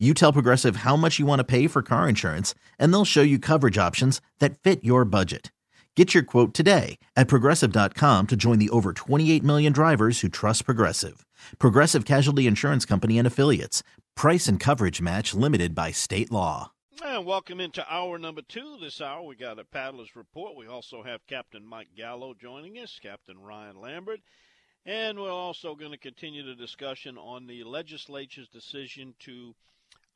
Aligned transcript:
You 0.00 0.12
tell 0.12 0.32
Progressive 0.32 0.76
how 0.76 0.96
much 0.96 1.20
you 1.20 1.24
want 1.24 1.38
to 1.38 1.44
pay 1.44 1.68
for 1.68 1.80
car 1.80 2.08
insurance, 2.08 2.52
and 2.80 2.92
they'll 2.92 3.04
show 3.04 3.22
you 3.22 3.38
coverage 3.38 3.78
options 3.78 4.20
that 4.40 4.58
fit 4.58 4.82
your 4.82 5.04
budget. 5.04 5.52
Get 5.94 6.12
your 6.12 6.24
quote 6.24 6.52
today 6.52 6.98
at 7.14 7.28
progressive.com 7.28 8.26
to 8.26 8.34
join 8.36 8.58
the 8.58 8.70
over 8.70 8.92
28 8.92 9.44
million 9.44 9.72
drivers 9.72 10.18
who 10.20 10.28
trust 10.28 10.64
Progressive. 10.64 11.24
Progressive 11.60 12.04
Casualty 12.04 12.48
Insurance 12.48 12.84
Company 12.84 13.18
and 13.18 13.26
Affiliates. 13.26 13.84
Price 14.16 14.48
and 14.48 14.58
coverage 14.58 15.00
match 15.00 15.32
limited 15.32 15.76
by 15.76 15.92
state 15.92 16.32
law. 16.32 16.72
And 17.04 17.24
welcome 17.24 17.60
into 17.60 17.86
hour 17.88 18.18
number 18.18 18.42
two. 18.42 18.76
This 18.80 19.00
hour 19.00 19.22
we 19.22 19.36
got 19.36 19.60
a 19.60 19.64
paddlers 19.64 20.16
report. 20.16 20.56
We 20.56 20.66
also 20.66 21.04
have 21.04 21.24
Captain 21.28 21.64
Mike 21.64 21.90
Gallo 21.96 22.34
joining 22.34 22.78
us, 22.78 22.98
Captain 23.00 23.38
Ryan 23.38 23.80
Lambert. 23.80 24.18
And 24.84 25.20
we're 25.20 25.30
also 25.30 25.76
going 25.76 25.92
to 25.92 25.98
continue 25.98 26.42
the 26.42 26.56
discussion 26.56 27.16
on 27.16 27.46
the 27.46 27.62
legislature's 27.62 28.48
decision 28.48 29.14
to 29.20 29.54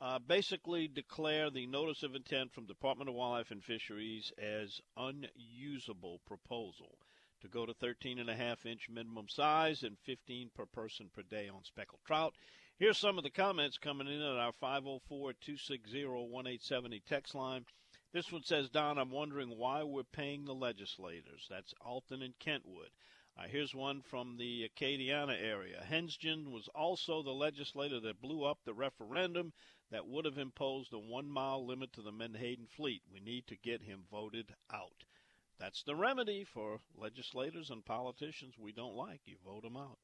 uh, 0.00 0.18
basically 0.18 0.86
declare 0.86 1.50
the 1.50 1.66
notice 1.66 2.02
of 2.02 2.14
intent 2.14 2.52
from 2.52 2.66
Department 2.66 3.08
of 3.08 3.16
Wildlife 3.16 3.50
and 3.50 3.64
Fisheries 3.64 4.32
as 4.38 4.80
unusable 4.96 6.20
proposal 6.24 6.98
to 7.40 7.48
go 7.48 7.66
to 7.66 7.74
13 7.74 8.18
and 8.18 8.30
a 8.30 8.34
half 8.34 8.66
inch 8.66 8.88
minimum 8.88 9.28
size 9.28 9.82
and 9.82 9.98
15 10.04 10.50
per 10.54 10.66
person 10.66 11.10
per 11.12 11.22
day 11.22 11.48
on 11.48 11.64
speckled 11.64 12.00
trout. 12.06 12.34
Here's 12.78 12.98
some 12.98 13.18
of 13.18 13.24
the 13.24 13.30
comments 13.30 13.76
coming 13.76 14.06
in 14.06 14.22
at 14.22 14.36
our 14.36 14.52
504-260-1870 14.62 17.02
text 17.04 17.34
line. 17.34 17.64
This 18.12 18.30
one 18.30 18.44
says, 18.44 18.70
Don, 18.70 18.98
I'm 18.98 19.10
wondering 19.10 19.58
why 19.58 19.82
we're 19.82 20.04
paying 20.04 20.44
the 20.44 20.54
legislators. 20.54 21.48
That's 21.50 21.74
Alton 21.84 22.22
and 22.22 22.38
Kentwood. 22.38 22.90
Uh, 23.36 23.48
here's 23.48 23.74
one 23.74 24.02
from 24.02 24.36
the 24.36 24.68
Acadiana 24.68 25.36
area. 25.40 25.84
Hensgen 25.88 26.50
was 26.50 26.68
also 26.74 27.22
the 27.22 27.30
legislator 27.30 28.00
that 28.00 28.20
blew 28.20 28.44
up 28.44 28.58
the 28.64 28.74
referendum 28.74 29.52
that 29.90 30.06
would 30.06 30.24
have 30.24 30.38
imposed 30.38 30.92
a 30.92 30.98
one 30.98 31.30
mile 31.30 31.64
limit 31.64 31.92
to 31.94 32.02
the 32.02 32.12
Menhaden 32.12 32.66
fleet. 32.68 33.02
We 33.12 33.20
need 33.20 33.46
to 33.46 33.56
get 33.56 33.82
him 33.82 34.04
voted 34.10 34.54
out. 34.72 35.04
That's 35.58 35.82
the 35.82 35.96
remedy 35.96 36.44
for 36.44 36.80
legislators 36.94 37.70
and 37.70 37.84
politicians 37.84 38.58
we 38.58 38.72
don't 38.72 38.94
like. 38.94 39.20
You 39.24 39.36
vote 39.44 39.62
them 39.62 39.76
out. 39.76 39.98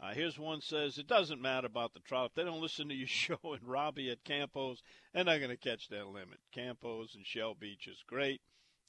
Uh, 0.00 0.14
here's 0.14 0.38
one 0.38 0.60
says 0.60 0.96
it 0.96 1.08
doesn't 1.08 1.42
matter 1.42 1.66
about 1.66 1.92
the 1.92 2.00
trout. 2.00 2.30
If 2.30 2.34
they 2.34 2.44
don't 2.44 2.60
listen 2.62 2.88
to 2.88 2.94
your 2.94 3.08
show 3.08 3.38
and 3.42 3.64
Robbie 3.64 4.10
at 4.10 4.24
Campos, 4.24 4.82
they're 5.12 5.24
not 5.24 5.38
going 5.38 5.50
to 5.50 5.56
catch 5.56 5.88
that 5.88 6.06
limit. 6.06 6.38
Campos 6.52 7.14
and 7.14 7.26
Shell 7.26 7.54
Beach 7.54 7.88
is 7.88 8.02
great. 8.06 8.40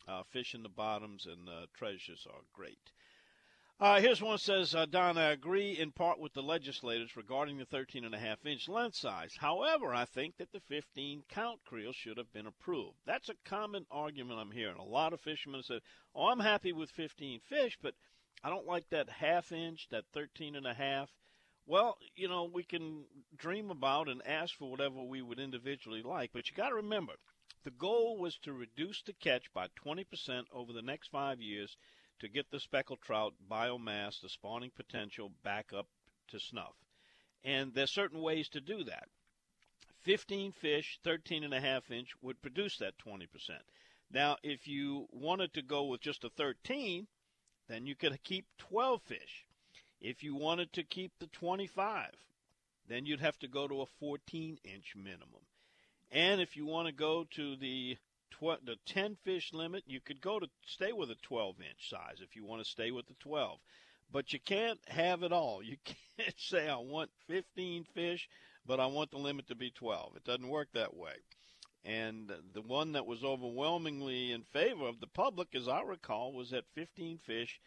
Uh, 0.07 0.23
fish 0.23 0.55
in 0.55 0.63
the 0.63 0.69
bottoms 0.69 1.25
and 1.25 1.49
uh, 1.49 1.65
treasures 1.73 2.25
are 2.31 2.41
great. 2.53 2.91
Uh, 3.81 4.01
here's 4.01 4.21
one 4.21 4.33
that 4.33 4.41
says, 4.41 4.75
uh, 4.75 4.85
Don, 4.85 5.17
I 5.17 5.31
agree 5.31 5.77
in 5.77 5.93
part 5.93 6.19
with 6.19 6.33
the 6.33 6.43
legislators 6.43 7.15
regarding 7.15 7.57
the 7.57 7.65
13 7.65 8.03
and 8.03 8.13
a 8.13 8.19
half 8.19 8.45
inch 8.45 8.67
length 8.67 8.97
size. 8.97 9.37
However, 9.39 9.95
I 9.95 10.03
think 10.03 10.35
that 10.35 10.51
the 10.51 10.59
15 10.67 11.23
count 11.29 11.61
creel 11.63 11.93
should 11.93 12.17
have 12.17 12.33
been 12.33 12.45
approved. 12.45 12.97
That's 13.05 13.29
a 13.29 13.35
common 13.45 13.85
argument 13.89 14.37
I'm 14.37 14.51
hearing. 14.51 14.75
A 14.75 14.83
lot 14.83 15.13
of 15.13 15.21
fishermen 15.21 15.63
say, 15.63 15.79
oh, 16.13 16.27
I'm 16.27 16.41
happy 16.41 16.73
with 16.73 16.91
15 16.91 17.39
fish, 17.47 17.77
but 17.81 17.93
I 18.43 18.49
don't 18.49 18.67
like 18.67 18.89
that 18.89 19.07
half 19.09 19.53
inch, 19.53 19.87
that 19.91 20.03
13 20.13 20.57
and 20.57 20.67
a 20.67 20.73
half. 20.73 21.09
Well, 21.65 21.97
you 22.17 22.27
know, 22.27 22.51
we 22.53 22.63
can 22.63 23.05
dream 23.37 23.71
about 23.71 24.09
and 24.09 24.21
ask 24.27 24.57
for 24.57 24.69
whatever 24.69 25.01
we 25.01 25.21
would 25.21 25.39
individually 25.39 26.01
like, 26.03 26.31
but 26.33 26.49
you 26.49 26.53
got 26.53 26.69
to 26.69 26.75
remember, 26.75 27.13
the 27.63 27.71
goal 27.71 28.17
was 28.17 28.37
to 28.39 28.51
reduce 28.51 29.01
the 29.03 29.13
catch 29.13 29.45
by 29.53 29.67
20% 29.85 30.03
over 30.51 30.73
the 30.73 30.81
next 30.81 31.11
five 31.11 31.39
years– 31.39 31.77
to 32.19 32.27
get 32.27 32.51
the 32.51 32.59
speckled 32.59 33.01
trout 33.01 33.33
biomass, 33.49 34.21
the 34.21 34.29
spawning 34.29 34.71
potential 34.75 35.31
back 35.43 35.71
up 35.73 35.87
to 36.27 36.39
snuff. 36.39 36.75
And 37.43 37.73
there's 37.73 37.91
certain 37.91 38.21
ways 38.21 38.49
to 38.49 38.61
do 38.61 38.83
that. 38.83 39.07
15 40.01 40.51
fish, 40.53 40.99
13 41.03 41.43
and 41.43 41.53
a 41.53 41.59
half 41.59 41.91
inch 41.91 42.13
would 42.21 42.41
produce 42.41 42.77
that 42.77 42.97
20%. 42.97 43.27
Now, 44.11 44.37
if 44.43 44.67
you 44.67 45.07
wanted 45.11 45.53
to 45.53 45.61
go 45.61 45.83
with 45.83 46.01
just 46.01 46.23
a 46.23 46.29
13, 46.29 47.07
then 47.67 47.85
you 47.85 47.95
could 47.95 48.23
keep 48.23 48.45
12 48.57 49.01
fish. 49.03 49.45
If 50.01 50.23
you 50.23 50.35
wanted 50.35 50.73
to 50.73 50.83
keep 50.83 51.11
the 51.19 51.27
25, 51.27 52.11
then 52.87 53.05
you'd 53.05 53.19
have 53.19 53.37
to 53.39 53.47
go 53.47 53.67
to 53.67 53.81
a 53.81 53.85
14 53.99 54.57
inch 54.63 54.95
minimum. 54.95 55.45
And 56.11 56.41
if 56.41 56.57
you 56.57 56.65
want 56.65 56.87
to 56.87 56.93
go 56.93 57.25
to 57.31 57.55
the 57.55 57.97
tw- 58.39 58.65
the 58.65 58.77
10 58.85 59.17
fish 59.23 59.53
limit, 59.53 59.83
you 59.87 59.99
could 59.99 60.21
go 60.21 60.39
to 60.39 60.47
stay 60.65 60.91
with 60.91 61.11
a 61.11 61.15
12 61.15 61.55
inch 61.61 61.89
size 61.89 62.21
if 62.21 62.35
you 62.35 62.45
want 62.45 62.63
to 62.63 62.69
stay 62.69 62.91
with 62.91 63.07
the 63.07 63.15
12. 63.19 63.59
But 64.11 64.33
you 64.33 64.39
can't 64.39 64.79
have 64.87 65.23
it 65.23 65.31
all. 65.31 65.61
You 65.61 65.77
can't 66.17 66.39
say, 66.39 66.67
I 66.67 66.77
want 66.77 67.11
15 67.27 67.85
fish, 67.93 68.27
but 68.65 68.79
I 68.79 68.87
want 68.87 69.11
the 69.11 69.17
limit 69.17 69.47
to 69.47 69.55
be 69.55 69.71
12. 69.71 70.15
It 70.15 70.23
doesn't 70.23 70.47
work 70.47 70.69
that 70.73 70.95
way. 70.95 71.13
And 71.85 72.31
the 72.53 72.61
one 72.61 72.91
that 72.93 73.05
was 73.05 73.23
overwhelmingly 73.23 74.33
in 74.33 74.43
favor 74.43 74.87
of 74.87 74.99
the 74.99 75.07
public, 75.07 75.55
as 75.55 75.67
I 75.67 75.81
recall, 75.81 76.33
was 76.33 76.51
at 76.51 76.65
15 76.75 77.19
fish, 77.19 77.59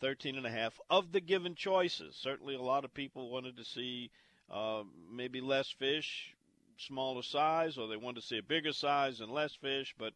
13 0.00 0.36
and 0.36 0.46
a 0.46 0.50
half 0.50 0.78
of 0.88 1.12
the 1.12 1.20
given 1.20 1.54
choices. 1.54 2.16
Certainly, 2.16 2.56
a 2.56 2.62
lot 2.62 2.84
of 2.84 2.92
people 2.92 3.30
wanted 3.30 3.56
to 3.58 3.64
see 3.64 4.10
uh, 4.50 4.82
maybe 5.10 5.40
less 5.40 5.70
fish, 5.70 6.34
smaller 6.80 7.22
size, 7.22 7.78
or 7.78 7.88
they 7.88 7.96
want 7.96 8.16
to 8.16 8.22
see 8.22 8.38
a 8.38 8.42
bigger 8.42 8.72
size 8.72 9.20
and 9.20 9.30
less 9.30 9.54
fish. 9.54 9.94
But 9.98 10.12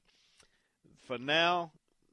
for 1.07 1.19
now, 1.19 1.73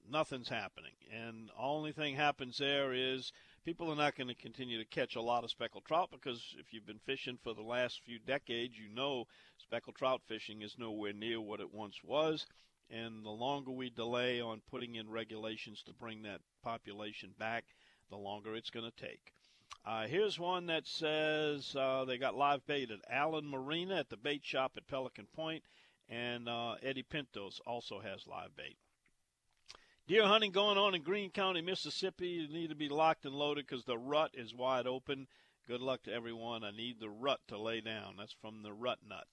nothing's 0.09 0.49
happening. 0.49 0.93
And 1.11 1.49
only 1.57 1.91
thing 1.91 2.15
happens 2.15 2.57
there 2.57 2.93
is 2.93 3.31
people 3.65 3.91
are 3.91 3.95
not 3.95 4.15
going 4.15 4.27
to 4.27 4.35
continue 4.35 4.77
to 4.77 4.85
catch 4.85 5.15
a 5.15 5.21
lot 5.21 5.43
of 5.43 5.51
speckled 5.51 5.85
trout 5.85 6.09
because 6.11 6.55
if 6.57 6.73
you've 6.73 6.85
been 6.85 6.99
fishing 7.05 7.37
for 7.43 7.53
the 7.53 7.61
last 7.61 8.01
few 8.03 8.19
decades, 8.19 8.77
you 8.77 8.89
know 8.93 9.25
speckled 9.57 9.95
trout 9.95 10.21
fishing 10.27 10.61
is 10.61 10.75
nowhere 10.77 11.13
near 11.13 11.39
what 11.39 11.59
it 11.59 11.73
once 11.73 11.97
was. 12.03 12.45
And 12.89 13.23
the 13.23 13.29
longer 13.29 13.71
we 13.71 13.89
delay 13.89 14.41
on 14.41 14.61
putting 14.69 14.95
in 14.95 15.09
regulations 15.09 15.81
to 15.83 15.93
bring 15.93 16.23
that 16.23 16.41
population 16.61 17.33
back, 17.39 17.63
the 18.09 18.17
longer 18.17 18.55
it's 18.55 18.69
going 18.69 18.89
to 18.89 19.05
take. 19.05 19.31
Uh, 19.83 20.05
here's 20.05 20.37
one 20.37 20.67
that 20.67 20.85
says 20.85 21.75
uh, 21.75 22.05
they 22.05 22.17
got 22.17 22.35
live 22.35 22.65
bait 22.67 22.91
at 22.91 22.99
Allen 23.09 23.49
Marina 23.49 23.95
at 23.95 24.09
the 24.09 24.17
bait 24.17 24.45
shop 24.45 24.73
at 24.77 24.87
Pelican 24.87 25.27
Point, 25.35 25.63
and 26.07 26.47
uh, 26.47 26.75
Eddie 26.83 27.03
Pintos 27.03 27.59
also 27.65 27.99
has 27.99 28.27
live 28.27 28.55
bait. 28.55 28.77
Deer 30.07 30.27
hunting 30.27 30.51
going 30.51 30.77
on 30.77 30.93
in 30.93 31.01
Greene 31.01 31.31
County, 31.31 31.61
Mississippi. 31.61 32.27
You 32.27 32.47
need 32.47 32.69
to 32.69 32.75
be 32.75 32.89
locked 32.89 33.25
and 33.25 33.33
loaded 33.33 33.65
because 33.65 33.85
the 33.85 33.97
rut 33.97 34.31
is 34.35 34.53
wide 34.53 34.85
open. 34.85 35.27
Good 35.67 35.81
luck 35.81 36.03
to 36.03 36.13
everyone. 36.13 36.63
I 36.63 36.71
need 36.71 36.99
the 36.99 37.09
rut 37.09 37.39
to 37.47 37.57
lay 37.57 37.81
down. 37.81 38.15
That's 38.19 38.35
from 38.39 38.61
the 38.61 38.73
rut 38.73 38.99
nut. 39.07 39.27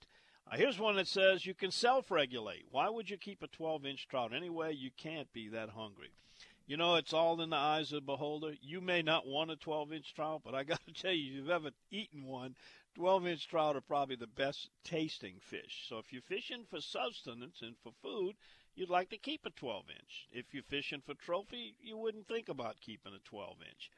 Uh, 0.51 0.57
here's 0.57 0.79
one 0.79 0.97
that 0.97 1.09
says 1.09 1.45
you 1.45 1.55
can 1.55 1.71
self 1.71 2.11
regulate. 2.11 2.65
Why 2.71 2.89
would 2.89 3.11
you 3.11 3.19
keep 3.19 3.43
a 3.43 3.49
12 3.49 3.85
inch 3.85 4.09
trout 4.09 4.33
anyway? 4.35 4.73
You 4.73 4.91
can't 4.97 5.31
be 5.33 5.49
that 5.49 5.71
hungry. 5.71 6.13
You 6.69 6.77
know, 6.77 6.97
it's 6.97 7.15
all 7.15 7.41
in 7.41 7.49
the 7.49 7.57
eyes 7.57 7.93
of 7.93 8.03
the 8.03 8.13
beholder. 8.13 8.55
You 8.61 8.83
may 8.83 9.01
not 9.01 9.27
want 9.27 9.51
a 9.51 9.57
12 9.57 9.91
inch 9.91 10.13
trout, 10.13 10.43
but 10.45 10.55
I 10.55 10.65
got 10.65 10.85
to 10.85 10.93
tell 11.03 11.15
you, 11.15 11.31
if 11.31 11.37
you've 11.37 11.51
ever 11.51 11.71
eaten 11.91 12.27
one, 12.27 12.57
12 12.95 13.27
inch 13.27 13.49
trout 13.49 13.75
are 13.75 13.81
probably 13.81 14.17
the 14.17 14.27
best 14.27 14.69
tasting 14.85 15.41
fish. 15.41 15.87
So 15.89 15.97
if 15.97 16.13
you're 16.13 16.21
fishing 16.21 16.67
for 16.69 16.83
sustenance 16.83 17.63
and 17.63 17.75
for 17.83 17.93
food, 18.03 18.37
you'd 18.75 18.91
like 18.91 19.09
to 19.11 19.17
keep 19.17 19.47
a 19.47 19.51
12 19.51 19.87
inch. 19.89 20.29
If 20.31 20.53
you're 20.53 20.63
fishing 20.63 21.01
for 21.01 21.15
trophy, 21.15 21.75
you 21.81 21.97
wouldn't 21.97 22.29
think 22.29 22.51
about 22.51 22.83
keeping 22.83 23.15
a 23.15 23.27
12 23.27 23.57
inch. 23.63 23.91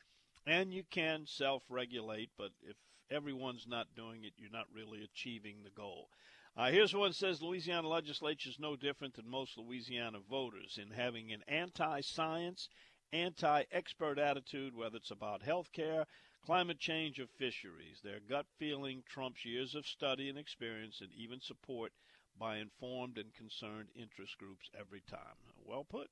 And 0.46 0.72
you 0.72 0.84
can 0.88 1.26
self 1.26 1.64
regulate, 1.68 2.30
but 2.38 2.52
if 2.62 2.76
everyone's 3.10 3.66
not 3.66 3.96
doing 3.96 4.22
it, 4.22 4.34
you're 4.36 4.48
not 4.48 4.68
really 4.72 5.02
achieving 5.02 5.64
the 5.64 5.70
goal. 5.70 6.08
Uh, 6.56 6.70
here's 6.70 6.94
one 6.94 7.12
says 7.12 7.40
Louisiana 7.40 7.88
legislature 7.88 8.50
is 8.50 8.58
no 8.58 8.74
different 8.74 9.14
than 9.14 9.28
most 9.28 9.56
Louisiana 9.56 10.18
voters 10.28 10.78
in 10.82 10.90
having 10.90 11.32
an 11.32 11.42
anti 11.46 12.00
science, 12.00 12.68
anti 13.12 13.64
expert 13.70 14.18
attitude, 14.18 14.74
whether 14.74 14.96
it's 14.96 15.12
about 15.12 15.42
health 15.42 15.70
care, 15.72 16.06
climate 16.44 16.78
change, 16.78 17.20
or 17.20 17.26
fisheries. 17.26 18.00
Their 18.02 18.20
gut 18.20 18.46
feeling 18.58 19.04
trumps 19.08 19.44
years 19.44 19.74
of 19.74 19.86
study 19.86 20.28
and 20.28 20.36
experience 20.36 21.00
and 21.00 21.12
even 21.12 21.40
support 21.40 21.92
by 22.36 22.56
informed 22.56 23.16
and 23.16 23.32
concerned 23.32 23.88
interest 23.94 24.36
groups 24.38 24.70
every 24.78 25.02
time. 25.02 25.36
Well 25.64 25.84
put. 25.84 26.10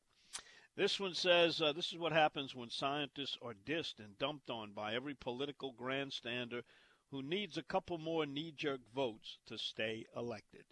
This 0.76 1.00
one 1.00 1.14
says 1.14 1.60
uh, 1.60 1.72
this 1.72 1.90
is 1.90 1.98
what 1.98 2.12
happens 2.12 2.54
when 2.54 2.70
scientists 2.70 3.36
are 3.42 3.54
dissed 3.66 3.98
and 3.98 4.16
dumped 4.18 4.48
on 4.48 4.72
by 4.72 4.94
every 4.94 5.14
political 5.14 5.72
grandstander 5.72 6.62
who 7.10 7.22
needs 7.22 7.56
a 7.56 7.62
couple 7.62 7.98
more 7.98 8.26
knee 8.26 8.52
jerk 8.56 8.80
votes 8.94 9.38
to 9.46 9.58
stay 9.58 10.06
elected. 10.16 10.64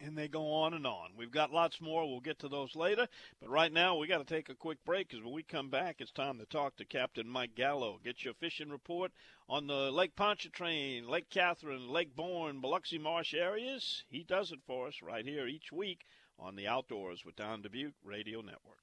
and 0.00 0.18
they 0.18 0.26
go 0.26 0.50
on 0.52 0.74
and 0.74 0.84
on. 0.86 1.10
We've 1.16 1.30
got 1.30 1.52
lots 1.52 1.80
more. 1.80 2.08
We'll 2.08 2.18
get 2.20 2.40
to 2.40 2.48
those 2.48 2.74
later. 2.74 3.06
But 3.40 3.50
right 3.50 3.72
now, 3.72 3.96
we 3.96 4.08
got 4.08 4.18
to 4.18 4.34
take 4.34 4.48
a 4.48 4.54
quick 4.54 4.78
break 4.84 5.08
because 5.08 5.22
when 5.24 5.32
we 5.32 5.44
come 5.44 5.70
back, 5.70 5.96
it's 6.00 6.10
time 6.10 6.38
to 6.38 6.44
talk 6.46 6.76
to 6.76 6.84
Captain 6.84 7.28
Mike 7.28 7.54
Gallo. 7.54 8.00
Get 8.02 8.24
your 8.24 8.34
fishing 8.34 8.68
report 8.70 9.12
on 9.48 9.68
the 9.68 9.92
Lake 9.92 10.16
Pontchartrain, 10.16 11.06
Lake 11.06 11.30
Catherine, 11.30 11.88
Lake 11.88 12.16
Borgne, 12.16 12.60
Biloxi 12.60 12.98
Marsh 12.98 13.32
areas. 13.32 14.02
He 14.08 14.24
does 14.24 14.50
it 14.50 14.60
for 14.66 14.88
us 14.88 15.02
right 15.02 15.24
here 15.24 15.46
each 15.46 15.70
week 15.70 16.04
on 16.38 16.56
the 16.56 16.66
Outdoors 16.66 17.24
with 17.24 17.36
Don 17.36 17.62
Dubuc 17.62 17.92
Radio 18.04 18.40
Network. 18.40 18.82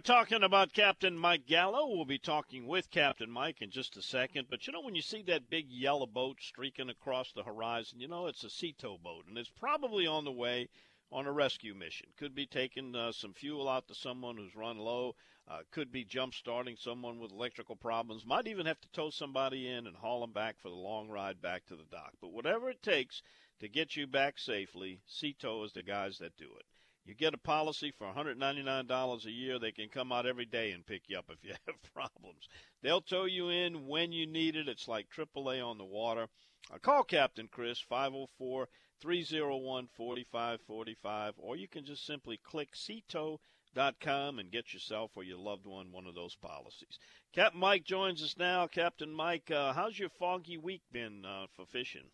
We're 0.00 0.14
talking 0.14 0.42
about 0.42 0.72
Captain 0.72 1.14
Mike 1.14 1.46
Gallo. 1.46 1.86
We'll 1.86 2.06
be 2.06 2.16
talking 2.16 2.66
with 2.66 2.90
Captain 2.90 3.30
Mike 3.30 3.60
in 3.60 3.70
just 3.70 3.98
a 3.98 4.02
second. 4.02 4.46
But 4.48 4.66
you 4.66 4.72
know, 4.72 4.80
when 4.80 4.94
you 4.94 5.02
see 5.02 5.20
that 5.24 5.50
big 5.50 5.68
yellow 5.68 6.06
boat 6.06 6.38
streaking 6.40 6.88
across 6.88 7.32
the 7.32 7.42
horizon, 7.42 8.00
you 8.00 8.08
know 8.08 8.26
it's 8.26 8.42
a 8.42 8.48
sea 8.48 8.72
tow 8.72 8.96
boat, 8.96 9.26
and 9.28 9.36
it's 9.36 9.50
probably 9.50 10.06
on 10.06 10.24
the 10.24 10.32
way 10.32 10.70
on 11.12 11.26
a 11.26 11.32
rescue 11.32 11.74
mission. 11.74 12.06
Could 12.16 12.34
be 12.34 12.46
taking 12.46 12.96
uh, 12.96 13.12
some 13.12 13.34
fuel 13.34 13.68
out 13.68 13.88
to 13.88 13.94
someone 13.94 14.38
who's 14.38 14.56
run 14.56 14.78
low. 14.78 15.16
Uh, 15.46 15.58
could 15.70 15.92
be 15.92 16.02
jump 16.02 16.32
starting 16.32 16.76
someone 16.76 17.18
with 17.18 17.32
electrical 17.32 17.76
problems. 17.76 18.24
Might 18.24 18.46
even 18.46 18.64
have 18.64 18.80
to 18.80 18.88
tow 18.92 19.10
somebody 19.10 19.68
in 19.68 19.86
and 19.86 19.96
haul 19.96 20.22
them 20.22 20.32
back 20.32 20.58
for 20.62 20.70
the 20.70 20.74
long 20.76 21.10
ride 21.10 21.42
back 21.42 21.66
to 21.66 21.76
the 21.76 21.84
dock. 21.90 22.14
But 22.22 22.32
whatever 22.32 22.70
it 22.70 22.82
takes 22.82 23.20
to 23.58 23.68
get 23.68 23.96
you 23.96 24.06
back 24.06 24.38
safely, 24.38 25.02
Sea 25.06 25.36
Tow 25.38 25.62
is 25.64 25.74
the 25.74 25.82
guys 25.82 26.16
that 26.20 26.38
do 26.38 26.48
it. 26.58 26.64
You 27.10 27.16
get 27.16 27.34
a 27.34 27.38
policy 27.38 27.90
for 27.98 28.06
$199 28.06 29.24
a 29.24 29.30
year. 29.32 29.58
They 29.58 29.72
can 29.72 29.88
come 29.88 30.12
out 30.12 30.26
every 30.26 30.44
day 30.44 30.70
and 30.70 30.86
pick 30.86 31.08
you 31.08 31.18
up 31.18 31.24
if 31.28 31.42
you 31.42 31.54
have 31.66 31.92
problems. 31.92 32.48
They'll 32.82 33.00
tow 33.00 33.24
you 33.24 33.48
in 33.48 33.88
when 33.88 34.12
you 34.12 34.28
need 34.28 34.54
it. 34.54 34.68
It's 34.68 34.86
like 34.86 35.08
AAA 35.10 35.60
on 35.60 35.76
the 35.76 35.84
water. 35.84 36.28
Uh, 36.72 36.78
call 36.78 37.02
Captain 37.02 37.48
Chris, 37.50 37.80
504 37.80 38.68
301 39.00 39.88
4545, 39.92 41.34
or 41.38 41.56
you 41.56 41.66
can 41.66 41.84
just 41.84 42.06
simply 42.06 42.38
click 42.44 42.76
seatow.com 42.76 44.38
and 44.38 44.52
get 44.52 44.72
yourself 44.72 45.10
or 45.16 45.24
your 45.24 45.38
loved 45.38 45.66
one 45.66 45.90
one 45.90 46.06
of 46.06 46.14
those 46.14 46.36
policies. 46.36 47.00
Captain 47.32 47.58
Mike 47.58 47.82
joins 47.82 48.22
us 48.22 48.36
now. 48.38 48.68
Captain 48.68 49.12
Mike, 49.12 49.50
uh, 49.50 49.72
how's 49.72 49.98
your 49.98 50.10
foggy 50.10 50.58
week 50.58 50.82
been 50.92 51.24
uh, 51.24 51.46
for 51.56 51.66
fishing? 51.66 52.08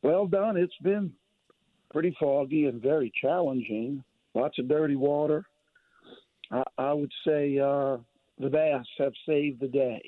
Well, 0.00 0.26
Don, 0.26 0.56
it's 0.56 0.78
been 0.78 1.12
pretty 1.92 2.16
foggy 2.18 2.66
and 2.66 2.82
very 2.82 3.12
challenging. 3.20 4.02
Lots 4.34 4.58
of 4.58 4.68
dirty 4.68 4.96
water. 4.96 5.44
I, 6.50 6.62
I 6.78 6.92
would 6.92 7.12
say 7.26 7.58
uh, 7.58 7.98
the 8.38 8.50
bass 8.50 8.84
have 8.98 9.12
saved 9.26 9.60
the 9.60 9.68
day. 9.68 10.02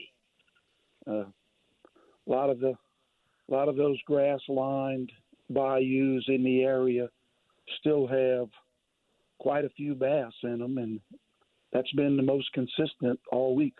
Uh, 1.06 1.24
a 1.24 2.30
lot 2.30 2.50
of 2.50 2.60
the, 2.60 2.74
a 3.48 3.52
lot 3.52 3.68
of 3.68 3.76
those 3.76 3.98
grass-lined 4.06 5.10
bayous 5.50 6.24
in 6.28 6.44
the 6.44 6.62
area 6.62 7.08
still 7.80 8.06
have 8.06 8.48
quite 9.38 9.64
a 9.64 9.70
few 9.70 9.94
bass 9.94 10.32
in 10.42 10.58
them, 10.58 10.78
and 10.78 11.00
that's 11.72 11.92
been 11.92 12.16
the 12.16 12.22
most 12.22 12.52
consistent 12.52 13.18
all 13.32 13.54
week. 13.54 13.76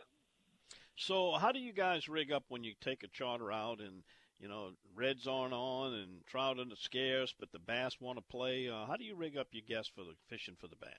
So, 0.96 1.32
how 1.32 1.52
do 1.52 1.58
you 1.58 1.72
guys 1.72 2.08
rig 2.08 2.32
up 2.32 2.44
when 2.48 2.64
you 2.64 2.72
take 2.80 3.02
a 3.02 3.08
charter 3.08 3.52
out 3.52 3.80
and 3.80 4.02
you 4.40 4.49
know, 4.49 4.70
reds 4.94 5.26
aren't 5.26 5.52
on 5.52 5.94
and 5.94 6.08
trout 6.26 6.58
are 6.58 6.64
scarce, 6.76 7.35
but 7.38 7.50
the 7.52 7.58
bass 7.58 7.93
want 8.00 8.19
to 8.19 8.25
play. 8.31 8.69
Uh, 8.69 8.87
how 8.87 8.96
do 8.96 9.05
you 9.05 9.17
rig 9.17 9.37
up 9.37 9.49
your 9.52 9.64
guests 9.69 9.90
for 9.94 10.05
the 10.05 10.14
fishing 10.29 10.56
for 10.61 10.69
the 10.69 10.76
bass? 10.76 10.90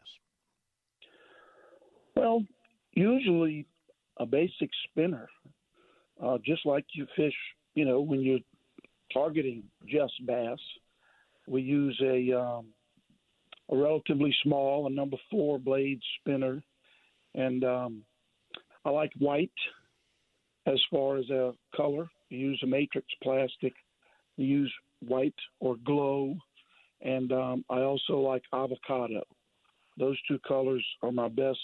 Well, 2.16 2.44
usually 2.94 3.66
a 4.18 4.26
basic 4.26 4.70
spinner, 4.90 5.30
uh, 6.22 6.38
just 6.46 6.66
like 6.66 6.86
you 6.94 7.08
fish, 7.16 7.36
you 7.76 7.86
know, 7.86 8.02
when 8.02 8.22
you're 8.22 8.40
targeting 9.14 9.64
just 9.88 10.14
bass. 10.26 10.60
We 11.48 11.62
use 11.62 12.00
a 12.04 12.38
um, 12.38 12.68
a 13.72 13.78
relatively 13.78 14.36
small, 14.44 14.88
a 14.88 14.90
number 14.90 15.18
four 15.32 15.60
blade 15.60 16.02
spinner, 16.20 16.62
and 17.36 17.64
um, 17.64 18.04
I 18.84 18.90
like 18.90 19.12
white 19.18 19.52
as 20.66 20.80
far 20.92 21.18
as 21.18 21.30
a 21.30 21.54
color. 21.76 22.10
Use 22.30 22.60
a 22.64 22.68
matrix 22.68 23.08
plastic. 23.22 23.74
Use 24.38 24.74
white 25.00 25.36
or 25.60 25.76
glow, 25.78 26.36
and 27.02 27.32
um, 27.32 27.66
I 27.70 27.80
also 27.80 28.20
like 28.20 28.44
avocado. 28.54 29.24
Those 29.98 30.18
two 30.28 30.40
colors 30.48 30.86
are 31.02 31.12
my 31.12 31.28
best 31.28 31.60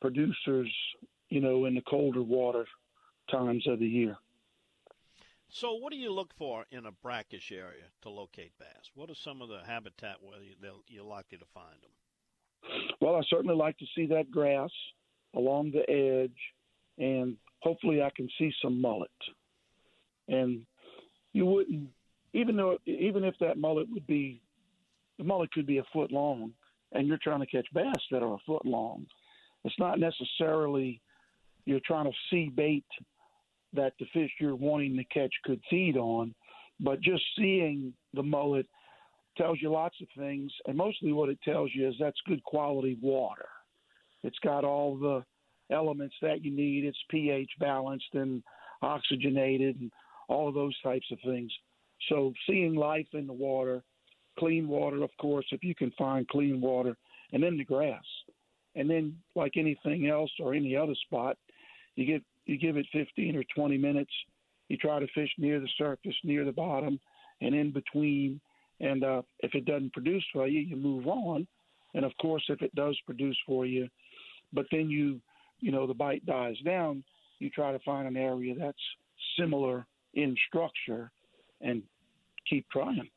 producers, 0.00 0.72
you 1.28 1.40
know, 1.40 1.64
in 1.64 1.74
the 1.74 1.82
colder 1.82 2.22
water 2.22 2.66
times 3.30 3.66
of 3.66 3.78
the 3.78 3.86
year. 3.86 4.16
So, 5.48 5.74
what 5.74 5.92
do 5.92 5.98
you 5.98 6.12
look 6.12 6.32
for 6.36 6.64
in 6.70 6.86
a 6.86 6.92
brackish 6.92 7.50
area 7.50 7.84
to 8.02 8.10
locate 8.10 8.52
bass? 8.58 8.90
What 8.94 9.10
are 9.10 9.16
some 9.16 9.42
of 9.42 9.48
the 9.48 9.60
habitat 9.66 10.16
where 10.22 10.38
you're 10.86 11.04
likely 11.04 11.38
to 11.38 11.44
find 11.52 11.74
them? 11.82 11.90
Well, 13.00 13.16
I 13.16 13.22
certainly 13.28 13.56
like 13.56 13.76
to 13.78 13.86
see 13.96 14.06
that 14.06 14.30
grass 14.30 14.70
along 15.34 15.72
the 15.72 15.88
edge, 15.90 16.38
and 16.98 17.36
hopefully, 17.62 18.00
I 18.00 18.10
can 18.14 18.28
see 18.38 18.52
some 18.62 18.80
mullet 18.80 19.10
and 20.30 20.64
you 21.32 21.44
wouldn't 21.46 21.88
even 22.32 22.56
though 22.56 22.78
even 22.86 23.24
if 23.24 23.34
that 23.40 23.58
mullet 23.58 23.86
would 23.90 24.06
be 24.06 24.40
the 25.18 25.24
mullet 25.24 25.52
could 25.52 25.66
be 25.66 25.78
a 25.78 25.84
foot 25.92 26.10
long 26.10 26.52
and 26.92 27.06
you're 27.06 27.18
trying 27.22 27.40
to 27.40 27.46
catch 27.46 27.66
bass 27.74 27.92
that 28.10 28.22
are 28.22 28.34
a 28.34 28.44
foot 28.46 28.64
long 28.64 29.06
it's 29.64 29.78
not 29.78 29.98
necessarily 29.98 31.00
you're 31.66 31.80
trying 31.84 32.06
to 32.06 32.16
see 32.30 32.48
bait 32.48 32.84
that 33.72 33.92
the 34.00 34.06
fish 34.12 34.30
you're 34.40 34.56
wanting 34.56 34.96
to 34.96 35.04
catch 35.04 35.32
could 35.44 35.60
feed 35.68 35.96
on 35.96 36.34
but 36.80 37.00
just 37.00 37.22
seeing 37.36 37.92
the 38.14 38.22
mullet 38.22 38.66
tells 39.36 39.58
you 39.60 39.70
lots 39.70 39.96
of 40.00 40.08
things. 40.16 40.52
And 40.66 40.76
mostly 40.76 41.12
what 41.12 41.28
it 41.28 41.38
tells 41.42 41.70
you 41.74 41.88
is 41.88 41.94
that's 41.98 42.20
good 42.26 42.42
quality 42.44 42.98
water. 43.00 43.48
It's 44.22 44.38
got 44.40 44.64
all 44.64 44.96
the 44.96 45.24
elements 45.74 46.14
that 46.22 46.44
you 46.44 46.50
need. 46.50 46.84
It's 46.84 46.98
ph 47.10 47.50
balanced 47.58 48.14
and 48.14 48.42
oxygenated 48.82 49.80
and 49.80 49.92
all 50.30 50.52
those 50.52 50.80
types 50.80 51.06
of 51.10 51.18
things. 51.24 51.50
So 52.08 52.32
seeing 52.48 52.74
life 52.74 53.08
in 53.12 53.26
the 53.26 53.32
water, 53.32 53.82
clean 54.38 54.68
water, 54.68 55.02
of 55.02 55.10
course, 55.20 55.44
if 55.50 55.62
you 55.64 55.74
can 55.74 55.90
find 55.98 56.26
clean 56.28 56.60
water, 56.60 56.96
and 57.32 57.42
then 57.42 57.58
the 57.58 57.64
grass, 57.64 58.04
and 58.76 58.88
then 58.88 59.16
like 59.34 59.54
anything 59.56 60.08
else 60.08 60.30
or 60.38 60.54
any 60.54 60.76
other 60.76 60.94
spot, 61.06 61.36
you 61.96 62.06
get 62.06 62.22
you 62.46 62.56
give 62.56 62.76
it 62.76 62.86
15 62.92 63.36
or 63.36 63.44
20 63.54 63.76
minutes. 63.76 64.10
You 64.68 64.76
try 64.76 64.98
to 65.00 65.06
fish 65.14 65.30
near 65.36 65.60
the 65.60 65.68
surface, 65.76 66.14
near 66.24 66.44
the 66.44 66.52
bottom, 66.52 66.98
and 67.40 67.54
in 67.54 67.72
between. 67.72 68.40
And 68.80 69.04
uh, 69.04 69.22
if 69.40 69.54
it 69.54 69.66
doesn't 69.66 69.92
produce 69.92 70.24
for 70.32 70.46
you, 70.46 70.60
you 70.60 70.76
move 70.76 71.06
on. 71.06 71.46
And 71.94 72.04
of 72.04 72.12
course, 72.20 72.44
if 72.48 72.62
it 72.62 72.74
does 72.74 72.96
produce 73.04 73.36
for 73.46 73.66
you, 73.66 73.88
but 74.52 74.66
then 74.70 74.88
you 74.88 75.20
you 75.58 75.72
know 75.72 75.86
the 75.86 75.94
bite 75.94 76.24
dies 76.24 76.56
down, 76.64 77.02
you 77.40 77.50
try 77.50 77.72
to 77.72 77.80
find 77.80 78.06
an 78.06 78.16
area 78.16 78.54
that's 78.56 78.78
similar 79.38 79.86
in 80.14 80.36
structure 80.48 81.10
and 81.60 81.82
keep 82.48 82.68
trying. 82.70 83.10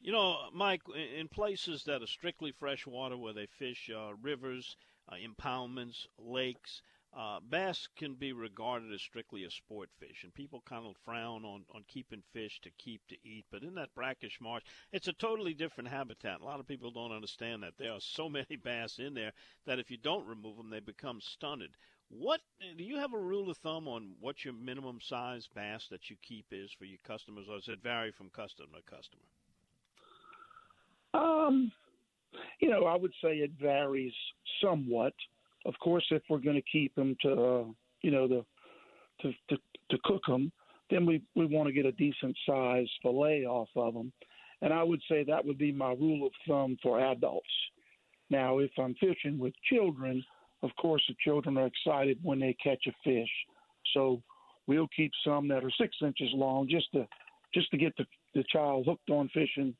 You 0.00 0.12
know, 0.12 0.48
Mike, 0.54 0.82
in 1.18 1.28
places 1.28 1.84
that 1.84 2.02
are 2.02 2.06
strictly 2.06 2.52
freshwater 2.52 3.16
where 3.16 3.34
they 3.34 3.46
fish 3.46 3.90
uh, 3.94 4.14
rivers, 4.22 4.76
uh, 5.08 5.16
impoundments, 5.16 6.06
lakes, 6.18 6.82
uh, 7.12 7.40
bass 7.40 7.88
can 7.96 8.14
be 8.14 8.32
regarded 8.32 8.92
as 8.92 9.02
strictly 9.02 9.42
a 9.44 9.50
sport 9.50 9.90
fish, 9.98 10.22
and 10.22 10.32
people 10.32 10.62
kind 10.64 10.86
of 10.86 10.96
frown 11.04 11.44
on, 11.44 11.64
on 11.74 11.84
keeping 11.88 12.22
fish 12.32 12.60
to 12.60 12.70
keep 12.78 13.04
to 13.08 13.16
eat. 13.24 13.44
But 13.50 13.62
in 13.62 13.74
that 13.74 13.94
brackish 13.94 14.40
marsh, 14.40 14.62
it's 14.92 15.08
a 15.08 15.12
totally 15.12 15.52
different 15.52 15.90
habitat. 15.90 16.40
A 16.40 16.44
lot 16.44 16.60
of 16.60 16.68
people 16.68 16.92
don't 16.92 17.12
understand 17.12 17.62
that. 17.62 17.76
There 17.78 17.92
are 17.92 18.00
so 18.00 18.28
many 18.30 18.56
bass 18.56 18.98
in 18.98 19.14
there 19.14 19.32
that 19.66 19.80
if 19.80 19.90
you 19.90 19.96
don't 19.96 20.26
remove 20.26 20.56
them, 20.56 20.70
they 20.70 20.80
become 20.80 21.20
stunted. 21.20 21.76
What 22.10 22.40
do 22.76 22.82
you 22.82 22.96
have 22.96 23.14
a 23.14 23.18
rule 23.18 23.50
of 23.50 23.56
thumb 23.58 23.86
on 23.86 24.10
what 24.20 24.44
your 24.44 24.54
minimum 24.54 24.98
size 25.08 25.46
bass 25.54 25.80
that 25.90 26.10
you 26.10 26.16
keep 26.26 26.46
is 26.50 26.68
for 26.76 26.84
your 26.84 26.98
customers, 27.06 27.46
or 27.48 27.56
does 27.56 27.68
it 27.68 27.82
vary 27.82 28.12
from 28.18 28.30
customer 28.30 28.66
to 28.76 28.82
customer? 28.90 29.22
Um, 31.14 31.72
you 32.60 32.68
know, 32.68 32.84
I 32.84 32.96
would 32.96 33.12
say 33.22 33.36
it 33.36 33.52
varies 33.60 34.12
somewhat. 34.62 35.14
Of 35.66 35.74
course, 35.78 36.04
if 36.10 36.22
we're 36.28 36.38
going 36.38 36.56
to 36.56 36.70
keep 36.72 36.94
them 36.96 37.16
to, 37.22 37.32
uh, 37.32 37.64
you 38.02 38.10
know, 38.10 38.26
the 38.26 38.44
to, 39.22 39.32
to 39.50 39.56
to 39.90 39.98
cook 40.04 40.22
them, 40.26 40.50
then 40.90 41.06
we 41.06 41.22
we 41.36 41.46
want 41.46 41.68
to 41.68 41.72
get 41.72 41.86
a 41.86 41.92
decent 41.92 42.36
size 42.44 42.88
fillet 43.02 43.44
off 43.44 43.68
of 43.76 43.94
them, 43.94 44.12
and 44.62 44.72
I 44.72 44.82
would 44.82 45.02
say 45.08 45.22
that 45.24 45.44
would 45.44 45.58
be 45.58 45.72
my 45.72 45.92
rule 45.92 46.26
of 46.26 46.32
thumb 46.48 46.76
for 46.82 47.00
adults. 47.00 47.46
Now, 48.30 48.58
if 48.58 48.70
I'm 48.78 48.94
fishing 48.94 49.38
with 49.38 49.52
children, 49.68 50.24
of 50.62 50.70
course, 50.76 51.02
the 51.08 51.14
children 51.24 51.56
are 51.56 51.66
excited 51.66 52.18
when 52.22 52.38
they 52.40 52.56
catch 52.62 52.86
a 52.86 52.92
fish, 53.04 53.30
so 53.94 54.22
we'll 54.66 54.88
keep 54.94 55.12
some 55.24 55.48
that 55.48 55.64
are 55.64 55.70
six 55.80 55.96
inches 56.02 56.28
long 56.34 56.68
just 56.68 56.86
to 56.92 57.06
just 57.54 57.70
to 57.70 57.76
get 57.76 57.96
the 57.96 58.06
the 58.34 58.44
child 58.52 58.86
hooked 58.86 59.10
on 59.10 59.28
fishing, 59.34 59.74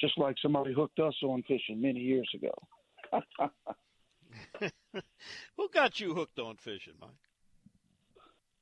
just 0.00 0.16
like 0.18 0.36
somebody 0.40 0.72
hooked 0.72 0.98
us 0.98 1.14
on 1.22 1.42
fishing 1.42 1.80
many 1.80 2.00
years 2.00 2.28
ago. 2.34 2.54
Who 5.56 5.68
got 5.72 6.00
you 6.00 6.14
hooked 6.14 6.38
on 6.38 6.56
fishing, 6.56 6.94
Mike? 7.00 7.10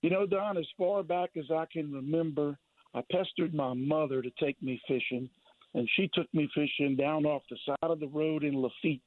You 0.03 0.11
know, 0.11 0.27
Don, 0.27 0.57
as 0.57 0.67
far 0.77 1.03
back 1.03 1.31
as 1.37 1.51
I 1.51 1.67
can 1.73 1.93
remember, 1.93 2.59
I 2.95 3.03
pestered 3.13 3.55
my 3.55 3.75
mother 3.75 4.23
to 4.23 4.31
take 4.41 4.61
me 4.63 4.81
fishing, 4.89 5.29
and 5.75 5.89
she 5.95 6.09
took 6.15 6.33
me 6.33 6.49
fishing 6.55 6.97
down 6.97 7.27
off 7.27 7.43
the 7.51 7.59
side 7.67 7.91
of 7.91 8.01
the 8.01 8.09
road 8.09 8.45
in 8.45 8.61
Lafitte, 8.61 9.03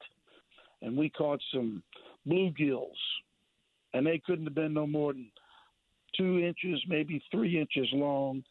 and 0.82 0.96
we 0.96 1.10
caught 1.10 1.40
some 1.52 1.82
bluegills, 2.28 2.98
and 3.94 4.06
they 4.06 4.20
couldn't 4.24 4.44
have 4.46 4.54
been 4.54 4.74
no 4.74 4.86
more 4.86 5.12
than 5.12 5.30
two 6.16 6.38
inches, 6.38 6.82
maybe 6.88 7.22
three 7.30 7.58
inches 7.58 7.88
long. 7.92 8.42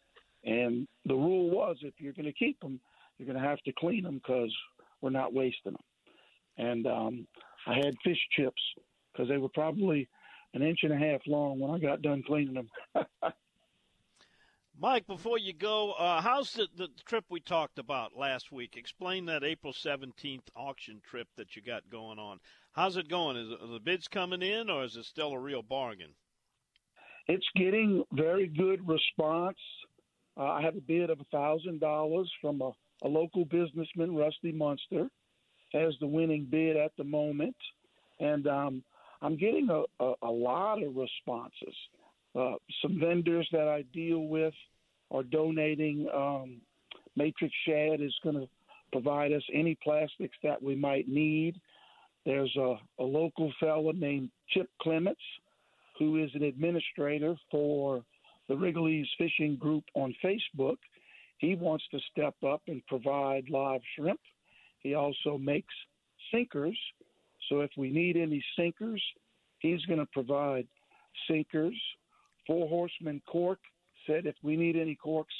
And 0.44 0.88
the 1.06 1.16
rule 1.16 1.50
was, 1.50 1.78
if 1.82 1.94
you're 2.00 2.14
going 2.14 2.26
to 2.26 2.34
keep 2.34 2.60
them, 2.60 2.80
you're 3.18 3.28
going 3.28 3.42
to 3.42 3.48
have 3.48 3.62
to 3.62 3.74
clean 3.74 4.04
them 4.04 4.16
because 4.16 4.54
we're 5.02 5.12
not 5.12 5.34
wasting 5.34 5.74
them. 5.74 5.78
And 6.58 6.88
um, 6.88 7.28
I 7.68 7.76
had 7.76 7.96
fish 8.04 8.20
chips 8.36 8.62
because 9.12 9.30
they 9.30 9.38
were 9.38 9.50
probably 9.50 10.08
an 10.54 10.62
inch 10.62 10.80
and 10.84 10.94
a 10.94 10.98
half 10.98 11.22
long 11.28 11.60
when 11.60 11.72
I 11.72 11.80
got 11.80 12.02
done 12.02 12.24
cleaning 12.26 12.56
them. 12.56 12.70
Mike, 14.82 15.06
before 15.06 15.38
you 15.38 15.54
go, 15.54 15.92
uh, 15.92 16.22
how's 16.22 16.54
the, 16.54 16.68
the 16.76 16.90
trip 17.06 17.24
we 17.30 17.40
talked 17.40 17.78
about 17.78 18.18
last 18.18 18.52
week? 18.52 18.76
Explain 18.76 19.26
that 19.26 19.44
April 19.44 19.74
17th 19.74 20.48
auction 20.56 21.00
trip 21.08 21.28
that 21.38 21.56
you 21.56 21.62
got 21.62 21.88
going 21.92 22.18
on. 22.18 22.40
How's 22.72 22.98
it 22.98 23.08
going? 23.08 23.38
Is 23.38 23.52
are 23.52 23.68
the 23.68 23.80
bids 23.80 24.08
coming 24.08 24.42
in, 24.42 24.72
or 24.72 24.84
is 24.84 24.96
it 24.96 25.06
still 25.06 25.34
a 25.34 25.40
real 25.40 25.62
bargain? 25.62 26.16
It's 27.28 27.46
getting 27.56 28.04
very 28.12 28.48
good 28.48 28.88
response. 28.88 29.60
Uh, 30.36 30.46
I 30.46 30.64
have 30.64 30.76
a 30.76 30.82
bid 30.82 31.12
of 31.12 31.20
a 31.20 31.36
$1,000 31.36 32.26
from 32.42 32.62
a, 32.62 32.72
a 33.04 33.08
local 33.08 33.46
businessman, 33.46 34.16
Rusty 34.16 34.52
Munster 34.52 35.10
has 35.74 35.94
the 36.00 36.08
winning 36.08 36.48
bid 36.50 36.76
at 36.76 36.92
the 36.98 37.04
moment, 37.04 37.56
and 38.20 38.48
um, 38.48 38.84
I'm 39.22 39.38
getting 39.38 39.70
a, 39.70 39.84
a, 40.04 40.14
a, 40.24 40.32
lot 40.32 40.82
of 40.82 40.96
responses. 40.96 41.76
Uh, 42.36 42.54
some 42.82 43.00
vendors 43.00 43.48
that 43.52 43.68
I 43.68 43.84
deal 43.94 44.20
with 44.20 44.54
are 45.10 45.24
donating. 45.24 46.08
Um, 46.14 46.62
Matrix 47.16 47.54
Shad 47.68 48.02
is 48.02 48.14
going 48.24 48.36
to 48.36 48.48
provide 48.92 49.34
us 49.34 49.44
any 49.54 49.78
plastics 49.84 50.36
that 50.44 50.62
we 50.62 50.76
might 50.76 51.08
need. 51.08 51.60
There's 52.26 52.56
a, 52.58 52.76
a 53.00 53.04
local 53.04 53.52
fellow 53.60 53.92
named 53.92 54.30
Chip 54.50 54.70
Clements 54.82 55.22
who 56.00 56.24
is 56.24 56.30
an 56.34 56.44
administrator 56.44 57.36
for 57.50 58.04
the 58.48 58.56
Wrigley's 58.56 59.08
Fishing 59.18 59.56
Group 59.58 59.84
on 59.94 60.16
Facebook. 60.24 60.78
He 61.38 61.56
wants 61.56 61.84
to 61.92 62.00
step 62.12 62.36
up 62.48 62.62
and 62.68 62.86
provide 62.88 63.50
live 63.50 63.82
shrimp 63.98 64.20
he 64.82 64.96
also 64.96 65.38
makes 65.38 65.74
sinkers. 66.34 66.78
So 67.50 67.62
if 67.62 67.72
we 67.78 67.90
need 67.92 68.18
any 68.18 68.44
sinkers, 68.58 69.02
he's 69.60 69.84
going 69.86 70.00
to 70.00 70.08
provide 70.08 70.68
sinkers. 71.30 71.80
Four 72.48 72.68
Horsemen 72.68 73.22
Cork 73.28 73.60
said 74.08 74.26
if 74.26 74.36
we 74.44 74.56
need 74.56 74.76
any 74.76 74.96
corks, 74.96 75.34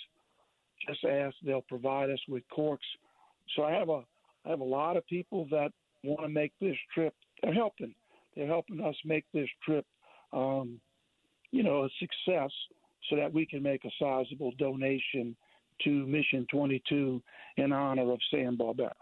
just 0.88 1.04
ask. 1.04 1.36
They'll 1.44 1.62
provide 1.62 2.10
us 2.10 2.20
with 2.28 2.44
corks. 2.50 2.86
So 3.56 3.64
I 3.64 3.72
have 3.72 3.90
a 3.90 4.04
I 4.46 4.50
have 4.50 4.60
a 4.60 4.66
lot 4.66 4.98
of 4.98 5.06
people 5.08 5.48
that 5.52 5.72
want 6.04 6.22
to 6.22 6.30
make 6.30 6.54
this 6.60 6.78
trip. 6.94 7.14
They're 7.42 7.54
helping. 7.54 7.94
They're 8.36 8.48
helping 8.48 8.82
us 8.82 8.96
make 9.06 9.26
this 9.34 9.50
trip, 9.64 9.86
um, 10.34 10.80
you 11.52 11.64
know, 11.64 11.84
a 11.84 11.90
success, 12.00 12.52
so 13.10 13.16
that 13.18 13.32
we 13.32 13.46
can 13.46 13.62
make 13.62 13.86
a 13.86 13.92
sizable 14.00 14.52
donation 14.58 15.36
to 15.84 16.08
Mission 16.08 16.48
22 16.52 17.22
in 17.58 17.72
honor 17.72 18.12
of 18.12 18.20
Sam 18.32 18.58
Barbera. 18.58 18.94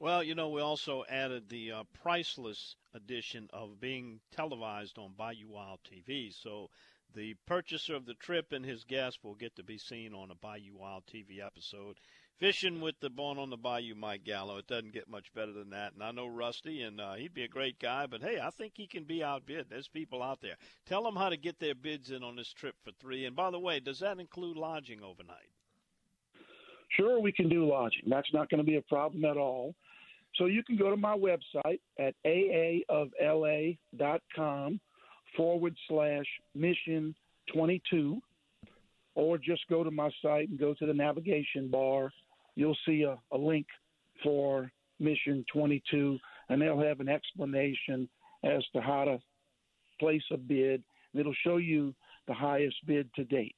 Well, 0.00 0.22
you 0.22 0.34
know, 0.34 0.48
we 0.48 0.60
also 0.60 1.04
added 1.08 1.48
the 1.48 1.72
uh, 1.72 1.82
priceless 2.02 2.76
edition 2.94 3.48
of 3.52 3.80
being 3.80 4.20
televised 4.34 4.98
on 4.98 5.12
Bayou 5.16 5.48
Wild 5.48 5.80
TV. 5.84 6.32
So 6.32 6.70
the 7.14 7.34
purchaser 7.46 7.94
of 7.94 8.06
the 8.06 8.14
trip 8.14 8.52
and 8.52 8.64
his 8.64 8.84
guest 8.84 9.18
will 9.22 9.34
get 9.34 9.56
to 9.56 9.62
be 9.62 9.78
seen 9.78 10.14
on 10.14 10.30
a 10.30 10.34
Bayou 10.34 10.76
Wild 10.76 11.04
TV 11.06 11.44
episode. 11.44 11.98
Fishing 12.38 12.80
with 12.80 12.94
the 13.00 13.10
Born 13.10 13.38
on 13.38 13.50
the 13.50 13.56
Bayou 13.56 13.96
Mike 13.96 14.22
Gallo. 14.22 14.58
It 14.58 14.68
doesn't 14.68 14.92
get 14.92 15.08
much 15.08 15.32
better 15.34 15.52
than 15.52 15.70
that. 15.70 15.94
And 15.94 16.02
I 16.02 16.12
know 16.12 16.28
Rusty, 16.28 16.82
and 16.82 17.00
uh, 17.00 17.14
he'd 17.14 17.34
be 17.34 17.42
a 17.42 17.48
great 17.48 17.80
guy, 17.80 18.06
but 18.06 18.22
hey, 18.22 18.38
I 18.40 18.50
think 18.50 18.74
he 18.76 18.86
can 18.86 19.02
be 19.04 19.24
outbid. 19.24 19.66
There's 19.68 19.88
people 19.88 20.22
out 20.22 20.40
there. 20.40 20.56
Tell 20.86 21.02
them 21.02 21.16
how 21.16 21.30
to 21.30 21.36
get 21.36 21.58
their 21.58 21.74
bids 21.74 22.10
in 22.10 22.22
on 22.22 22.36
this 22.36 22.52
trip 22.52 22.76
for 22.84 22.92
three. 23.00 23.24
And 23.24 23.34
by 23.34 23.50
the 23.50 23.58
way, 23.58 23.80
does 23.80 23.98
that 24.00 24.20
include 24.20 24.56
lodging 24.56 25.02
overnight? 25.02 25.50
Sure, 26.90 27.20
we 27.20 27.32
can 27.32 27.48
do 27.48 27.68
lodging. 27.68 28.04
That's 28.06 28.32
not 28.32 28.48
going 28.48 28.58
to 28.58 28.64
be 28.64 28.76
a 28.76 28.82
problem 28.82 29.24
at 29.24 29.36
all. 29.36 29.74
So 30.36 30.46
you 30.46 30.62
can 30.62 30.76
go 30.76 30.90
to 30.90 30.96
my 30.96 31.16
website 31.16 31.80
at 31.98 32.14
aaofla.com 32.24 32.90
forward 35.38 35.74
slash 35.88 36.26
mission 36.54 37.14
22, 37.54 38.20
or 39.14 39.38
just 39.38 39.62
go 39.70 39.82
to 39.82 39.90
my 39.90 40.10
site 40.20 40.50
and 40.50 40.58
go 40.58 40.74
to 40.74 40.84
the 40.84 40.92
navigation 40.92 41.68
bar. 41.68 42.12
You'll 42.56 42.76
see 42.84 43.04
a, 43.04 43.16
a 43.34 43.38
link 43.38 43.66
for 44.22 44.70
mission 44.98 45.44
22, 45.52 46.18
and 46.50 46.60
they'll 46.60 46.80
have 46.80 47.00
an 47.00 47.08
explanation 47.08 48.08
as 48.44 48.62
to 48.74 48.82
how 48.82 49.04
to 49.04 49.18
place 50.00 50.22
a 50.32 50.36
bid. 50.36 50.82
It'll 51.14 51.34
show 51.44 51.56
you 51.56 51.94
the 52.26 52.34
highest 52.34 52.76
bid 52.86 53.08
to 53.14 53.24
date. 53.24 53.56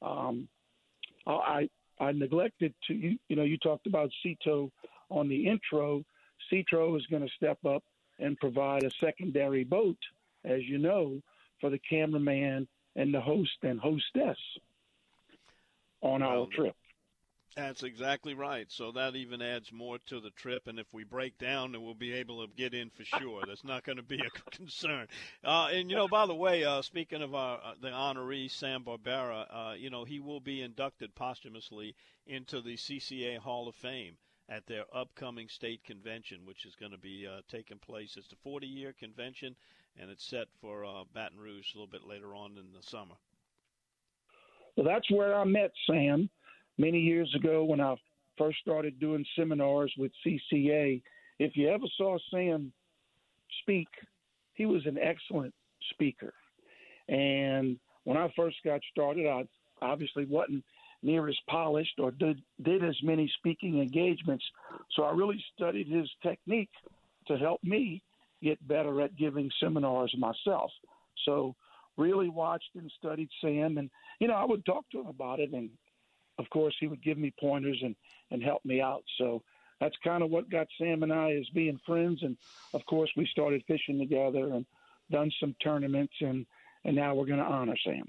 Um, 0.00 0.48
I 1.26 1.68
I 2.00 2.12
neglected 2.12 2.74
to 2.86 2.94
you. 2.94 3.18
You 3.28 3.36
know, 3.36 3.42
you 3.42 3.58
talked 3.58 3.86
about 3.86 4.10
Tow 4.44 4.70
on 5.10 5.28
the 5.28 5.46
intro, 5.46 6.04
Tow 6.70 6.96
is 6.96 7.06
going 7.10 7.22
to 7.22 7.34
step 7.36 7.58
up 7.64 7.82
and 8.18 8.36
provide 8.38 8.84
a 8.84 8.90
secondary 9.00 9.64
boat, 9.64 9.98
as 10.44 10.62
you 10.64 10.78
know, 10.78 11.20
for 11.60 11.70
the 11.70 11.78
cameraman 11.78 12.68
and 12.96 13.14
the 13.14 13.20
host 13.20 13.58
and 13.62 13.80
hostess 13.80 14.38
on 16.02 16.22
our 16.22 16.46
trip. 16.46 16.74
That's 17.56 17.82
exactly 17.82 18.34
right. 18.34 18.66
So 18.70 18.92
that 18.92 19.16
even 19.16 19.42
adds 19.42 19.72
more 19.72 19.98
to 20.06 20.20
the 20.20 20.30
trip. 20.30 20.68
And 20.68 20.78
if 20.78 20.86
we 20.92 21.02
break 21.02 21.38
down, 21.38 21.72
then 21.72 21.82
we'll 21.82 21.94
be 21.94 22.12
able 22.12 22.46
to 22.46 22.52
get 22.54 22.72
in 22.72 22.88
for 22.90 23.04
sure. 23.04 23.42
That's 23.46 23.64
not 23.64 23.82
going 23.82 23.96
to 23.96 24.04
be 24.04 24.20
a 24.20 24.50
concern. 24.56 25.08
Uh, 25.42 25.68
and 25.72 25.90
you 25.90 25.96
know, 25.96 26.06
by 26.06 26.26
the 26.26 26.34
way, 26.36 26.64
uh, 26.64 26.82
speaking 26.82 27.20
of 27.20 27.34
our, 27.34 27.56
uh, 27.56 27.74
the 27.80 27.88
honoree 27.88 28.48
Sam 28.48 28.84
Barbera, 28.84 29.46
uh, 29.50 29.74
you 29.76 29.90
know, 29.90 30.04
he 30.04 30.20
will 30.20 30.38
be 30.38 30.62
inducted 30.62 31.14
posthumously 31.16 31.96
into 32.26 32.60
the 32.60 32.76
CCA 32.76 33.38
Hall 33.38 33.66
of 33.66 33.74
Fame 33.74 34.16
at 34.48 34.66
their 34.66 34.84
upcoming 34.94 35.48
state 35.48 35.82
convention, 35.84 36.46
which 36.46 36.64
is 36.64 36.76
going 36.76 36.92
to 36.92 36.98
be 36.98 37.26
uh, 37.26 37.40
taking 37.50 37.78
place. 37.78 38.16
It's 38.16 38.28
the 38.28 38.36
40 38.36 38.66
year 38.68 38.94
convention, 38.98 39.56
and 40.00 40.10
it's 40.10 40.28
set 40.28 40.46
for 40.60 40.84
uh, 40.84 41.04
Baton 41.14 41.38
Rouge 41.38 41.74
a 41.74 41.78
little 41.78 41.90
bit 41.90 42.06
later 42.06 42.34
on 42.34 42.52
in 42.52 42.72
the 42.74 42.82
summer. 42.82 43.14
Well, 44.76 44.86
that's 44.86 45.10
where 45.10 45.34
I 45.34 45.44
met 45.44 45.72
Sam 45.90 46.30
many 46.76 47.00
years 47.00 47.34
ago 47.34 47.64
when 47.64 47.80
I 47.80 47.96
first 48.36 48.58
started 48.60 49.00
doing 49.00 49.24
seminars 49.36 49.92
with 49.98 50.12
CCA. 50.24 51.02
If 51.38 51.56
you 51.56 51.68
ever 51.68 51.86
saw 51.96 52.16
Sam 52.30 52.72
speak, 53.62 53.88
he 54.54 54.66
was 54.66 54.86
an 54.86 54.98
excellent 54.98 55.52
speaker. 55.92 56.32
And 57.08 57.78
when 58.04 58.16
I 58.16 58.32
first 58.36 58.56
got 58.64 58.80
started, 58.92 59.26
I 59.26 59.44
obviously 59.82 60.24
wasn't 60.26 60.64
near 61.02 61.28
as 61.28 61.36
polished 61.48 61.98
or 61.98 62.10
did, 62.10 62.40
did 62.62 62.84
as 62.84 62.96
many 63.02 63.30
speaking 63.38 63.80
engagements. 63.80 64.44
So 64.94 65.04
I 65.04 65.12
really 65.12 65.42
studied 65.56 65.88
his 65.88 66.08
technique 66.22 66.70
to 67.26 67.36
help 67.36 67.62
me 67.64 68.02
get 68.42 68.66
better 68.66 69.00
at 69.02 69.16
giving 69.16 69.50
seminars 69.60 70.14
myself. 70.18 70.70
So 71.24 71.54
really 71.96 72.28
watched 72.28 72.70
and 72.76 72.90
studied 72.98 73.28
Sam 73.40 73.78
and 73.78 73.90
you 74.20 74.28
know 74.28 74.34
I 74.34 74.44
would 74.44 74.64
talk 74.64 74.84
to 74.92 75.00
him 75.00 75.08
about 75.08 75.40
it 75.40 75.52
and 75.52 75.70
of 76.38 76.48
course 76.50 76.74
he 76.78 76.86
would 76.86 77.02
give 77.02 77.18
me 77.18 77.32
pointers 77.40 77.80
and 77.82 77.96
and 78.30 78.42
help 78.42 78.64
me 78.64 78.80
out. 78.80 79.04
So 79.18 79.42
that's 79.80 79.96
kind 80.04 80.22
of 80.22 80.30
what 80.30 80.50
got 80.50 80.68
Sam 80.78 81.02
and 81.02 81.12
I 81.12 81.32
as 81.32 81.48
being 81.54 81.80
friends 81.86 82.22
and 82.22 82.36
of 82.72 82.84
course 82.86 83.10
we 83.16 83.26
started 83.26 83.62
fishing 83.66 83.98
together 83.98 84.52
and 84.54 84.66
done 85.10 85.30
some 85.40 85.54
tournaments 85.62 86.14
and 86.20 86.46
and 86.84 86.94
now 86.94 87.14
we're 87.14 87.26
going 87.26 87.40
to 87.40 87.44
honor 87.44 87.76
Sam 87.84 88.04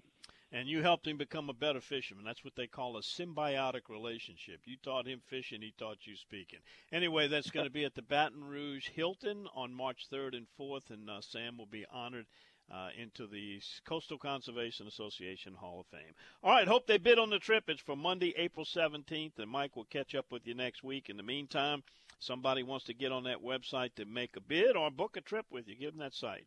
and 0.51 0.67
you 0.67 0.81
helped 0.81 1.07
him 1.07 1.17
become 1.17 1.49
a 1.49 1.53
better 1.53 1.81
fisherman. 1.81 2.25
That's 2.25 2.43
what 2.43 2.55
they 2.55 2.67
call 2.67 2.97
a 2.97 3.01
symbiotic 3.01 3.87
relationship. 3.89 4.61
You 4.65 4.77
taught 4.77 5.07
him 5.07 5.21
fishing, 5.27 5.61
he 5.61 5.73
taught 5.77 6.07
you 6.07 6.15
speaking. 6.15 6.59
Anyway, 6.91 7.27
that's 7.27 7.51
going 7.51 7.65
to 7.65 7.71
be 7.71 7.85
at 7.85 7.93
the 7.93 8.01
Baton 8.01 8.43
Rouge 8.43 8.89
Hilton 8.89 9.47
on 9.53 9.73
March 9.73 10.07
3rd 10.11 10.37
and 10.37 10.47
4th, 10.59 10.89
and 10.89 11.09
uh, 11.09 11.21
Sam 11.21 11.57
will 11.57 11.67
be 11.67 11.85
honored. 11.91 12.25
Uh, 12.71 12.89
into 12.95 13.25
the 13.25 13.59
Coastal 13.83 14.19
Conservation 14.19 14.85
Association 14.85 15.55
Hall 15.55 15.79
of 15.79 15.87
Fame. 15.87 16.13
All 16.43 16.51
right, 16.51 16.67
hope 16.67 16.85
they 16.85 16.99
bid 16.99 17.17
on 17.17 17.31
the 17.31 17.39
trip. 17.39 17.63
It's 17.67 17.81
for 17.81 17.95
Monday, 17.95 18.31
April 18.37 18.63
17th, 18.63 19.39
and 19.39 19.49
Mike 19.49 19.75
will 19.75 19.85
catch 19.85 20.13
up 20.13 20.27
with 20.31 20.45
you 20.45 20.53
next 20.53 20.83
week. 20.83 21.09
In 21.09 21.17
the 21.17 21.23
meantime, 21.23 21.81
somebody 22.19 22.61
wants 22.61 22.85
to 22.85 22.93
get 22.93 23.11
on 23.11 23.23
that 23.23 23.41
website 23.41 23.95
to 23.95 24.05
make 24.05 24.35
a 24.35 24.39
bid 24.39 24.75
or 24.75 24.91
book 24.91 25.17
a 25.17 25.21
trip 25.21 25.47
with 25.49 25.67
you, 25.67 25.75
give 25.75 25.93
them 25.93 26.01
that 26.01 26.13
site. 26.13 26.45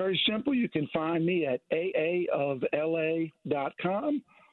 Very 0.00 0.20
simple. 0.26 0.54
You 0.54 0.70
can 0.70 0.86
find 0.94 1.26
me 1.26 1.44
at 1.44 1.60
aaofla.com, 1.70 2.22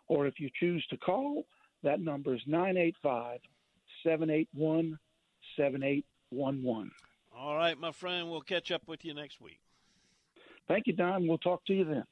or 0.10 0.28
if 0.28 0.42
you 0.42 0.50
choose 0.60 0.86
to 0.90 0.98
call, 0.98 1.46
that 1.84 2.02
number 2.02 2.36
is 2.36 2.42
985 2.48 3.40
781 4.04 5.00
7811. 5.56 6.92
All 7.34 7.56
right, 7.56 7.80
my 7.80 7.94
friend. 7.94 8.30
We'll 8.30 8.42
catch 8.42 8.72
up 8.72 8.82
with 8.88 9.06
you 9.06 9.14
next 9.14 9.40
week. 9.40 9.62
Thank 10.68 10.86
you, 10.86 10.92
Don. 10.92 11.26
We'll 11.26 11.38
talk 11.38 11.64
to 11.68 11.74
you 11.74 11.86
then. 11.86 12.04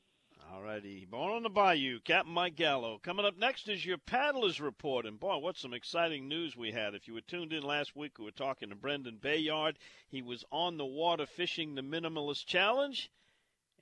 All 0.54 0.62
righty. 0.62 1.06
Born 1.06 1.34
on 1.34 1.44
the 1.44 1.50
Bayou, 1.50 2.00
Captain 2.06 2.32
Mike 2.32 2.56
Gallo. 2.56 3.02
Coming 3.04 3.26
up 3.26 3.38
next 3.38 3.68
is 3.68 3.86
your 3.86 3.98
paddlers 3.98 4.62
report. 4.62 5.06
And 5.06 5.20
boy, 5.20 5.40
what 5.40 5.58
some 5.58 5.74
exciting 5.74 6.30
news 6.30 6.56
we 6.56 6.72
had. 6.72 6.96
If 6.96 7.06
you 7.06 7.14
were 7.14 7.20
tuned 7.20 7.52
in 7.52 7.64
last 7.64 7.98
week, 7.98 8.18
we 8.18 8.24
were 8.24 8.32
talking 8.32 8.70
to 8.70 8.76
Brendan 8.76 9.18
Bayard. 9.22 9.78
He 10.08 10.22
was 10.22 10.46
on 10.54 10.78
the 10.78 10.86
water 10.86 11.26
fishing 11.26 11.76
the 11.76 11.82
Minimalist 11.82 12.46
Challenge 12.46 13.12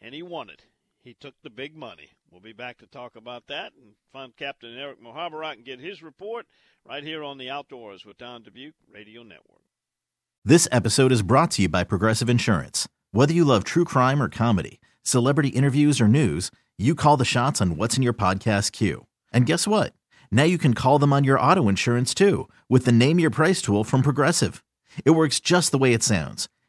and 0.03 0.13
he 0.13 0.22
won 0.22 0.50
it. 0.50 0.65
He 1.01 1.15
took 1.19 1.36
the 1.41 1.50
big 1.50 1.75
money. 1.75 2.10
We'll 2.29 2.41
be 2.41 2.53
back 2.53 2.77
to 2.79 2.88
talk 2.88 3.15
about 3.15 3.48
that 3.48 3.72
and 3.75 3.93
find 4.12 4.36
Captain 4.36 4.77
Eric 4.77 5.01
Muhoberac 5.01 5.53
and 5.53 5.65
get 5.65 5.79
his 5.79 6.03
report 6.03 6.45
right 6.86 7.03
here 7.03 7.24
on 7.24 7.38
the 7.38 7.50
Outdoors 7.50 8.05
with 8.05 8.17
Don 8.17 8.43
Dubuc 8.43 8.74
Radio 8.93 9.24
Network. 9.24 9.62
This 10.45 10.67
episode 10.72 11.12
is 11.12 11.22
brought 11.22 11.51
to 11.51 11.63
you 11.63 11.69
by 11.69 11.83
Progressive 11.83 12.29
Insurance. 12.29 12.88
Whether 13.12 13.33
you 13.33 13.45
love 13.45 13.63
true 13.63 13.86
crime 13.86 14.22
or 14.22 14.29
comedy, 14.29 14.81
celebrity 15.03 15.50
interviews 15.50 16.01
or 16.01 16.07
news, 16.07 16.51
you 16.77 16.95
call 16.95 17.17
the 17.17 17.25
shots 17.25 17.62
on 17.62 17.77
what's 17.77 17.98
in 17.98 18.03
your 18.03 18.13
podcast 18.13 18.72
queue. 18.72 19.05
And 19.31 19.45
guess 19.45 19.67
what? 19.67 19.93
Now 20.31 20.43
you 20.43 20.57
can 20.57 20.74
call 20.74 21.00
them 21.00 21.13
on 21.13 21.24
your 21.24 21.39
auto 21.39 21.69
insurance 21.69 22.13
too 22.13 22.50
with 22.69 22.86
the 22.86 22.91
Name 22.91 23.19
Your 23.19 23.29
Price 23.29 23.62
tool 23.62 23.83
from 23.83 24.01
Progressive. 24.01 24.63
It 25.05 25.12
works 25.12 25.39
just 25.39 25.72
the 25.72 25.77
way 25.77 25.93
it 25.93 26.03
sounds 26.03 26.50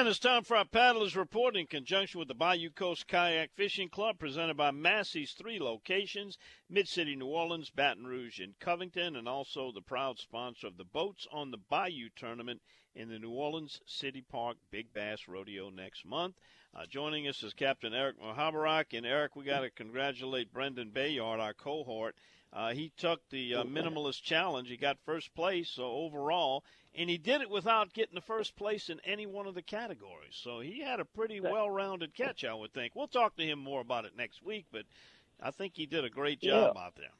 And 0.00 0.08
it's 0.08 0.18
time 0.18 0.44
for 0.44 0.56
our 0.56 0.64
paddlers 0.64 1.14
report 1.14 1.56
in 1.56 1.66
conjunction 1.66 2.20
with 2.20 2.28
the 2.28 2.34
Bayou 2.34 2.70
Coast 2.70 3.06
Kayak 3.06 3.50
Fishing 3.54 3.90
Club, 3.90 4.18
presented 4.18 4.56
by 4.56 4.70
Massey's 4.70 5.32
three 5.32 5.58
locations 5.58 6.38
Mid 6.70 6.88
City, 6.88 7.14
New 7.14 7.26
Orleans, 7.26 7.68
Baton 7.68 8.06
Rouge, 8.06 8.40
and 8.40 8.58
Covington, 8.58 9.14
and 9.14 9.28
also 9.28 9.70
the 9.70 9.82
proud 9.82 10.18
sponsor 10.18 10.68
of 10.68 10.78
the 10.78 10.86
Boats 10.86 11.26
on 11.30 11.50
the 11.50 11.58
Bayou 11.58 12.08
tournament 12.16 12.62
in 12.94 13.10
the 13.10 13.18
New 13.18 13.28
Orleans 13.28 13.82
City 13.84 14.22
Park 14.22 14.56
Big 14.70 14.90
Bass 14.94 15.28
Rodeo 15.28 15.68
next 15.68 16.06
month. 16.06 16.34
Uh, 16.74 16.86
joining 16.86 17.28
us 17.28 17.42
is 17.42 17.52
Captain 17.52 17.92
Eric 17.92 18.16
Muhoberac. 18.18 18.96
And 18.96 19.04
Eric, 19.04 19.36
we 19.36 19.44
got 19.44 19.60
to 19.60 19.70
congratulate 19.70 20.50
Brendan 20.50 20.92
Bayard, 20.92 21.40
our 21.40 21.52
cohort. 21.52 22.16
Uh, 22.52 22.72
he 22.72 22.92
took 22.96 23.20
the 23.30 23.54
uh, 23.54 23.64
minimalist 23.64 24.22
challenge. 24.22 24.68
He 24.68 24.76
got 24.76 24.98
first 25.04 25.32
place, 25.34 25.70
so 25.70 25.84
overall, 25.84 26.64
and 26.94 27.08
he 27.08 27.16
did 27.16 27.40
it 27.42 27.50
without 27.50 27.92
getting 27.92 28.16
the 28.16 28.20
first 28.20 28.56
place 28.56 28.88
in 28.88 29.00
any 29.04 29.26
one 29.26 29.46
of 29.46 29.54
the 29.54 29.62
categories. 29.62 30.34
So 30.34 30.58
he 30.58 30.80
had 30.80 30.98
a 30.98 31.04
pretty 31.04 31.40
well-rounded 31.40 32.14
catch, 32.14 32.44
I 32.44 32.54
would 32.54 32.72
think. 32.72 32.96
We'll 32.96 33.08
talk 33.08 33.36
to 33.36 33.46
him 33.46 33.60
more 33.60 33.80
about 33.80 34.04
it 34.04 34.16
next 34.16 34.42
week, 34.42 34.66
but 34.72 34.84
I 35.40 35.52
think 35.52 35.74
he 35.76 35.86
did 35.86 36.04
a 36.04 36.10
great 36.10 36.40
job 36.40 36.72
yeah. 36.74 36.82
out 36.82 36.96
there. 36.96 37.12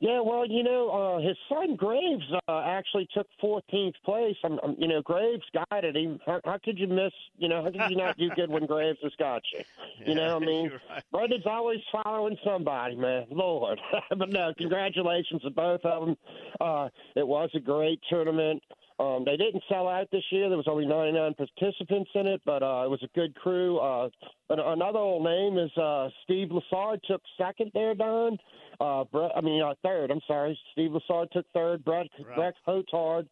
Yeah, 0.00 0.20
well, 0.20 0.44
you 0.46 0.62
know, 0.62 0.90
uh, 0.90 1.20
his 1.20 1.36
son 1.48 1.76
Graves 1.76 2.24
uh, 2.48 2.62
actually 2.66 3.08
took 3.14 3.26
14th 3.42 3.94
place. 4.04 4.36
I'm, 4.44 4.58
I'm, 4.62 4.74
you 4.78 4.88
know, 4.88 5.00
Graves 5.00 5.44
guided 5.70 5.96
him. 5.96 6.18
How, 6.26 6.40
how 6.44 6.58
could 6.62 6.78
you 6.78 6.88
miss? 6.88 7.12
You 7.38 7.48
know, 7.48 7.62
how 7.62 7.70
could 7.70 7.90
you 7.90 7.96
not 7.96 8.18
do 8.18 8.28
good 8.30 8.50
when 8.50 8.66
Graves 8.66 8.98
has 9.02 9.12
got 9.18 9.42
you? 9.52 9.64
You 10.04 10.16
know, 10.16 10.34
what 10.34 10.42
I 10.42 10.46
mean, 10.46 10.72
right. 10.90 11.04
Brendan's 11.12 11.46
always 11.46 11.78
following 11.92 12.36
somebody, 12.44 12.96
man. 12.96 13.26
Lord, 13.30 13.78
but 14.16 14.30
no, 14.30 14.52
congratulations 14.58 15.42
to 15.42 15.50
both 15.50 15.84
of 15.84 16.06
them. 16.06 16.16
Uh, 16.60 16.88
it 17.14 17.26
was 17.26 17.50
a 17.54 17.60
great 17.60 18.00
tournament. 18.10 18.60
Um, 19.02 19.24
they 19.24 19.36
didn't 19.36 19.64
sell 19.68 19.88
out 19.88 20.06
this 20.12 20.22
year. 20.30 20.48
There 20.48 20.56
was 20.56 20.68
only 20.68 20.86
99 20.86 21.34
participants 21.34 22.10
in 22.14 22.28
it, 22.28 22.40
but 22.46 22.62
uh, 22.62 22.84
it 22.84 22.90
was 22.90 23.02
a 23.02 23.08
good 23.16 23.34
crew. 23.34 23.78
Uh, 23.78 24.08
another 24.48 25.00
old 25.00 25.24
name 25.24 25.58
is 25.58 25.76
uh, 25.76 26.08
Steve 26.22 26.50
Lassard 26.50 27.00
took 27.02 27.20
second 27.36 27.72
there, 27.74 27.96
Don. 27.96 28.38
Uh, 28.80 29.02
Brett, 29.10 29.32
I 29.34 29.40
mean, 29.40 29.60
uh, 29.60 29.74
third. 29.82 30.12
I'm 30.12 30.20
sorry. 30.28 30.56
Steve 30.72 30.92
Lassard 30.92 31.30
took 31.32 31.46
third. 31.52 31.84
Brett 31.84 32.06
right. 32.28 32.36
Brett 32.36 32.54
Hotard 32.66 33.26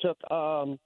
took 0.00 0.18
um, 0.30 0.78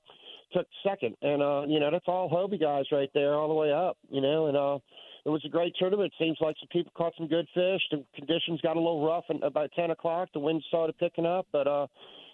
took 0.52 0.66
second, 0.86 1.16
and 1.22 1.42
uh, 1.42 1.64
you 1.66 1.80
know 1.80 1.90
that's 1.90 2.06
all 2.06 2.30
Hobie 2.30 2.60
guys 2.60 2.84
right 2.92 3.10
there, 3.14 3.34
all 3.34 3.48
the 3.48 3.54
way 3.54 3.72
up. 3.72 3.96
You 4.08 4.20
know, 4.20 4.46
and 4.46 4.56
uh, 4.56 4.78
it 5.24 5.30
was 5.30 5.42
a 5.44 5.48
great 5.48 5.74
tournament. 5.78 6.12
It 6.12 6.24
seems 6.24 6.38
like 6.40 6.54
some 6.60 6.68
people 6.70 6.92
caught 6.96 7.12
some 7.18 7.26
good 7.26 7.48
fish. 7.54 7.82
The 7.90 8.04
conditions 8.14 8.60
got 8.60 8.76
a 8.76 8.80
little 8.80 9.04
rough, 9.04 9.24
and 9.30 9.42
about 9.42 9.70
ten 9.74 9.90
o'clock, 9.90 10.28
the 10.32 10.38
wind 10.38 10.62
started 10.68 10.96
picking 10.98 11.26
up, 11.26 11.46
but 11.50 11.66
uh, 11.66 11.86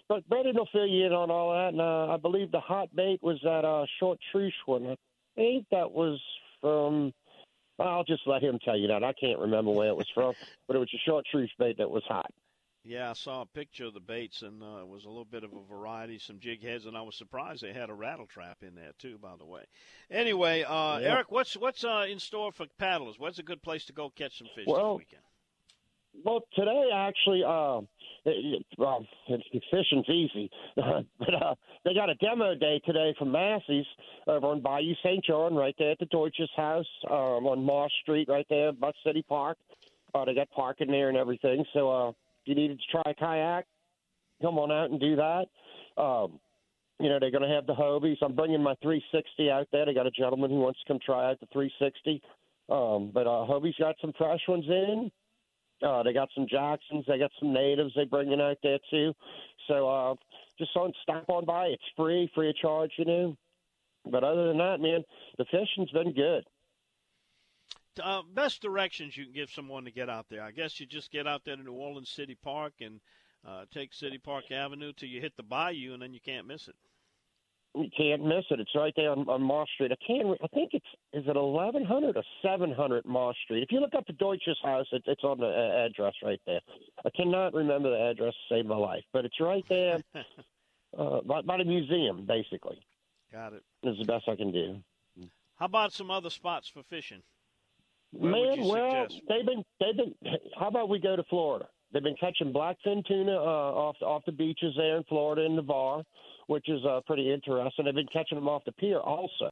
but 0.07 0.27
Brendan 0.27 0.55
will 0.55 0.69
fill 0.71 0.87
you 0.87 1.05
in 1.05 1.13
on 1.13 1.31
all 1.31 1.51
that. 1.53 1.69
And 1.69 1.81
uh, 1.81 2.13
I 2.13 2.17
believe 2.17 2.51
the 2.51 2.59
hot 2.59 2.89
bait 2.95 3.19
was 3.21 3.39
that 3.43 3.65
uh, 3.65 3.85
short 3.99 4.19
truce 4.31 4.53
one. 4.65 4.87
I 4.87 4.95
think 5.35 5.65
that 5.71 5.91
was 5.91 6.19
from 6.61 7.13
I'll 7.79 8.03
just 8.03 8.25
let 8.25 8.41
him 8.41 8.59
tell 8.63 8.77
you 8.77 8.87
that. 8.87 9.03
I 9.03 9.13
can't 9.13 9.39
remember 9.39 9.71
where 9.71 9.89
it 9.89 9.95
was 9.95 10.09
from, 10.13 10.33
but 10.67 10.75
it 10.75 10.79
was 10.79 10.91
a 10.93 11.09
short 11.09 11.25
truce 11.29 11.51
bait 11.59 11.77
that 11.77 11.89
was 11.89 12.03
hot. 12.07 12.31
Yeah, 12.87 13.09
I 13.09 13.13
saw 13.13 13.41
a 13.41 13.45
picture 13.47 13.85
of 13.85 13.95
the 13.95 13.99
baits, 13.99 14.43
and 14.43 14.61
uh, 14.61 14.81
it 14.81 14.87
was 14.87 15.05
a 15.05 15.07
little 15.07 15.25
bit 15.25 15.43
of 15.43 15.51
a 15.53 15.63
variety, 15.67 16.19
some 16.19 16.39
jig 16.39 16.61
heads, 16.61 16.85
and 16.85 16.95
I 16.95 17.01
was 17.01 17.15
surprised 17.15 17.63
they 17.63 17.73
had 17.73 17.89
a 17.89 17.95
rattle 17.95 18.27
trap 18.27 18.57
in 18.61 18.75
there 18.75 18.91
too. 18.99 19.17
By 19.17 19.35
the 19.39 19.45
way, 19.45 19.63
anyway, 20.11 20.61
uh, 20.61 20.99
yeah. 20.99 21.13
Eric, 21.13 21.31
what's 21.31 21.57
what's 21.57 21.83
uh, 21.83 22.05
in 22.07 22.19
store 22.19 22.51
for 22.51 22.67
paddlers? 22.77 23.17
What's 23.17 23.39
a 23.39 23.43
good 23.43 23.63
place 23.63 23.85
to 23.85 23.93
go 23.93 24.11
catch 24.11 24.37
some 24.37 24.47
fish 24.55 24.65
well, 24.67 24.97
this 24.97 25.07
weekend? 25.07 25.23
Well, 26.23 26.41
today 26.55 26.89
actually, 26.93 27.43
uh, 27.45 27.81
it, 28.25 28.65
well, 28.77 29.05
fishing's 29.71 30.09
easy, 30.09 30.49
but 30.75 31.33
uh, 31.33 31.55
they 31.83 31.93
got 31.93 32.09
a 32.09 32.15
demo 32.15 32.55
day 32.55 32.81
today 32.85 33.13
from 33.19 33.31
Massey's 33.31 33.85
over 34.27 34.47
on 34.47 34.61
Bayou 34.61 34.93
St. 35.03 35.23
John, 35.23 35.55
right 35.55 35.75
there 35.77 35.91
at 35.91 35.99
the 35.99 36.05
Deutsches 36.05 36.49
Haus 36.55 36.85
um, 37.09 37.45
on 37.45 37.63
Moss 37.63 37.91
Street, 38.01 38.27
right 38.29 38.45
there, 38.49 38.71
Buck 38.71 38.95
City 39.05 39.23
Park. 39.27 39.57
Uh, 40.13 40.25
they 40.25 40.33
got 40.33 40.49
parking 40.51 40.87
there 40.87 41.09
and 41.09 41.17
everything. 41.17 41.65
So 41.73 41.91
uh, 41.91 42.09
if 42.09 42.15
you 42.45 42.55
needed 42.55 42.79
to 42.79 42.91
try 42.91 43.11
a 43.11 43.13
kayak, 43.13 43.65
come 44.41 44.57
on 44.57 44.71
out 44.71 44.89
and 44.89 44.99
do 44.99 45.15
that. 45.17 45.45
Um, 46.01 46.39
you 46.99 47.09
know, 47.09 47.19
they're 47.19 47.31
going 47.31 47.47
to 47.47 47.53
have 47.53 47.67
the 47.67 47.73
Hobies. 47.73 48.17
I'm 48.21 48.35
bringing 48.35 48.63
my 48.63 48.75
360 48.81 49.51
out 49.51 49.67
there. 49.71 49.85
They 49.85 49.93
got 49.93 50.07
a 50.07 50.11
gentleman 50.11 50.49
who 50.49 50.59
wants 50.59 50.79
to 50.79 50.87
come 50.87 50.99
try 51.05 51.29
out 51.29 51.39
the 51.41 51.47
360. 51.51 52.21
Um, 52.69 53.11
but 53.13 53.27
uh, 53.27 53.45
Hobie's 53.45 53.75
got 53.77 53.95
some 54.01 54.13
fresh 54.17 54.39
ones 54.47 54.65
in. 54.67 55.11
Uh, 55.83 56.03
they 56.03 56.13
got 56.13 56.29
some 56.33 56.47
Jacksons. 56.47 57.05
They 57.07 57.17
got 57.17 57.31
some 57.39 57.53
natives 57.53 57.93
they 57.95 58.05
bringing 58.05 58.41
out 58.41 58.57
there 58.63 58.79
too. 58.89 59.13
So 59.67 59.89
uh, 59.89 60.15
just 60.57 60.75
on 60.75 60.93
stop 61.01 61.29
on 61.29 61.45
by. 61.45 61.67
It's 61.67 61.83
free, 61.95 62.29
free 62.33 62.49
of 62.49 62.55
charge, 62.55 62.91
you 62.97 63.05
know. 63.05 63.37
But 64.09 64.23
other 64.23 64.47
than 64.47 64.57
that, 64.59 64.79
man, 64.79 65.03
the 65.37 65.45
fishing's 65.45 65.91
been 65.91 66.13
good. 66.13 66.45
Uh, 68.01 68.21
best 68.33 68.61
directions 68.61 69.15
you 69.15 69.23
can 69.23 69.33
give 69.33 69.49
someone 69.49 69.85
to 69.85 69.91
get 69.91 70.09
out 70.09 70.27
there. 70.29 70.43
I 70.43 70.51
guess 70.51 70.79
you 70.79 70.85
just 70.85 71.11
get 71.11 71.27
out 71.27 71.43
there 71.45 71.55
to 71.55 71.63
New 71.63 71.71
Orleans 71.71 72.09
City 72.09 72.35
Park 72.35 72.73
and 72.81 72.99
uh, 73.47 73.65
take 73.71 73.93
City 73.93 74.17
Park 74.17 74.51
Avenue 74.51 74.91
till 74.93 75.09
you 75.09 75.21
hit 75.21 75.37
the 75.37 75.43
bayou, 75.43 75.93
and 75.93 76.01
then 76.01 76.13
you 76.13 76.19
can't 76.19 76.47
miss 76.47 76.67
it. 76.67 76.75
You 77.75 77.89
can't 77.95 78.23
miss 78.23 78.45
it. 78.49 78.59
It's 78.59 78.71
right 78.73 78.93
there 78.95 79.11
on, 79.11 79.27
on 79.27 79.41
Moss 79.41 79.67
Street. 79.73 79.91
I 79.91 79.97
can't. 80.05 80.27
I 80.41 80.47
think 80.47 80.71
it's 80.73 80.85
is 81.13 81.23
it 81.27 81.35
eleven 81.35 81.83
hundred 81.83 82.15
or 82.15 82.23
seven 82.41 82.71
hundred 82.71 83.05
Moss 83.05 83.35
Street. 83.43 83.63
If 83.63 83.71
you 83.71 83.81
look 83.81 83.93
up 83.95 84.07
the 84.07 84.13
Deutsches 84.13 84.57
Haus, 84.61 84.87
it, 84.91 85.03
it's 85.05 85.23
on 85.23 85.39
the 85.39 85.47
uh, 85.47 85.85
address 85.85 86.13
right 86.23 86.39
there. 86.45 86.61
I 87.05 87.09
cannot 87.09 87.53
remember 87.53 87.89
the 87.89 88.09
address 88.09 88.33
to 88.33 88.55
save 88.55 88.65
my 88.65 88.77
life, 88.77 89.03
but 89.11 89.25
it's 89.25 89.39
right 89.41 89.65
there 89.67 89.99
uh, 90.97 91.21
by, 91.21 91.41
by 91.41 91.57
the 91.57 91.65
museum, 91.65 92.25
basically. 92.25 92.79
Got 93.31 93.53
it. 93.53 93.63
it. 93.83 93.89
Is 93.89 93.97
the 93.99 94.05
best 94.05 94.29
I 94.29 94.35
can 94.35 94.51
do. 94.51 94.77
How 95.57 95.65
about 95.65 95.93
some 95.93 96.11
other 96.11 96.29
spots 96.29 96.67
for 96.67 96.83
fishing? 96.83 97.21
Where 98.11 98.31
Man, 98.31 98.65
well, 98.65 99.07
suggest? 99.09 99.21
they've 99.27 99.45
been 99.45 99.63
they've 99.79 99.97
been. 99.97 100.13
How 100.57 100.67
about 100.67 100.89
we 100.89 100.99
go 100.99 101.15
to 101.15 101.23
Florida? 101.29 101.67
They've 101.91 102.03
been 102.03 102.15
catching 102.19 102.53
blackfin 102.53 103.05
tuna 103.05 103.31
uh, 103.31 103.71
off 103.73 103.95
off 104.01 104.23
the 104.25 104.31
beaches 104.31 104.73
there 104.77 104.97
in 104.97 105.03
Florida 105.03 105.43
in 105.43 105.55
Navarre, 105.55 106.03
which 106.47 106.69
is 106.69 106.83
uh, 106.85 107.01
pretty 107.05 107.31
interesting. 107.31 107.85
They've 107.85 107.95
been 107.95 108.07
catching 108.11 108.37
them 108.37 108.47
off 108.47 108.63
the 108.65 108.71
pier 108.73 108.99
also. 108.99 109.49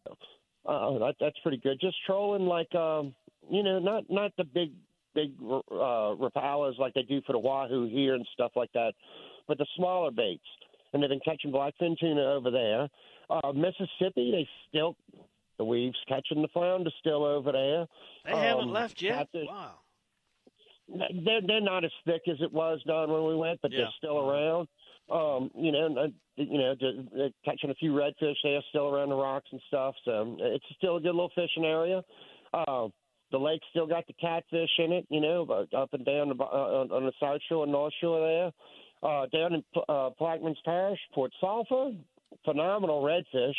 Uh, 0.65 0.97
that, 0.99 1.15
that's 1.19 1.37
pretty 1.39 1.57
good. 1.57 1.79
Just 1.81 1.97
trolling 2.05 2.45
like 2.45 2.73
um, 2.75 3.13
you 3.49 3.63
know, 3.63 3.79
not 3.79 4.05
not 4.09 4.31
the 4.37 4.43
big 4.43 4.71
big 5.13 5.33
uh, 5.41 6.15
rapalas 6.15 6.79
like 6.79 6.93
they 6.93 7.03
do 7.03 7.21
for 7.25 7.33
the 7.33 7.39
wahoo 7.39 7.87
here 7.87 8.15
and 8.15 8.25
stuff 8.33 8.51
like 8.55 8.71
that, 8.73 8.93
but 9.47 9.57
the 9.57 9.65
smaller 9.75 10.11
baits. 10.11 10.43
And 10.91 11.01
they've 11.01 11.09
been 11.09 11.19
catching 11.25 11.51
blackfin 11.51 11.97
tuna 11.99 12.21
over 12.21 12.51
there. 12.51 12.87
Uh, 13.29 13.51
Mississippi, 13.51 14.31
they 14.31 14.47
still 14.69 14.95
the 15.57 15.65
weaves 15.65 15.97
catching 16.07 16.41
the 16.41 16.47
flounder 16.49 16.91
still 16.99 17.23
over 17.23 17.51
there. 17.51 17.87
They 18.25 18.31
um, 18.31 18.39
haven't 18.39 18.73
left 18.73 19.01
yet. 19.01 19.27
Wow. 19.33 19.79
They're 20.89 21.41
they're 21.45 21.61
not 21.61 21.85
as 21.85 21.91
thick 22.05 22.23
as 22.29 22.37
it 22.41 22.51
was 22.51 22.81
Don 22.85 23.11
when 23.11 23.25
we 23.25 23.35
went, 23.35 23.59
but 23.61 23.71
yeah. 23.71 23.79
they're 23.79 23.93
still 23.97 24.19
around. 24.19 24.67
Um, 25.11 25.51
you 25.55 25.71
know, 25.71 26.07
you 26.35 26.57
know, 26.57 26.75
catching 27.45 27.69
a 27.69 27.75
few 27.75 27.91
redfish 27.91 28.35
there, 28.43 28.61
still 28.69 28.87
around 28.87 29.09
the 29.09 29.15
rocks 29.15 29.47
and 29.51 29.61
stuff. 29.67 29.95
So 30.05 30.37
it's 30.39 30.65
still 30.77 30.97
a 30.97 31.01
good 31.01 31.13
little 31.13 31.31
fishing 31.35 31.65
area. 31.65 32.03
Uh, 32.53 32.87
the 33.31 33.37
lake 33.37 33.61
still 33.71 33.87
got 33.87 34.07
the 34.07 34.13
catfish 34.13 34.69
in 34.77 34.91
it, 34.93 35.05
you 35.09 35.19
know, 35.19 35.43
up 35.75 35.89
and 35.93 36.05
down 36.05 36.29
the, 36.29 36.35
uh, 36.43 36.85
on 36.91 37.05
the 37.05 37.11
south 37.19 37.41
shore 37.49 37.63
and 37.63 37.71
north 37.71 37.93
shore 37.99 38.21
there. 38.21 38.51
Uh, 39.03 39.25
down 39.33 39.53
in 39.55 39.63
uh, 39.89 40.11
Plaquemines 40.19 40.55
Parish, 40.63 40.99
Port 41.13 41.31
Sulphur, 41.41 41.91
phenomenal 42.45 43.01
redfish. 43.01 43.55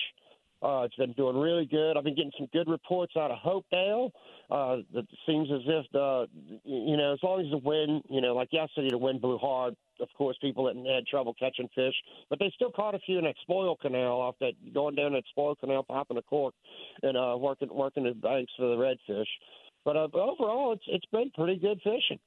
Uh, 0.65 0.85
it's 0.85 0.95
been 0.95 1.13
doing 1.13 1.37
really 1.37 1.67
good. 1.67 1.95
I've 1.95 2.05
been 2.05 2.15
getting 2.15 2.33
some 2.39 2.49
good 2.51 2.69
reports 2.71 3.13
out 3.19 3.31
of 3.31 3.37
Hopedale. 3.39 4.11
Uh, 4.51 4.79
it 4.95 5.07
seems 5.27 5.51
as 5.53 5.61
if 5.67 5.85
the, 5.93 6.27
you 6.65 6.97
know, 6.97 7.13
as 7.13 7.19
long 7.23 7.45
as 7.45 7.51
the 7.51 7.59
wind, 7.59 8.03
you 8.09 8.23
know, 8.23 8.35
like 8.35 8.49
yesterday, 8.51 8.89
the 8.89 8.97
wind 8.97 9.21
blew 9.21 9.37
hard. 9.37 9.77
Of 10.01 10.09
course, 10.17 10.39
people 10.41 10.67
had, 10.67 10.77
had 10.91 11.07
trouble 11.07 11.35
catching 11.39 11.69
fish, 11.75 11.95
but 12.31 12.39
they 12.39 12.51
still 12.55 12.73
caught 12.73 12.95
a 12.95 12.99
few 13.01 13.19
in 13.19 13.25
that 13.25 13.37
spoil 13.43 13.77
canal 13.77 14.23
off 14.23 14.37
that 14.41 14.53
going 14.73 14.95
down 14.95 15.13
that 15.13 15.25
spoil 15.29 15.55
canal, 15.55 15.83
popping 15.83 16.17
a 16.17 16.23
cork, 16.23 16.55
and 17.03 17.17
uh, 17.17 17.37
working 17.39 17.69
working 17.71 18.05
the 18.05 18.13
banks 18.13 18.53
for 18.57 18.75
the 18.75 18.77
redfish. 18.77 19.27
But 19.85 19.97
uh, 19.97 20.09
overall, 20.15 20.73
it's 20.73 20.85
it's 20.89 21.07
been 21.13 21.31
pretty 21.35 21.57
good 21.57 21.79
fishing. 21.85 22.19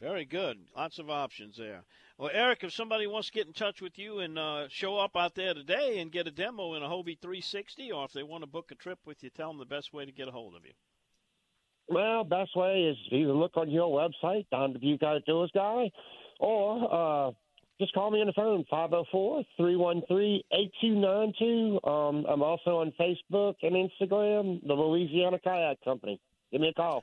Very 0.00 0.24
good. 0.24 0.58
Lots 0.76 0.98
of 0.98 1.10
options 1.10 1.56
there. 1.56 1.82
Well, 2.16 2.30
Eric, 2.32 2.62
if 2.62 2.72
somebody 2.72 3.08
wants 3.08 3.26
to 3.28 3.32
get 3.32 3.48
in 3.48 3.52
touch 3.52 3.82
with 3.82 3.98
you 3.98 4.20
and 4.20 4.38
uh, 4.38 4.68
show 4.68 4.98
up 4.98 5.16
out 5.16 5.34
there 5.34 5.52
today 5.52 5.98
and 5.98 6.12
get 6.12 6.28
a 6.28 6.30
demo 6.30 6.74
in 6.74 6.82
a 6.82 6.86
Hobie 6.86 7.18
360, 7.20 7.90
or 7.90 8.04
if 8.04 8.12
they 8.12 8.22
want 8.22 8.44
to 8.44 8.46
book 8.46 8.70
a 8.70 8.76
trip 8.76 9.00
with 9.04 9.24
you, 9.24 9.30
tell 9.30 9.48
them 9.48 9.58
the 9.58 9.64
best 9.64 9.92
way 9.92 10.04
to 10.04 10.12
get 10.12 10.28
a 10.28 10.30
hold 10.30 10.54
of 10.54 10.64
you. 10.64 10.70
Well, 11.88 12.22
best 12.22 12.56
way 12.56 12.84
is 12.84 12.96
either 13.10 13.32
look 13.32 13.56
on 13.56 13.68
your 13.68 13.90
website, 13.90 14.46
Don 14.50 14.74
Dubuc 14.74 15.02
Outdoors 15.02 15.50
Guy, 15.52 15.90
or 16.38 17.28
uh, 17.28 17.32
just 17.80 17.92
call 17.94 18.12
me 18.12 18.20
on 18.20 18.28
the 18.28 18.32
phone, 18.32 18.64
504-313-8292. 19.60 21.86
Um, 21.86 22.24
I'm 22.28 22.42
also 22.42 22.78
on 22.78 22.92
Facebook 22.98 23.56
and 23.62 23.74
Instagram, 23.74 24.64
the 24.64 24.74
Louisiana 24.74 25.40
Kayak 25.42 25.78
Company. 25.84 26.20
Give 26.52 26.60
me 26.60 26.68
a 26.68 26.74
call. 26.74 27.02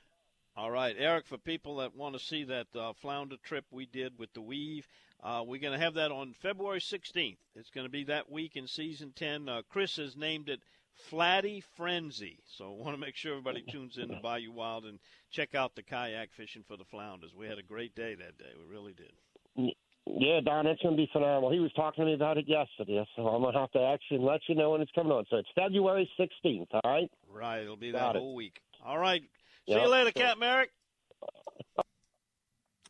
All 0.57 0.69
right, 0.69 0.95
Eric, 0.97 1.27
for 1.27 1.37
people 1.37 1.77
that 1.77 1.95
want 1.95 2.13
to 2.13 2.19
see 2.19 2.43
that 2.43 2.67
uh, 2.75 2.91
flounder 3.01 3.37
trip 3.41 3.65
we 3.71 3.85
did 3.85 4.19
with 4.19 4.33
the 4.33 4.41
Weave, 4.41 4.85
uh, 5.23 5.43
we're 5.45 5.61
going 5.61 5.77
to 5.77 5.83
have 5.83 5.93
that 5.93 6.11
on 6.11 6.35
February 6.41 6.79
16th. 6.81 7.37
It's 7.55 7.69
going 7.69 7.85
to 7.85 7.91
be 7.91 8.03
that 8.05 8.29
week 8.29 8.57
in 8.57 8.67
season 8.67 9.13
10. 9.15 9.47
Uh, 9.47 9.61
Chris 9.69 9.95
has 9.95 10.17
named 10.17 10.49
it 10.49 10.61
Flatty 11.09 11.63
Frenzy. 11.77 12.39
So 12.57 12.65
I 12.65 12.83
want 12.83 12.95
to 12.95 12.99
make 12.99 13.15
sure 13.15 13.31
everybody 13.31 13.63
tunes 13.71 13.97
in 13.97 14.09
to 14.09 14.17
Bayou 14.21 14.51
Wild 14.51 14.85
and 14.85 14.99
check 15.31 15.55
out 15.55 15.75
the 15.75 15.83
kayak 15.83 16.33
fishing 16.33 16.63
for 16.67 16.75
the 16.75 16.85
flounders. 16.85 17.33
We 17.33 17.47
had 17.47 17.57
a 17.57 17.63
great 17.63 17.95
day 17.95 18.15
that 18.15 18.37
day. 18.37 18.51
We 18.57 18.69
really 18.69 18.93
did. 18.93 19.73
Yeah, 20.05 20.41
Don, 20.43 20.67
it's 20.67 20.81
going 20.81 20.97
to 20.97 21.01
be 21.01 21.09
phenomenal. 21.13 21.51
He 21.51 21.59
was 21.59 21.71
talking 21.73 22.03
to 22.03 22.07
me 22.07 22.13
about 22.13 22.37
it 22.37 22.45
yesterday, 22.47 23.05
so 23.15 23.27
I'm 23.27 23.41
going 23.41 23.53
to 23.53 23.59
have 23.59 23.71
to 23.71 23.81
actually 23.81 24.19
let 24.19 24.41
you 24.47 24.55
know 24.55 24.71
when 24.71 24.81
it's 24.81 24.91
coming 24.91 25.13
on. 25.13 25.25
So 25.29 25.37
it's 25.37 25.49
February 25.55 26.09
16th, 26.19 26.67
all 26.73 26.81
right? 26.83 27.09
Right. 27.31 27.61
It'll 27.61 27.77
be 27.77 27.91
that 27.91 28.15
whole 28.15 28.35
week. 28.35 28.59
All 28.83 28.97
right. 28.97 29.23
See 29.71 29.77
yep. 29.77 29.85
you 29.85 29.89
later, 29.89 30.11
Captain 30.11 30.39
Merrick. 30.41 30.69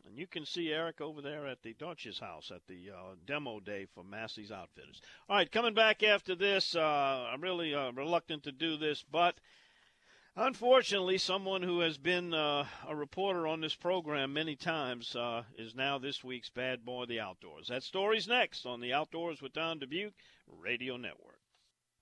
And 0.04 0.18
you 0.18 0.26
can 0.26 0.44
see 0.44 0.72
Eric 0.72 1.00
over 1.00 1.22
there 1.22 1.46
at 1.46 1.62
the 1.62 1.74
Deutsches 1.74 2.18
Haus 2.18 2.50
at 2.52 2.66
the 2.66 2.90
uh, 2.90 3.14
demo 3.24 3.60
day 3.60 3.86
for 3.94 4.02
Massey's 4.02 4.50
Outfitters. 4.50 5.00
All 5.28 5.36
right, 5.36 5.48
coming 5.48 5.74
back 5.74 6.02
after 6.02 6.34
this, 6.34 6.74
uh, 6.74 7.28
I'm 7.32 7.40
really 7.40 7.72
uh, 7.72 7.92
reluctant 7.92 8.42
to 8.42 8.52
do 8.52 8.76
this, 8.76 9.04
but 9.08 9.36
unfortunately, 10.34 11.18
someone 11.18 11.62
who 11.62 11.78
has 11.78 11.98
been 11.98 12.34
uh, 12.34 12.66
a 12.88 12.96
reporter 12.96 13.46
on 13.46 13.60
this 13.60 13.76
program 13.76 14.32
many 14.32 14.56
times 14.56 15.14
uh, 15.14 15.44
is 15.56 15.76
now 15.76 16.00
this 16.00 16.24
week's 16.24 16.50
Bad 16.50 16.84
Boy 16.84 17.02
of 17.04 17.08
the 17.10 17.20
Outdoors. 17.20 17.68
That 17.68 17.84
story's 17.84 18.26
next 18.26 18.66
on 18.66 18.80
the 18.80 18.92
Outdoors 18.92 19.40
with 19.40 19.52
Don 19.52 19.78
Dubuc 19.78 20.14
Radio 20.48 20.96
Network. 20.96 21.38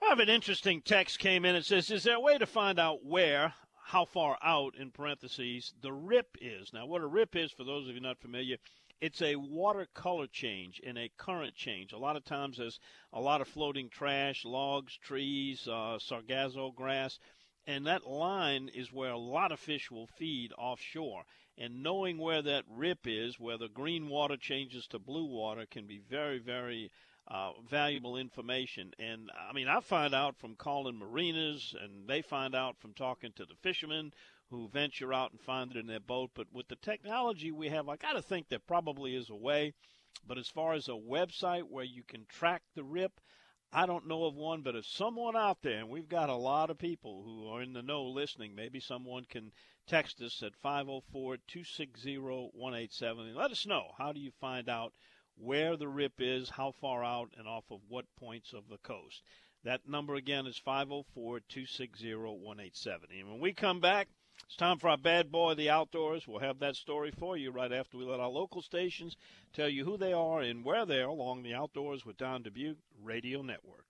I 0.03 0.07
have 0.07 0.21
an 0.21 0.31
interesting 0.31 0.81
text 0.81 1.19
came 1.19 1.45
in. 1.45 1.55
It 1.55 1.67
says, 1.67 1.91
"Is 1.91 2.05
there 2.05 2.17
a 2.17 2.21
way 2.21 2.39
to 2.39 2.47
find 2.47 2.79
out 2.79 3.05
where 3.05 3.53
how 3.83 4.05
far 4.05 4.39
out, 4.43 4.77
in 4.77 4.91
parentheses, 4.91 5.75
the 5.81 5.93
rip 5.93 6.37
is. 6.41 6.73
Now, 6.73 6.87
what 6.87 7.03
a 7.03 7.07
rip 7.07 7.35
is, 7.37 7.51
for 7.53 7.65
those 7.65 7.89
of 7.89 7.95
you 7.95 8.01
not 8.01 8.21
familiar, 8.21 8.57
it's 9.01 9.23
a 9.23 9.37
watercolor 9.37 10.27
change 10.27 10.81
and 10.87 10.99
a 10.99 11.11
current 11.17 11.55
change. 11.55 11.93
A 11.93 11.99
lot 11.99 12.17
of 12.17 12.25
times 12.25 12.59
there's 12.59 12.79
a 13.13 13.21
lot 13.21 13.41
of 13.41 13.49
floating 13.49 13.89
trash, 13.89 14.45
logs, 14.45 14.97
trees, 14.99 15.67
uh, 15.67 15.99
sargasso 15.99 16.71
grass, 16.71 17.19
and 17.67 17.87
that 17.87 18.07
line 18.07 18.69
is 18.75 18.93
where 18.93 19.13
a 19.13 19.19
lot 19.19 19.53
of 19.53 19.61
fish 19.61 19.91
will 19.91 20.07
feed 20.07 20.53
offshore. 20.59 21.25
And 21.57 21.83
knowing 21.83 22.19
where 22.19 22.43
that 22.43 22.65
rip 22.69 23.07
is, 23.07 23.39
where 23.39 23.59
the 23.59 23.69
green 23.69 24.09
water 24.09 24.37
changes 24.37 24.87
to 24.89 24.99
blue 24.99 25.27
water, 25.27 25.67
can 25.71 25.87
be 25.87 25.99
very, 25.99 26.39
very 26.39 26.91
uh, 27.31 27.53
valuable 27.69 28.17
information. 28.17 28.93
And 28.99 29.31
I 29.49 29.53
mean, 29.53 29.69
I 29.69 29.81
find 29.81 30.15
out 30.15 30.37
from 30.39 30.57
calling 30.57 30.99
marinas, 30.99 31.75
and 31.81 32.09
they 32.09 32.23
find 32.23 32.55
out 32.55 32.79
from 32.79 32.93
talking 32.93 33.33
to 33.37 33.45
the 33.45 33.55
fishermen 33.63 34.13
who 34.51 34.69
venture 34.69 35.15
out 35.15 35.31
and 35.31 35.41
find 35.41 35.71
it 35.71 35.77
in 35.77 35.87
their 35.87 36.01
boat. 36.01 36.31
But 36.35 36.49
with 36.53 36.69
the 36.69 36.77
technology 36.77 37.53
we 37.53 37.69
have, 37.69 37.89
I 37.89 37.97
got 37.97 38.15
to 38.15 38.23
think 38.23 38.49
there 38.49 38.59
probably 38.59 39.15
is 39.15 39.31
a 39.31 39.37
way. 39.37 39.75
But 40.27 40.39
as 40.39 40.49
far 40.49 40.73
as 40.73 40.89
a 40.89 40.93
website 40.93 41.63
where 41.63 41.85
you 41.85 42.03
can 42.03 42.27
track 42.27 42.63
the 42.75 42.83
rip, 42.83 43.21
I 43.73 43.87
don't 43.87 44.09
know 44.09 44.25
of 44.25 44.35
one, 44.35 44.63
but 44.63 44.75
if 44.75 44.85
someone 44.85 45.37
out 45.37 45.63
there, 45.63 45.79
and 45.79 45.89
we've 45.89 46.09
got 46.09 46.29
a 46.29 46.35
lot 46.35 46.71
of 46.71 46.79
people 46.79 47.23
who 47.23 47.49
are 47.49 47.63
in 47.63 47.73
the 47.73 47.83
know 47.83 48.03
listening, 48.03 48.57
maybe 48.57 48.81
someone 48.81 49.25
can 49.25 49.53
text 49.87 50.21
us 50.21 50.43
at 50.43 50.55
504 50.57 51.37
260 51.49 52.19
187 52.19 53.35
let 53.35 53.51
us 53.51 53.67
know 53.67 53.91
how 53.99 54.13
do 54.13 54.21
you 54.21 54.31
find 54.41 54.69
out 54.69 54.93
where 55.41 55.77
the 55.77 55.89
rip 55.89 56.21
is, 56.21 56.51
how 56.51 56.73
far 56.73 57.03
out, 57.03 57.33
and 57.37 57.49
off 57.49 57.65
of 57.71 57.81
what 57.89 58.05
points 58.17 58.53
of 58.53 58.69
the 58.69 58.79
coast. 58.79 59.23
That 59.65 59.89
number 59.89 60.15
again 60.15 60.47
is 60.47 60.59
504 60.59 61.41
260 61.41 62.15
187. 62.15 63.09
And 63.19 63.31
when 63.31 63.41
we 63.41 63.53
come 63.53 63.81
back, 63.81 64.09
it's 64.47 64.57
time 64.57 64.79
for 64.79 64.89
our 64.89 64.97
bad 64.97 65.31
boy 65.31 65.55
the 65.55 65.71
outdoors. 65.71 66.27
We'll 66.27 66.41
have 66.41 66.61
that 66.61 66.77
story 66.77 67.11
for 67.11 67.37
you 67.37 67.51
right 67.51 67.73
after 67.73 67.99
we 67.99 68.05
let 68.05 68.21
our 68.21 68.29
local 68.29 68.63
stations 68.63 69.17
tell 69.53 69.69
you 69.69 69.85
who 69.85 69.97
they 69.97 70.13
are 70.13 70.41
and 70.41 70.65
where 70.65 70.87
they 70.87 71.01
are 71.01 71.09
along 71.09 71.43
the 71.43 71.55
Outdoors 71.55 72.07
with 72.07 72.17
Don 72.17 72.43
Dubuc 72.43 72.77
Radio 73.03 73.43
Network. 73.43 73.90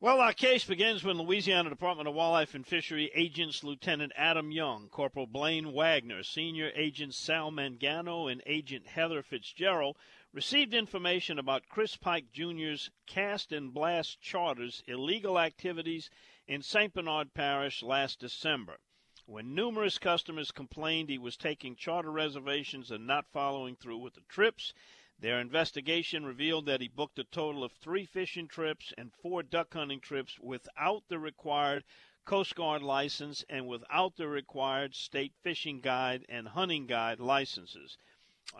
Well, 0.00 0.20
our 0.20 0.32
case 0.32 0.64
begins 0.64 1.02
when 1.02 1.18
Louisiana 1.18 1.70
Department 1.70 2.06
of 2.08 2.14
Wildlife 2.14 2.54
and 2.54 2.64
Fishery 2.64 3.10
agents 3.16 3.64
Lieutenant 3.64 4.12
Adam 4.14 4.52
Young, 4.52 4.88
Corporal 4.90 5.26
Blaine 5.26 5.72
Wagner, 5.72 6.22
Senior 6.22 6.70
Agent 6.76 7.14
Sal 7.14 7.50
Mangano, 7.50 8.30
and 8.30 8.40
Agent 8.46 8.86
Heather 8.86 9.24
Fitzgerald 9.24 9.96
received 10.32 10.72
information 10.72 11.36
about 11.36 11.68
Chris 11.68 11.96
Pike 11.96 12.30
Jr.'s 12.30 12.90
cast 13.08 13.50
and 13.50 13.74
blast 13.74 14.20
charters 14.20 14.84
illegal 14.86 15.36
activities 15.36 16.10
in 16.46 16.62
St. 16.62 16.94
Bernard 16.94 17.34
Parish 17.34 17.82
last 17.82 18.20
December. 18.20 18.78
When 19.26 19.52
numerous 19.52 19.98
customers 19.98 20.52
complained 20.52 21.10
he 21.10 21.18
was 21.18 21.36
taking 21.36 21.74
charter 21.74 22.12
reservations 22.12 22.92
and 22.92 23.04
not 23.04 23.26
following 23.32 23.74
through 23.74 23.98
with 23.98 24.14
the 24.14 24.22
trips, 24.28 24.72
their 25.20 25.40
investigation 25.40 26.24
revealed 26.24 26.66
that 26.66 26.80
he 26.80 26.88
booked 26.88 27.18
a 27.18 27.24
total 27.24 27.64
of 27.64 27.72
three 27.72 28.06
fishing 28.06 28.46
trips 28.46 28.92
and 28.96 29.12
four 29.12 29.42
duck 29.42 29.74
hunting 29.74 30.00
trips 30.00 30.38
without 30.38 31.02
the 31.08 31.18
required 31.18 31.82
Coast 32.24 32.54
Guard 32.54 32.82
license 32.82 33.44
and 33.48 33.66
without 33.66 34.16
the 34.16 34.28
required 34.28 34.94
state 34.94 35.32
fishing 35.42 35.80
guide 35.80 36.24
and 36.28 36.48
hunting 36.48 36.86
guide 36.86 37.20
licenses. 37.20 37.96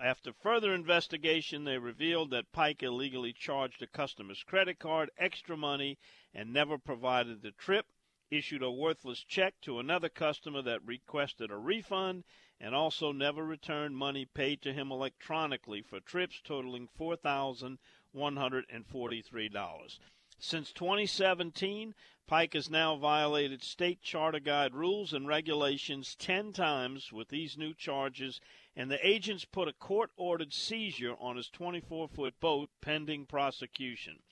After 0.03 0.33
further 0.33 0.75
investigation, 0.75 1.65
they 1.65 1.79
revealed 1.79 2.31
that 2.31 2.51
Pike 2.51 2.83
illegally 2.83 3.33
charged 3.33 3.81
a 3.83 3.87
customer's 3.87 4.43
credit 4.43 4.79
card 4.79 5.11
extra 5.17 5.57
money 5.57 5.99
and 6.35 6.53
never 6.53 6.77
provided 6.77 7.43
the 7.43 7.53
trip, 7.53 7.87
issued 8.31 8.63
a 8.63 8.71
worthless 8.71 9.25
check 9.25 9.55
to 9.63 9.79
another 9.79 10.09
customer 10.09 10.63
that 10.63 10.85
requested 10.85 11.51
a 11.51 11.57
refund, 11.57 12.25
and 12.61 12.75
also 12.75 13.13
never 13.13 13.45
returned 13.45 13.97
money 13.97 14.25
paid 14.25 14.61
to 14.63 14.73
him 14.73 14.91
electronically 14.91 15.83
for 15.83 16.01
trips 16.01 16.41
totaling 16.43 16.89
$4,143. 16.99 19.99
Since 20.41 20.73
2017, 20.73 21.95
Pike 22.29 22.53
has 22.53 22.69
now 22.69 22.95
violated 22.95 23.63
state 23.63 24.03
charter 24.03 24.39
guide 24.39 24.75
rules 24.75 25.15
and 25.15 25.27
regulations 25.27 26.15
10 26.15 26.53
times 26.53 27.11
with 27.11 27.29
these 27.29 27.57
new 27.57 27.73
charges, 27.73 28.39
and 28.77 28.91
the 28.91 29.05
agents 29.05 29.47
put 29.47 29.67
a 29.67 29.73
court 29.73 30.11
ordered 30.17 30.53
seizure 30.53 31.17
on 31.19 31.37
his 31.37 31.49
24 31.49 32.09
foot 32.09 32.39
boat 32.39 32.69
pending 32.83 33.25
prosecution. 33.25 34.23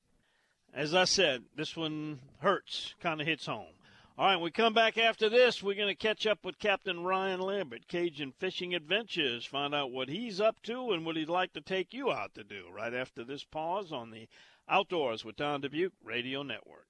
As 0.74 0.96
I 0.96 1.04
said, 1.04 1.44
this 1.54 1.76
one 1.76 2.18
hurts, 2.40 2.96
kind 2.98 3.20
of 3.20 3.26
hits 3.28 3.46
home. 3.46 3.74
All 4.18 4.26
right, 4.26 4.40
we 4.40 4.50
come 4.50 4.74
back 4.74 4.98
after 4.98 5.28
this. 5.28 5.62
We're 5.62 5.76
going 5.76 5.86
to 5.86 5.94
catch 5.94 6.26
up 6.26 6.44
with 6.44 6.58
Captain 6.58 7.04
Ryan 7.04 7.40
Lambert, 7.40 7.86
Cajun 7.86 8.32
Fishing 8.32 8.74
Adventures, 8.74 9.46
find 9.46 9.76
out 9.76 9.92
what 9.92 10.08
he's 10.08 10.40
up 10.40 10.60
to 10.62 10.90
and 10.90 11.06
what 11.06 11.14
he'd 11.14 11.28
like 11.28 11.52
to 11.52 11.60
take 11.60 11.94
you 11.94 12.10
out 12.10 12.34
to 12.34 12.42
do 12.42 12.64
right 12.74 12.92
after 12.92 13.22
this 13.22 13.44
pause 13.44 13.92
on 13.92 14.10
the 14.10 14.26
Outdoors 14.68 15.24
with 15.24 15.36
Don 15.36 15.62
Dubuc 15.62 15.92
Radio 16.02 16.42
Network. 16.42 16.88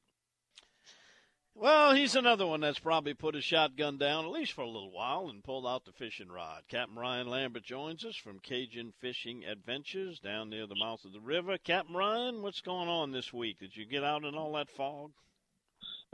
Well, 1.54 1.94
he's 1.94 2.16
another 2.16 2.46
one 2.46 2.60
that's 2.60 2.78
probably 2.78 3.14
put 3.14 3.34
his 3.34 3.44
shotgun 3.44 3.98
down, 3.98 4.24
at 4.24 4.30
least 4.30 4.52
for 4.52 4.62
a 4.62 4.66
little 4.66 4.90
while, 4.90 5.28
and 5.28 5.44
pulled 5.44 5.66
out 5.66 5.84
the 5.84 5.92
fishing 5.92 6.30
rod. 6.30 6.62
Captain 6.68 6.96
Ryan 6.98 7.28
Lambert 7.28 7.62
joins 7.62 8.04
us 8.04 8.16
from 8.16 8.38
Cajun 8.38 8.92
Fishing 9.00 9.44
Adventures 9.44 10.18
down 10.18 10.50
near 10.50 10.66
the 10.66 10.74
mouth 10.74 11.04
of 11.04 11.12
the 11.12 11.20
river. 11.20 11.58
Captain 11.58 11.94
Ryan, 11.94 12.42
what's 12.42 12.62
going 12.62 12.88
on 12.88 13.12
this 13.12 13.32
week? 13.32 13.58
Did 13.58 13.76
you 13.76 13.84
get 13.84 14.02
out 14.02 14.24
in 14.24 14.34
all 14.34 14.52
that 14.54 14.70
fog? 14.70 15.12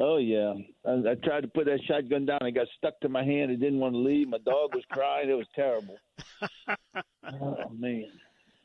Oh 0.00 0.18
yeah, 0.18 0.54
I, 0.84 1.10
I 1.10 1.14
tried 1.14 1.40
to 1.40 1.48
put 1.48 1.66
that 1.66 1.80
shotgun 1.86 2.26
down. 2.26 2.38
It 2.42 2.52
got 2.52 2.68
stuck 2.76 3.00
to 3.00 3.08
my 3.08 3.24
hand. 3.24 3.50
It 3.50 3.58
didn't 3.58 3.80
want 3.80 3.94
to 3.94 3.98
leave. 3.98 4.28
My 4.28 4.38
dog 4.38 4.74
was 4.74 4.84
crying. 4.90 5.28
It 5.28 5.34
was 5.34 5.48
terrible. 5.56 5.96
oh 7.24 7.68
man. 7.76 8.06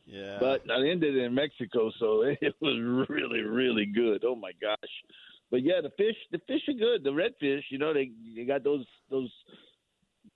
Yeah. 0.05 0.37
But 0.39 0.69
I 0.69 0.87
ended 0.87 1.17
in 1.17 1.33
Mexico, 1.33 1.91
so 1.99 2.21
it 2.41 2.55
was 2.61 3.07
really, 3.09 3.41
really 3.41 3.85
good. 3.85 4.23
Oh 4.25 4.35
my 4.35 4.51
gosh. 4.61 4.77
But 5.53 5.61
yeah, 5.61 5.81
the 5.83 5.91
fish, 5.91 6.15
the 6.31 6.39
fish 6.47 6.67
are 6.67 6.73
good. 6.73 7.03
The 7.03 7.11
redfish, 7.11 7.61
you 7.69 7.77
know, 7.77 7.93
they 7.93 8.09
they 8.35 8.43
got 8.43 8.63
those 8.63 8.83
those 9.11 9.29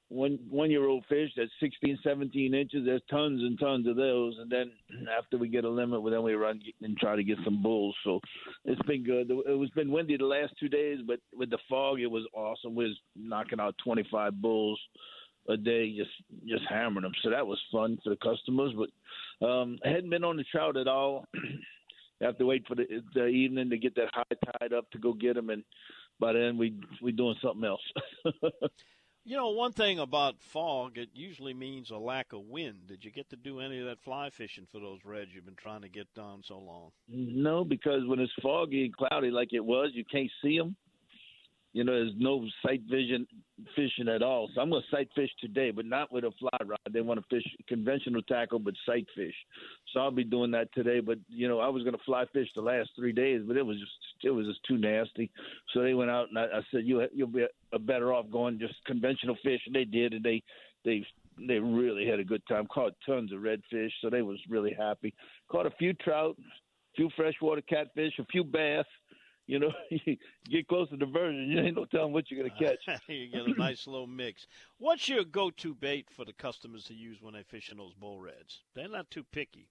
one 0.09 0.37
one 0.47 0.69
year 0.69 0.85
old 0.85 1.05
fish 1.09 1.31
that's 1.35 1.49
16, 1.59 1.97
17 2.03 2.53
inches. 2.53 2.85
There's 2.85 3.01
tons 3.09 3.41
and 3.41 3.59
tons 3.59 3.87
of 3.87 3.95
those. 3.95 4.35
And 4.39 4.51
then 4.51 4.71
after 5.17 5.39
we 5.39 5.47
get 5.47 5.63
a 5.65 5.69
limit, 5.69 6.03
well, 6.03 6.13
then 6.13 6.21
we 6.21 6.35
run 6.35 6.61
and 6.83 6.95
try 6.97 7.15
to 7.15 7.23
get 7.23 7.39
some 7.43 7.63
bulls. 7.63 7.95
So 8.03 8.19
it's 8.63 8.81
been 8.83 9.03
good. 9.03 9.31
It 9.31 9.57
was 9.57 9.71
been 9.71 9.89
windy 9.89 10.17
the 10.17 10.25
last 10.25 10.53
two 10.59 10.69
days, 10.69 10.99
but 11.07 11.19
with 11.33 11.49
the 11.49 11.57
fog, 11.67 11.99
it 11.99 12.11
was 12.11 12.27
awesome. 12.35 12.75
We 12.75 12.83
was 12.83 12.97
knocking 13.15 13.59
out 13.59 13.73
25 13.83 14.39
bulls 14.39 14.79
a 15.49 15.57
day, 15.57 15.97
just 15.97 16.11
just 16.45 16.65
hammering 16.69 17.01
them. 17.01 17.13
So 17.23 17.31
that 17.31 17.47
was 17.47 17.59
fun 17.71 17.97
for 18.03 18.11
the 18.11 18.17
customers. 18.17 18.71
But 18.77 19.47
um, 19.47 19.79
I 19.83 19.89
hadn't 19.89 20.11
been 20.11 20.23
on 20.23 20.37
the 20.37 20.45
trout 20.51 20.77
at 20.77 20.87
all. 20.87 21.25
Have 22.21 22.37
to 22.39 22.45
wait 22.45 22.67
for 22.67 22.75
the, 22.75 22.85
the 23.13 23.27
evening 23.27 23.69
to 23.69 23.77
get 23.77 23.95
that 23.95 24.09
high 24.13 24.23
tide 24.59 24.73
up 24.73 24.89
to 24.91 24.97
go 24.97 25.13
get 25.13 25.35
them, 25.35 25.49
and 25.49 25.63
by 26.19 26.33
then 26.33 26.57
we 26.57 26.73
we 27.01 27.11
doing 27.11 27.35
something 27.41 27.63
else. 27.63 27.81
You 29.27 29.35
know, 29.35 29.49
one 29.49 29.73
thing 29.73 29.99
about 29.99 30.39
fog, 30.39 30.97
it 30.97 31.09
usually 31.13 31.53
means 31.53 31.89
a 31.89 31.97
lack 31.97 32.31
of 32.31 32.45
wind. 32.45 32.87
Did 32.87 33.03
you 33.03 33.11
get 33.11 33.29
to 33.31 33.35
do 33.35 33.59
any 33.59 33.77
of 33.77 33.85
that 33.87 34.01
fly 34.01 34.29
fishing 34.29 34.65
for 34.71 34.79
those 34.79 34.99
reds 35.03 35.31
you've 35.35 35.43
been 35.43 35.53
trying 35.61 35.81
to 35.81 35.89
get 35.89 36.07
down 36.13 36.43
so 36.45 36.57
long? 36.57 36.91
No, 37.09 37.65
because 37.65 38.07
when 38.07 38.19
it's 38.19 38.31
foggy 38.41 38.85
and 38.85 38.95
cloudy 38.95 39.29
like 39.29 39.51
it 39.51 39.59
was, 39.59 39.89
you 39.91 40.05
can't 40.05 40.31
see 40.41 40.57
them. 40.57 40.77
You 41.73 41.83
know, 41.83 41.91
there's 41.91 42.13
no 42.15 42.47
sight 42.65 42.83
vision 42.89 43.27
fishing 43.75 44.07
at 44.07 44.21
all. 44.21 44.49
So 44.53 44.61
I'm 44.61 44.69
going 44.69 44.81
to 44.81 44.95
sight 44.95 45.09
fish 45.15 45.29
today, 45.39 45.71
but 45.71 45.85
not 45.85 46.11
with 46.11 46.23
a 46.23 46.31
fly 46.39 46.57
rod. 46.65 46.79
They 46.91 47.01
want 47.01 47.19
to 47.19 47.35
fish 47.35 47.45
conventional 47.67 48.21
tackle, 48.23 48.59
but 48.59 48.73
sight 48.85 49.07
fish. 49.15 49.33
So 49.93 49.99
I'll 49.99 50.11
be 50.11 50.23
doing 50.23 50.51
that 50.51 50.73
today. 50.73 50.99
But 50.99 51.17
you 51.29 51.47
know, 51.47 51.59
I 51.59 51.67
was 51.67 51.83
going 51.83 51.95
to 51.95 52.03
fly 52.05 52.25
fish 52.33 52.47
the 52.55 52.61
last 52.61 52.89
three 52.95 53.13
days, 53.13 53.41
but 53.47 53.57
it 53.57 53.65
was 53.65 53.77
just 53.77 53.91
it 54.23 54.31
was 54.31 54.45
just 54.47 54.63
too 54.67 54.77
nasty. 54.77 55.31
So 55.73 55.81
they 55.81 55.93
went 55.93 56.11
out 56.11 56.29
and 56.29 56.37
I, 56.37 56.43
I 56.43 56.61
said, 56.71 56.81
you 56.85 57.05
you'll 57.13 57.27
be 57.27 57.45
better 57.81 58.13
off 58.13 58.29
going 58.31 58.59
just 58.59 58.75
conventional 58.85 59.37
fish. 59.43 59.61
And 59.65 59.75
they 59.75 59.85
did, 59.85 60.13
and 60.13 60.23
they 60.23 60.43
they 60.85 61.05
they 61.47 61.59
really 61.59 62.07
had 62.07 62.19
a 62.19 62.23
good 62.23 62.41
time. 62.47 62.67
Caught 62.67 62.93
tons 63.05 63.31
of 63.31 63.39
redfish, 63.39 63.91
so 64.01 64.09
they 64.09 64.21
was 64.21 64.39
really 64.49 64.75
happy. 64.77 65.13
Caught 65.49 65.67
a 65.67 65.71
few 65.71 65.93
trout, 65.93 66.35
a 66.39 66.95
few 66.95 67.09
freshwater 67.15 67.61
catfish, 67.61 68.13
a 68.19 68.25
few 68.25 68.43
bass 68.43 68.85
you 69.53 69.59
know, 69.59 69.71
you 69.89 70.17
get 70.49 70.67
close 70.67 70.89
to 70.89 70.97
the 70.97 71.05
diversion, 71.05 71.49
you 71.49 71.59
ain't 71.59 71.75
no 71.75 71.85
telling 71.85 72.11
what 72.11 72.29
you're 72.29 72.41
going 72.41 72.51
to 72.57 72.63
catch. 72.63 73.01
you 73.07 73.27
get 73.27 73.47
a 73.47 73.59
nice 73.59 73.87
little 73.87 74.07
mix. 74.07 74.45
What's 74.77 75.07
your 75.07 75.23
go-to 75.23 75.73
bait 75.73 76.07
for 76.15 76.25
the 76.25 76.33
customers 76.33 76.83
to 76.85 76.93
use 76.93 77.21
when 77.21 77.33
they 77.33 77.43
fish 77.43 77.69
in 77.71 77.77
those 77.77 77.93
bull 77.93 78.19
reds? 78.19 78.61
They're 78.75 78.89
not 78.89 79.09
too 79.09 79.23
picky. 79.31 79.69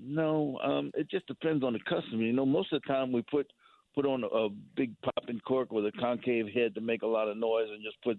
No, 0.00 0.58
um, 0.62 0.90
it 0.94 1.10
just 1.10 1.26
depends 1.26 1.62
on 1.62 1.74
the 1.74 1.80
customer. 1.80 2.22
You 2.22 2.32
know, 2.32 2.46
most 2.46 2.72
of 2.72 2.80
the 2.82 2.92
time 2.92 3.12
we 3.12 3.22
put 3.22 3.52
put 3.94 4.06
on 4.06 4.22
a, 4.22 4.28
a 4.28 4.48
big 4.76 4.94
popping 5.02 5.40
cork 5.40 5.72
with 5.72 5.84
a 5.84 5.92
concave 5.98 6.46
head 6.54 6.76
to 6.76 6.80
make 6.80 7.02
a 7.02 7.06
lot 7.06 7.28
of 7.28 7.36
noise, 7.36 7.66
and 7.70 7.82
just 7.82 8.00
put 8.02 8.18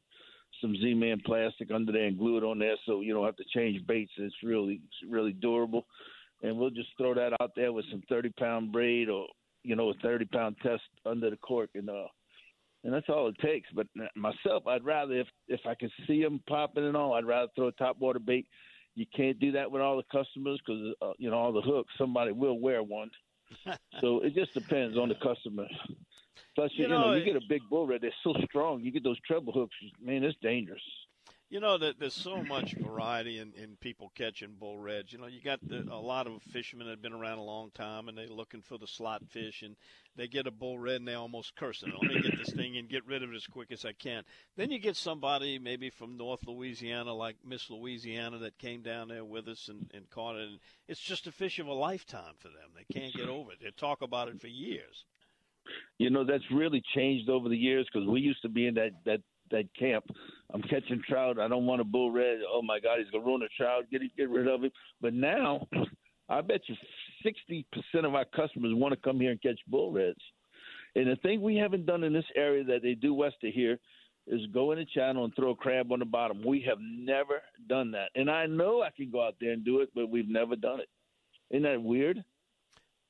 some 0.59 0.75
Z-Man 0.75 1.21
plastic 1.25 1.71
under 1.71 1.93
there 1.93 2.07
and 2.07 2.17
glue 2.17 2.37
it 2.37 2.43
on 2.43 2.59
there, 2.59 2.75
so 2.85 2.99
you 2.99 3.13
don't 3.13 3.25
have 3.25 3.37
to 3.37 3.45
change 3.55 3.87
baits. 3.87 4.11
It's 4.17 4.35
really 4.43 4.81
it's 4.85 5.09
really 5.09 5.31
durable, 5.31 5.87
and 6.43 6.57
we'll 6.57 6.71
just 6.71 6.89
throw 6.97 7.13
that 7.13 7.31
out 7.41 7.51
there 7.55 7.71
with 7.71 7.85
some 7.89 8.03
thirty 8.09 8.29
pound 8.37 8.73
braid 8.73 9.07
or 9.09 9.27
you 9.63 9.75
know, 9.75 9.89
a 9.89 9.93
30 10.01 10.25
pound 10.25 10.55
test 10.63 10.83
under 11.05 11.29
the 11.29 11.37
cork, 11.37 11.69
and 11.75 11.89
uh, 11.89 12.07
and 12.83 12.93
that's 12.93 13.09
all 13.09 13.27
it 13.27 13.35
takes. 13.41 13.69
But 13.73 13.87
myself, 14.15 14.67
I'd 14.67 14.83
rather 14.83 15.19
if 15.19 15.27
if 15.47 15.61
I 15.65 15.75
could 15.75 15.91
see 16.07 16.21
them 16.21 16.41
popping 16.47 16.85
and 16.85 16.97
all, 16.97 17.13
I'd 17.13 17.25
rather 17.25 17.51
throw 17.55 17.67
a 17.67 17.71
top 17.73 17.97
water 17.99 18.19
bait. 18.19 18.47
You 18.95 19.05
can't 19.15 19.39
do 19.39 19.53
that 19.53 19.71
with 19.71 19.81
all 19.81 19.97
the 19.97 20.03
customers 20.11 20.59
because 20.65 20.93
uh, 21.01 21.13
you 21.17 21.29
know 21.29 21.37
all 21.37 21.53
the 21.53 21.61
hooks. 21.61 21.93
Somebody 21.97 22.31
will 22.31 22.59
wear 22.59 22.83
one, 22.83 23.11
so 24.01 24.21
it 24.21 24.33
just 24.35 24.53
depends 24.53 24.97
on 24.97 25.09
the 25.09 25.15
customer. 25.15 25.67
Plus, 26.55 26.71
you, 26.75 26.83
you 26.83 26.89
know, 26.89 27.11
know, 27.11 27.13
you 27.13 27.23
get 27.23 27.35
a 27.35 27.47
big 27.47 27.61
bull 27.69 27.87
red, 27.87 28.01
they're 28.01 28.11
so 28.23 28.33
strong. 28.45 28.81
You 28.81 28.91
get 28.91 29.03
those 29.03 29.19
treble 29.25 29.53
hooks, 29.53 29.75
man, 30.01 30.23
it's 30.23 30.37
dangerous. 30.41 30.81
You 31.51 31.59
know 31.59 31.77
that 31.79 31.99
there's 31.99 32.13
so 32.13 32.41
much 32.41 32.75
variety 32.75 33.37
in, 33.37 33.51
in 33.61 33.75
people 33.81 34.09
catching 34.15 34.55
bull 34.57 34.79
reds. 34.79 35.11
You 35.11 35.19
know, 35.19 35.27
you 35.27 35.41
got 35.41 35.59
the, 35.61 35.85
a 35.91 35.99
lot 35.99 36.25
of 36.25 36.41
fishermen 36.43 36.87
that 36.87 36.91
have 36.91 37.01
been 37.01 37.11
around 37.11 37.39
a 37.39 37.43
long 37.43 37.71
time 37.71 38.07
and 38.07 38.17
they're 38.17 38.27
looking 38.27 38.61
for 38.61 38.77
the 38.77 38.87
slot 38.87 39.21
fish, 39.27 39.61
and 39.61 39.75
they 40.15 40.29
get 40.29 40.47
a 40.47 40.51
bull 40.51 40.79
red 40.79 41.01
and 41.01 41.07
they 41.09 41.13
almost 41.13 41.57
curse 41.57 41.83
it. 41.83 41.89
Let 41.89 42.09
me 42.09 42.21
get 42.21 42.37
this 42.37 42.55
thing 42.55 42.77
and 42.77 42.87
get 42.87 43.05
rid 43.05 43.21
of 43.21 43.33
it 43.33 43.35
as 43.35 43.47
quick 43.47 43.69
as 43.73 43.83
I 43.83 43.91
can. 43.91 44.23
Then 44.55 44.71
you 44.71 44.79
get 44.79 44.95
somebody 44.95 45.59
maybe 45.59 45.89
from 45.89 46.15
North 46.15 46.47
Louisiana, 46.47 47.13
like 47.13 47.35
Miss 47.45 47.69
Louisiana, 47.69 48.37
that 48.37 48.57
came 48.57 48.81
down 48.81 49.09
there 49.09 49.25
with 49.25 49.49
us 49.49 49.67
and, 49.67 49.91
and 49.93 50.09
caught 50.09 50.37
it. 50.37 50.47
And 50.47 50.59
it's 50.87 51.01
just 51.01 51.27
a 51.27 51.33
fish 51.33 51.59
of 51.59 51.67
a 51.67 51.73
lifetime 51.73 52.35
for 52.39 52.47
them. 52.47 52.69
They 52.73 52.97
can't 52.97 53.13
get 53.13 53.27
over 53.27 53.51
it. 53.51 53.57
They 53.61 53.71
talk 53.71 54.01
about 54.01 54.29
it 54.29 54.39
for 54.39 54.47
years. 54.47 55.03
You 55.97 56.11
know, 56.11 56.23
that's 56.23 56.49
really 56.49 56.81
changed 56.95 57.29
over 57.29 57.49
the 57.49 57.57
years 57.57 57.89
because 57.91 58.07
we 58.07 58.21
used 58.21 58.41
to 58.43 58.49
be 58.49 58.67
in 58.67 58.75
that 58.75 58.91
that 59.03 59.19
that 59.51 59.69
camp. 59.77 60.05
I'm 60.53 60.61
catching 60.63 61.01
trout. 61.07 61.39
I 61.39 61.47
don't 61.47 61.65
want 61.65 61.81
a 61.81 61.85
bull 61.85 62.11
red. 62.11 62.39
Oh 62.47 62.61
my 62.61 62.79
God, 62.79 62.99
he's 62.99 63.09
gonna 63.11 63.25
ruin 63.25 63.41
the 63.41 63.49
trout. 63.57 63.85
Get 63.91 64.01
get 64.17 64.29
rid 64.29 64.47
of 64.47 64.63
him. 64.63 64.71
But 64.99 65.13
now, 65.13 65.67
I 66.29 66.41
bet 66.41 66.61
you 66.67 66.75
sixty 67.23 67.65
percent 67.71 68.05
of 68.05 68.15
our 68.15 68.25
customers 68.25 68.73
want 68.73 68.93
to 68.93 68.99
come 68.99 69.19
here 69.19 69.31
and 69.31 69.41
catch 69.41 69.59
bull 69.67 69.91
reds. 69.91 70.19
And 70.95 71.07
the 71.07 71.15
thing 71.17 71.41
we 71.41 71.55
haven't 71.55 71.85
done 71.85 72.03
in 72.03 72.13
this 72.13 72.25
area 72.35 72.63
that 72.65 72.81
they 72.83 72.95
do 72.95 73.13
west 73.13 73.37
of 73.43 73.53
here 73.53 73.79
is 74.27 74.41
go 74.53 74.71
in 74.71 74.79
the 74.79 74.85
channel 74.85 75.25
and 75.25 75.35
throw 75.35 75.51
a 75.51 75.55
crab 75.55 75.91
on 75.91 75.99
the 75.99 76.05
bottom. 76.05 76.41
We 76.45 76.61
have 76.67 76.77
never 76.79 77.41
done 77.67 77.91
that. 77.91 78.09
And 78.15 78.29
I 78.29 78.45
know 78.45 78.81
I 78.81 78.89
can 78.95 79.09
go 79.09 79.25
out 79.25 79.35
there 79.39 79.51
and 79.51 79.65
do 79.65 79.79
it, 79.79 79.89
but 79.95 80.09
we've 80.09 80.29
never 80.29 80.55
done 80.55 80.79
it. 80.79 80.89
Isn't 81.49 81.63
that 81.63 81.81
weird? 81.81 82.23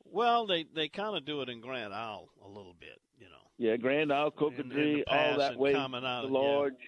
Well, 0.06 0.46
they 0.46 0.66
they 0.76 0.90
kind 0.90 1.16
of 1.16 1.26
do 1.26 1.42
it 1.42 1.50
in 1.50 1.62
Grand 1.62 1.94
Isle 1.94 2.30
a 2.44 2.48
little 2.48 2.76
bit, 2.80 3.00
you 3.22 3.28
know. 3.30 3.36
Yeah, 3.58 3.78
Grand 3.78 4.12
Isle, 4.12 4.32
Cocodrie, 4.32 5.04
all 5.08 5.38
that 5.38 5.58
way, 5.58 5.74
the 5.74 6.28
Lodge. 6.28 6.74
Yeah. 6.80 6.86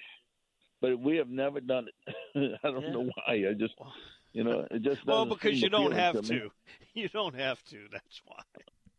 But 0.82 1.00
we 1.00 1.18
have 1.18 1.30
never 1.30 1.62
done 1.62 1.88
it. 1.88 2.60
I 2.64 2.72
don't 2.72 2.82
yeah. 2.82 2.90
know 2.90 3.10
why. 3.16 3.34
I 3.50 3.54
just, 3.58 3.76
you 4.34 4.44
know, 4.44 4.68
it 4.70 4.82
just 4.82 5.06
well 5.06 5.26
because 5.26 5.62
you 5.62 5.70
don't 5.70 5.94
have 5.94 6.16
to. 6.16 6.22
to. 6.22 6.50
You 6.96 7.10
don't 7.10 7.34
have 7.34 7.58
to. 7.72 7.78
That's 7.92 8.22
why. 8.24 8.44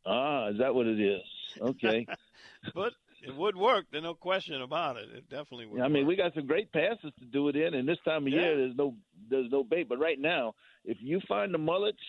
Ah, 0.05 0.49
is 0.49 0.59
that 0.59 0.75
what 0.75 0.89
it 0.89 0.99
is? 0.99 1.23
Okay. 1.61 2.09
but 2.75 2.93
it 3.23 3.37
would 3.37 3.55
work. 3.57 3.87
There's 3.93 4.03
no 4.03 4.15
question 4.15 4.61
about 4.63 4.97
it. 4.97 5.09
It 5.15 5.31
definitely 5.31 5.67
would. 5.67 5.81
I 5.81 5.87
mean, 5.87 6.03
work. 6.05 6.09
we 6.09 6.17
got 6.17 6.35
some 6.35 6.49
great 6.49 6.73
passes 6.73 7.13
to 7.21 7.25
do 7.25 7.49
it 7.51 7.55
in, 7.55 7.73
and 7.73 7.89
this 7.89 7.99
time 8.05 8.27
of 8.27 8.33
yeah. 8.33 8.41
year, 8.41 8.57
there's 8.57 8.77
no 8.77 8.97
there's 9.31 9.49
no 9.53 9.63
bait. 9.63 9.89
But 9.89 10.01
right 10.01 10.19
now, 10.19 10.55
if 10.85 10.97
you 11.01 11.21
find 11.29 11.55
the 11.55 11.59
mullets, 11.59 12.03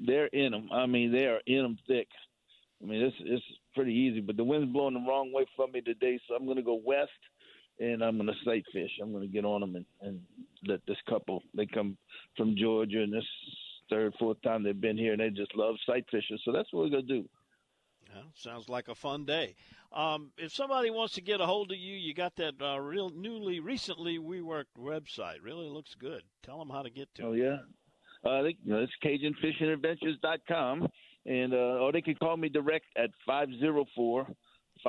they're 0.00 0.26
in 0.26 0.50
them. 0.50 0.70
I 0.72 0.86
mean, 0.86 1.12
they 1.12 1.26
are 1.26 1.40
in 1.46 1.62
them 1.62 1.78
thick. 1.86 2.08
I 2.82 2.86
mean, 2.86 3.02
it's 3.02 3.16
it's 3.20 3.44
pretty 3.74 3.92
easy. 3.92 4.20
But 4.20 4.36
the 4.36 4.44
wind's 4.44 4.72
blowing 4.72 4.94
the 4.94 5.08
wrong 5.08 5.32
way 5.32 5.46
for 5.56 5.66
me 5.68 5.80
today, 5.80 6.18
so 6.26 6.34
I'm 6.34 6.44
going 6.44 6.56
to 6.56 6.62
go 6.62 6.80
west, 6.84 7.10
and 7.78 8.02
I'm 8.02 8.16
going 8.16 8.28
to 8.28 8.44
sight 8.44 8.64
fish. 8.72 8.90
I'm 9.02 9.12
going 9.12 9.26
to 9.26 9.32
get 9.32 9.44
on 9.44 9.60
them 9.60 9.76
and, 9.76 9.84
and 10.00 10.20
let 10.66 10.80
this 10.86 10.96
couple. 11.08 11.42
They 11.54 11.66
come 11.66 11.96
from 12.36 12.56
Georgia, 12.56 13.02
and 13.02 13.12
this 13.12 13.26
third, 13.90 14.14
fourth 14.18 14.40
time 14.42 14.62
they've 14.62 14.80
been 14.80 14.96
here, 14.96 15.12
and 15.12 15.20
they 15.20 15.30
just 15.30 15.54
love 15.54 15.74
sight 15.86 16.04
fishing. 16.10 16.38
So 16.44 16.52
that's 16.52 16.72
what 16.72 16.84
we're 16.84 16.90
going 16.90 17.06
to 17.06 17.22
do. 17.22 17.28
Yeah, 18.14 18.22
sounds 18.34 18.68
like 18.68 18.88
a 18.88 18.94
fun 18.94 19.24
day. 19.24 19.54
Um, 19.92 20.32
if 20.36 20.52
somebody 20.52 20.90
wants 20.90 21.14
to 21.14 21.20
get 21.20 21.40
a 21.40 21.46
hold 21.46 21.70
of 21.70 21.78
you, 21.78 21.96
you 21.96 22.14
got 22.14 22.34
that 22.36 22.54
uh, 22.60 22.80
real 22.80 23.10
newly, 23.10 23.60
recently 23.60 24.18
we 24.18 24.40
worked 24.40 24.76
website. 24.76 25.42
Really 25.42 25.68
looks 25.68 25.94
good. 25.94 26.22
Tell 26.42 26.58
them 26.58 26.70
how 26.70 26.82
to 26.82 26.90
get 26.90 27.12
to 27.16 27.22
oh, 27.22 27.32
it. 27.32 27.40
Oh 27.40 27.58
yeah, 28.24 28.30
uh, 28.30 28.42
they, 28.42 28.56
you 28.64 28.72
know, 28.72 28.80
it's 28.80 28.92
CajunFishingAdventures.com, 29.04 30.88
and 31.26 31.52
uh, 31.52 31.78
or 31.80 31.92
they 31.92 32.00
can 32.00 32.14
call 32.16 32.36
me 32.36 32.48
direct 32.48 32.86
at 32.96 33.10
five 33.26 33.48
zero 33.58 33.84
four 33.94 34.26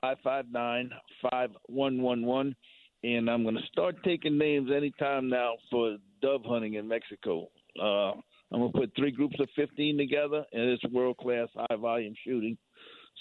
five 0.02 0.17
five 0.24 0.46
nine 0.52 0.89
five 1.30 1.52
one 1.67 2.02
one 2.02 2.26
one, 2.26 2.56
and 3.04 3.30
I'm 3.30 3.44
going 3.44 3.56
to 3.56 3.67
start 3.72 3.96
taking 4.04 4.38
names 4.38 4.70
anytime 4.76 5.30
now 5.30 5.54
for 5.70 5.98
dove 6.22 6.41
hunting 6.46 6.76
in 6.76 6.88
Mexico. 6.88 7.48
Uh, 7.82 8.12
I'm 8.54 8.60
going 8.60 8.72
to 8.72 8.80
put 8.80 8.91
three 8.98 9.12
groups 9.12 9.36
of 9.39 9.48
15 9.56 9.98
together, 9.98 10.44
and 10.52 10.63
it's 10.63 10.84
world 10.91 11.17
class 11.17 11.48
high 11.56 11.76
volume 11.78 12.13
shooting. 12.26 12.58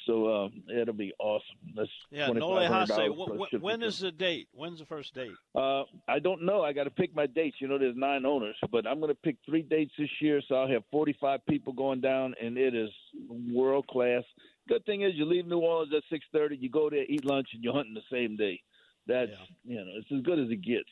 So 0.06 0.26
uh, 0.26 0.48
it'll 0.80 0.94
be 0.94 1.12
awesome. 1.18 1.56
That's 1.76 1.90
yeah, 2.10 2.28
Nole 2.28 2.58
Hase. 2.58 3.60
When 3.60 3.82
is 3.82 3.98
the 3.98 4.10
date? 4.10 4.48
When's 4.52 4.78
the 4.78 4.86
first 4.86 5.14
date? 5.14 5.32
Uh, 5.54 5.82
I 6.08 6.18
don't 6.18 6.42
know. 6.42 6.62
I 6.62 6.72
got 6.72 6.84
to 6.84 6.90
pick 6.90 7.14
my 7.14 7.26
dates. 7.26 7.56
You 7.60 7.68
know, 7.68 7.78
there's 7.78 7.96
nine 7.96 8.24
owners, 8.24 8.56
but 8.72 8.86
I'm 8.86 8.98
going 8.98 9.12
to 9.12 9.20
pick 9.22 9.36
three 9.44 9.62
dates 9.62 9.92
this 9.98 10.08
year. 10.20 10.40
So 10.48 10.54
I'll 10.54 10.68
have 10.68 10.82
45 10.90 11.40
people 11.46 11.72
going 11.72 12.00
down, 12.00 12.34
and 12.42 12.56
it 12.56 12.74
is 12.74 12.90
world 13.28 13.86
class. 13.88 14.22
Good 14.68 14.84
thing 14.86 15.02
is 15.02 15.12
you 15.14 15.26
leave 15.26 15.46
New 15.46 15.58
Orleans 15.58 15.92
at 15.94 16.02
6:30. 16.10 16.56
You 16.60 16.70
go 16.70 16.88
there, 16.88 17.04
eat 17.08 17.24
lunch, 17.24 17.48
and 17.52 17.62
you're 17.62 17.74
hunting 17.74 17.94
the 17.94 18.00
same 18.10 18.36
day. 18.36 18.60
That's 19.06 19.30
yeah. 19.64 19.78
you 19.78 19.84
know, 19.84 19.92
it's 19.96 20.10
as 20.12 20.22
good 20.22 20.38
as 20.38 20.50
it 20.50 20.62
gets. 20.62 20.90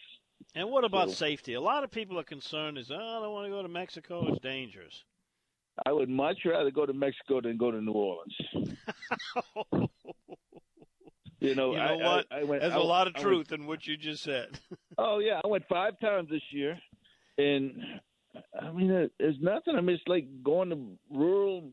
And 0.54 0.70
what 0.70 0.84
about 0.84 1.08
so, 1.08 1.14
safety? 1.14 1.54
A 1.54 1.60
lot 1.60 1.84
of 1.84 1.90
people 1.90 2.18
are 2.18 2.24
concerned. 2.24 2.78
Is 2.78 2.90
oh, 2.90 2.96
I 2.96 3.22
don't 3.22 3.32
want 3.32 3.46
to 3.46 3.50
go 3.50 3.62
to 3.62 3.68
Mexico. 3.68 4.26
It's 4.28 4.40
dangerous. 4.40 5.04
I 5.86 5.92
would 5.92 6.08
much 6.08 6.38
rather 6.44 6.70
go 6.70 6.86
to 6.86 6.92
Mexico 6.92 7.40
than 7.40 7.56
go 7.56 7.70
to 7.70 7.80
New 7.80 7.92
Orleans. 7.92 8.36
you 11.40 11.54
know, 11.54 11.72
you 11.72 11.78
know 11.78 11.78
I, 11.78 11.94
what? 11.94 12.26
I, 12.30 12.40
I 12.40 12.44
went, 12.44 12.62
There's 12.62 12.74
a 12.74 12.78
lot 12.78 13.06
of 13.06 13.14
truth 13.14 13.50
went, 13.50 13.62
in 13.62 13.66
what 13.66 13.86
you 13.86 13.96
just 13.96 14.22
said. 14.22 14.58
oh 14.98 15.18
yeah, 15.18 15.40
I 15.44 15.46
went 15.46 15.64
five 15.68 15.98
times 16.00 16.30
this 16.30 16.42
year, 16.50 16.78
and 17.36 17.72
I 18.60 18.70
mean, 18.72 19.10
there's 19.18 19.40
nothing. 19.40 19.76
I 19.76 19.80
mean, 19.80 19.96
it's 19.96 20.08
like 20.08 20.26
going 20.42 20.70
to 20.70 20.98
rural 21.10 21.70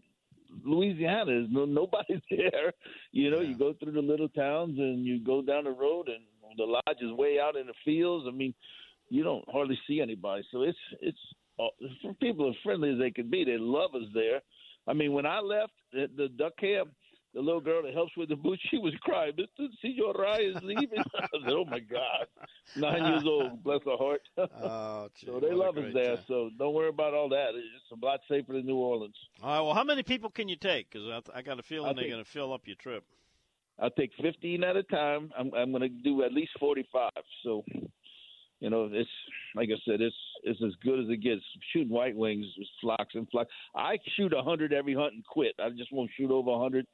Louisiana. 0.63 1.25
There's 1.25 1.49
no 1.49 1.65
nobody's 1.65 2.21
there. 2.29 2.73
You 3.11 3.31
know, 3.31 3.39
yeah. 3.39 3.49
you 3.49 3.57
go 3.57 3.73
through 3.73 3.93
the 3.93 4.01
little 4.01 4.29
towns 4.29 4.77
and 4.77 5.05
you 5.05 5.19
go 5.19 5.41
down 5.41 5.65
the 5.65 5.71
road, 5.71 6.09
and 6.09 6.23
the 6.57 6.65
lodge 6.65 7.01
is 7.01 7.11
way 7.11 7.39
out 7.39 7.55
in 7.55 7.67
the 7.67 7.73
fields. 7.83 8.25
I 8.27 8.31
mean, 8.31 8.53
you 9.09 9.23
don't 9.23 9.45
hardly 9.51 9.79
see 9.87 10.01
anybody. 10.01 10.43
So 10.51 10.61
it's 10.61 10.77
it's 11.01 11.17
Uh, 11.59 11.67
people 12.21 12.49
as 12.49 12.55
friendly 12.63 12.91
as 12.91 12.99
they 12.99 13.11
can 13.11 13.29
be. 13.29 13.43
They 13.43 13.57
love 13.57 13.95
us 13.95 14.07
there. 14.13 14.41
I 14.87 14.93
mean, 14.93 15.13
when 15.13 15.25
I 15.25 15.39
left 15.39 15.73
the, 15.91 16.07
the 16.15 16.27
duck 16.29 16.57
camp, 16.57 16.89
the 17.33 17.41
little 17.41 17.59
girl 17.59 17.83
that 17.83 17.93
helps 17.93 18.15
with 18.15 18.29
the 18.29 18.35
boots, 18.35 18.61
she 18.71 18.77
was 18.77 18.93
crying. 19.01 19.33
Mr. 19.33 19.67
Senor 19.81 20.13
Ryan 20.13 20.57
is 20.57 20.63
leaving. 20.63 20.99
I 21.19 21.27
said, 21.43 21.53
oh, 21.53 21.65
my 21.65 21.79
God. 21.79 22.27
Nine 22.77 23.11
years 23.11 23.23
old, 23.25 23.61
bless 23.61 23.81
her 23.85 23.97
heart. 23.97 24.21
oh, 24.37 25.09
gee, 25.19 25.27
so 25.27 25.39
they 25.41 25.53
love 25.53 25.77
us 25.77 25.93
there. 25.93 26.15
Time. 26.15 26.25
So 26.27 26.49
don't 26.57 26.73
worry 26.73 26.89
about 26.89 27.13
all 27.13 27.27
that. 27.29 27.49
It's 27.53 28.01
a 28.01 28.05
lot 28.05 28.21
safer 28.29 28.53
than 28.53 28.65
New 28.65 28.77
Orleans. 28.77 29.15
All 29.43 29.49
right. 29.49 29.61
Well, 29.61 29.73
how 29.73 29.83
many 29.83 30.01
people 30.01 30.29
can 30.29 30.47
you 30.47 30.55
take? 30.55 30.89
Because 30.89 31.07
I, 31.33 31.39
I 31.39 31.41
got 31.41 31.59
a 31.59 31.63
feeling 31.63 31.89
I'll 31.89 31.95
they're 31.95 32.09
going 32.09 32.23
to 32.23 32.29
fill 32.29 32.53
up 32.53 32.61
your 32.65 32.77
trip. 32.77 33.03
I'll 33.79 33.91
take 33.91 34.11
15 34.21 34.63
at 34.63 34.77
a 34.77 34.83
time. 34.83 35.29
I'm, 35.37 35.53
I'm 35.53 35.71
going 35.71 35.81
to 35.81 35.89
do 35.89 36.23
at 36.23 36.31
least 36.31 36.51
45. 36.59 37.11
So 37.43 37.65
you 38.65 38.71
know, 38.71 38.89
it's 38.91 39.09
like 39.53 39.69
I 39.69 39.77
said, 39.87 40.01
it's 40.01 40.15
it's 40.43 40.59
as 40.65 40.73
good 40.83 40.99
as 40.99 41.05
it 41.07 41.17
gets. 41.17 41.43
Shooting 41.71 41.93
white 41.93 42.15
wings 42.15 42.47
is 42.59 42.67
flocks 42.81 43.13
and 43.13 43.29
flocks. 43.29 43.51
I 43.75 43.99
shoot 44.17 44.33
a 44.33 44.41
hundred 44.41 44.73
every 44.73 44.95
hunt 44.95 45.13
and 45.13 45.23
quit. 45.23 45.53
I 45.59 45.69
just 45.69 45.93
won't 45.93 46.09
shoot 46.17 46.31
over 46.31 46.49
a 46.49 46.57
hundred. 46.57 46.87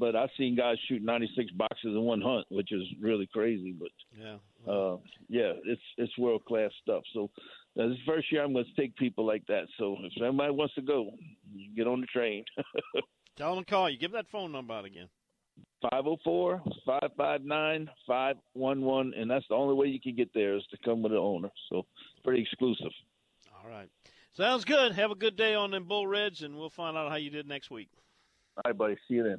But 0.00 0.16
I've 0.16 0.30
seen 0.36 0.56
guys 0.56 0.78
shoot 0.88 1.00
ninety 1.00 1.30
six 1.36 1.52
boxes 1.52 1.94
in 1.94 2.02
one 2.02 2.20
hunt, 2.20 2.46
which 2.48 2.72
is 2.72 2.82
really 3.00 3.28
crazy. 3.32 3.72
But 3.72 3.90
yeah, 4.20 4.72
uh, 4.72 4.96
yeah, 5.28 5.52
it's 5.64 5.80
it's 5.96 6.18
world 6.18 6.44
class 6.44 6.72
stuff. 6.82 7.04
So 7.14 7.30
uh, 7.78 7.86
this 7.86 7.98
first 8.04 8.32
year 8.32 8.42
I'm 8.42 8.52
going 8.52 8.64
to 8.64 8.80
take 8.80 8.96
people 8.96 9.24
like 9.24 9.46
that. 9.46 9.66
So 9.78 9.98
if 10.02 10.20
anybody 10.20 10.52
wants 10.52 10.74
to 10.74 10.82
go, 10.82 11.12
get 11.76 11.86
on 11.86 12.00
the 12.00 12.06
train. 12.08 12.44
Tell 13.36 13.54
them 13.54 13.64
to 13.64 13.70
call 13.70 13.88
you. 13.88 13.96
Give 13.96 14.12
that 14.12 14.26
phone 14.32 14.50
number 14.50 14.74
out 14.74 14.86
again. 14.86 15.06
504 15.82 16.62
559 16.86 17.90
511. 18.06 19.14
And 19.14 19.30
that's 19.30 19.46
the 19.48 19.54
only 19.54 19.74
way 19.74 19.86
you 19.86 20.00
can 20.00 20.14
get 20.14 20.32
there 20.34 20.56
is 20.56 20.64
to 20.70 20.78
come 20.84 21.02
with 21.02 21.12
an 21.12 21.18
owner. 21.18 21.50
So 21.68 21.86
pretty 22.24 22.42
exclusive. 22.42 22.92
All 23.52 23.70
right. 23.70 23.88
Sounds 24.34 24.64
good. 24.64 24.92
Have 24.92 25.10
a 25.10 25.16
good 25.16 25.36
day 25.36 25.54
on 25.54 25.72
them 25.72 25.84
Bull 25.84 26.06
Reds, 26.06 26.42
and 26.42 26.56
we'll 26.56 26.70
find 26.70 26.96
out 26.96 27.10
how 27.10 27.16
you 27.16 27.30
did 27.30 27.46
next 27.46 27.70
week. 27.70 27.90
All 28.56 28.62
right, 28.66 28.76
buddy. 28.76 28.96
See 29.06 29.14
you 29.14 29.24
then. 29.24 29.38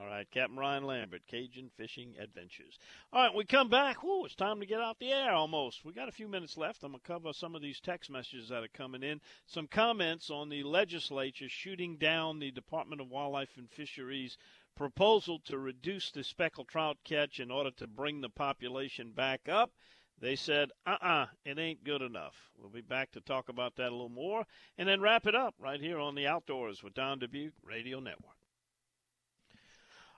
All 0.00 0.06
right, 0.06 0.30
Captain 0.30 0.56
Ryan 0.56 0.84
Lambert, 0.84 1.22
Cajun 1.26 1.70
Fishing 1.76 2.14
Adventures. 2.18 2.78
All 3.12 3.24
right, 3.24 3.34
we 3.34 3.44
come 3.44 3.68
back. 3.68 4.02
Whoa, 4.02 4.24
it's 4.24 4.34
time 4.34 4.60
to 4.60 4.66
get 4.66 4.80
out 4.80 4.98
the 4.98 5.12
air 5.12 5.32
almost. 5.32 5.84
We 5.84 5.92
got 5.92 6.08
a 6.08 6.12
few 6.12 6.28
minutes 6.28 6.56
left. 6.56 6.82
I'm 6.82 6.92
going 6.92 7.00
to 7.00 7.06
cover 7.06 7.32
some 7.32 7.54
of 7.54 7.62
these 7.62 7.80
text 7.80 8.10
messages 8.10 8.48
that 8.48 8.62
are 8.62 8.68
coming 8.68 9.02
in. 9.02 9.20
Some 9.46 9.66
comments 9.66 10.30
on 10.30 10.48
the 10.48 10.62
legislature 10.62 11.48
shooting 11.48 11.96
down 11.96 12.38
the 12.38 12.50
Department 12.50 13.00
of 13.00 13.10
Wildlife 13.10 13.56
and 13.56 13.70
Fisheries 13.70 14.38
proposal 14.74 15.38
to 15.40 15.58
reduce 15.58 16.10
the 16.10 16.24
speckled 16.24 16.68
trout 16.68 16.98
catch 17.04 17.40
in 17.40 17.50
order 17.50 17.70
to 17.72 17.86
bring 17.86 18.20
the 18.20 18.28
population 18.28 19.12
back 19.12 19.48
up. 19.48 19.72
They 20.18 20.36
said, 20.36 20.70
uh 20.86 20.90
uh-uh, 20.90 21.08
uh 21.08 21.26
it 21.44 21.58
ain't 21.58 21.84
good 21.84 22.02
enough. 22.02 22.50
We'll 22.56 22.70
be 22.70 22.80
back 22.80 23.10
to 23.12 23.20
talk 23.20 23.48
about 23.48 23.76
that 23.76 23.88
a 23.88 23.96
little 23.96 24.08
more 24.08 24.46
and 24.78 24.88
then 24.88 25.00
wrap 25.00 25.26
it 25.26 25.34
up 25.34 25.54
right 25.58 25.80
here 25.80 25.98
on 25.98 26.14
the 26.14 26.26
Outdoors 26.26 26.82
with 26.82 26.94
Don 26.94 27.18
Dubuc 27.18 27.52
Radio 27.64 27.98
Network. 27.98 28.36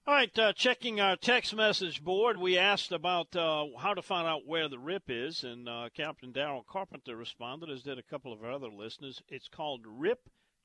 All 0.07 0.12
right, 0.12 0.38
uh, 0.38 0.53
checking 0.53 1.01
our 1.01 1.17
text 1.17 1.57
message 1.57 2.05
board, 2.05 2.37
we 2.37 2.59
asked 2.59 2.93
about 2.93 3.35
uh, 3.35 3.65
how 3.79 3.94
to 3.94 4.02
find 4.02 4.29
out 4.29 4.46
where 4.46 4.69
the 4.69 4.79
rip 4.79 5.05
is, 5.09 5.44
and 5.44 5.67
uh, 5.67 5.88
Captain 5.96 6.31
Daryl 6.31 6.67
Carpenter 6.67 7.17
responded, 7.17 7.71
as 7.71 7.85
did 7.85 7.98
a 7.98 8.02
couple 8.02 8.31
of 8.31 8.44
our 8.44 8.52
other 8.52 8.69
listeners. 8.69 9.23
It's 9.31 9.48
called 9.48 9.87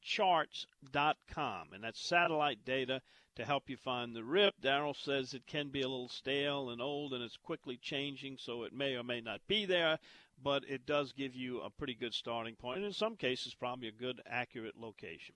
ripcharts.com, 0.01 1.73
and 1.73 1.83
that's 1.83 1.99
satellite 1.99 2.63
data 2.63 3.01
to 3.35 3.45
help 3.45 3.69
you 3.69 3.77
find 3.77 4.15
the 4.15 4.23
rip. 4.23 4.53
Daryl 4.61 4.95
says 4.95 5.33
it 5.33 5.45
can 5.45 5.69
be 5.69 5.81
a 5.81 5.87
little 5.87 6.09
stale 6.09 6.69
and 6.69 6.81
old 6.81 7.13
and 7.13 7.23
it's 7.23 7.37
quickly 7.37 7.77
changing, 7.77 8.37
so 8.37 8.63
it 8.63 8.73
may 8.73 8.95
or 8.95 9.03
may 9.03 9.21
not 9.21 9.45
be 9.47 9.65
there, 9.65 9.99
but 10.41 10.63
it 10.69 10.85
does 10.85 11.11
give 11.11 11.35
you 11.35 11.59
a 11.61 11.69
pretty 11.69 11.93
good 11.93 12.13
starting 12.13 12.55
point, 12.55 12.77
and 12.77 12.85
in 12.85 12.93
some 12.93 13.15
cases, 13.15 13.53
probably 13.53 13.87
a 13.87 13.91
good, 13.91 14.21
accurate 14.25 14.77
location. 14.77 15.35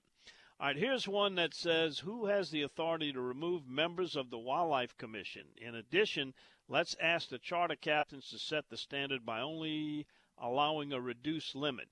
All 0.60 0.68
right, 0.68 0.76
here's 0.76 1.08
one 1.08 1.34
that 1.34 1.52
says 1.52 1.98
Who 1.98 2.26
has 2.26 2.50
the 2.50 2.62
authority 2.62 3.12
to 3.12 3.20
remove 3.20 3.68
members 3.68 4.16
of 4.16 4.30
the 4.30 4.38
Wildlife 4.38 4.96
Commission? 4.96 5.48
In 5.56 5.74
addition, 5.74 6.32
let's 6.68 6.94
ask 7.02 7.28
the 7.28 7.38
charter 7.38 7.76
captains 7.76 8.30
to 8.30 8.38
set 8.38 8.68
the 8.68 8.76
standard 8.76 9.26
by 9.26 9.40
only 9.40 10.06
allowing 10.38 10.92
a 10.92 11.00
reduced 11.00 11.54
limit. 11.54 11.88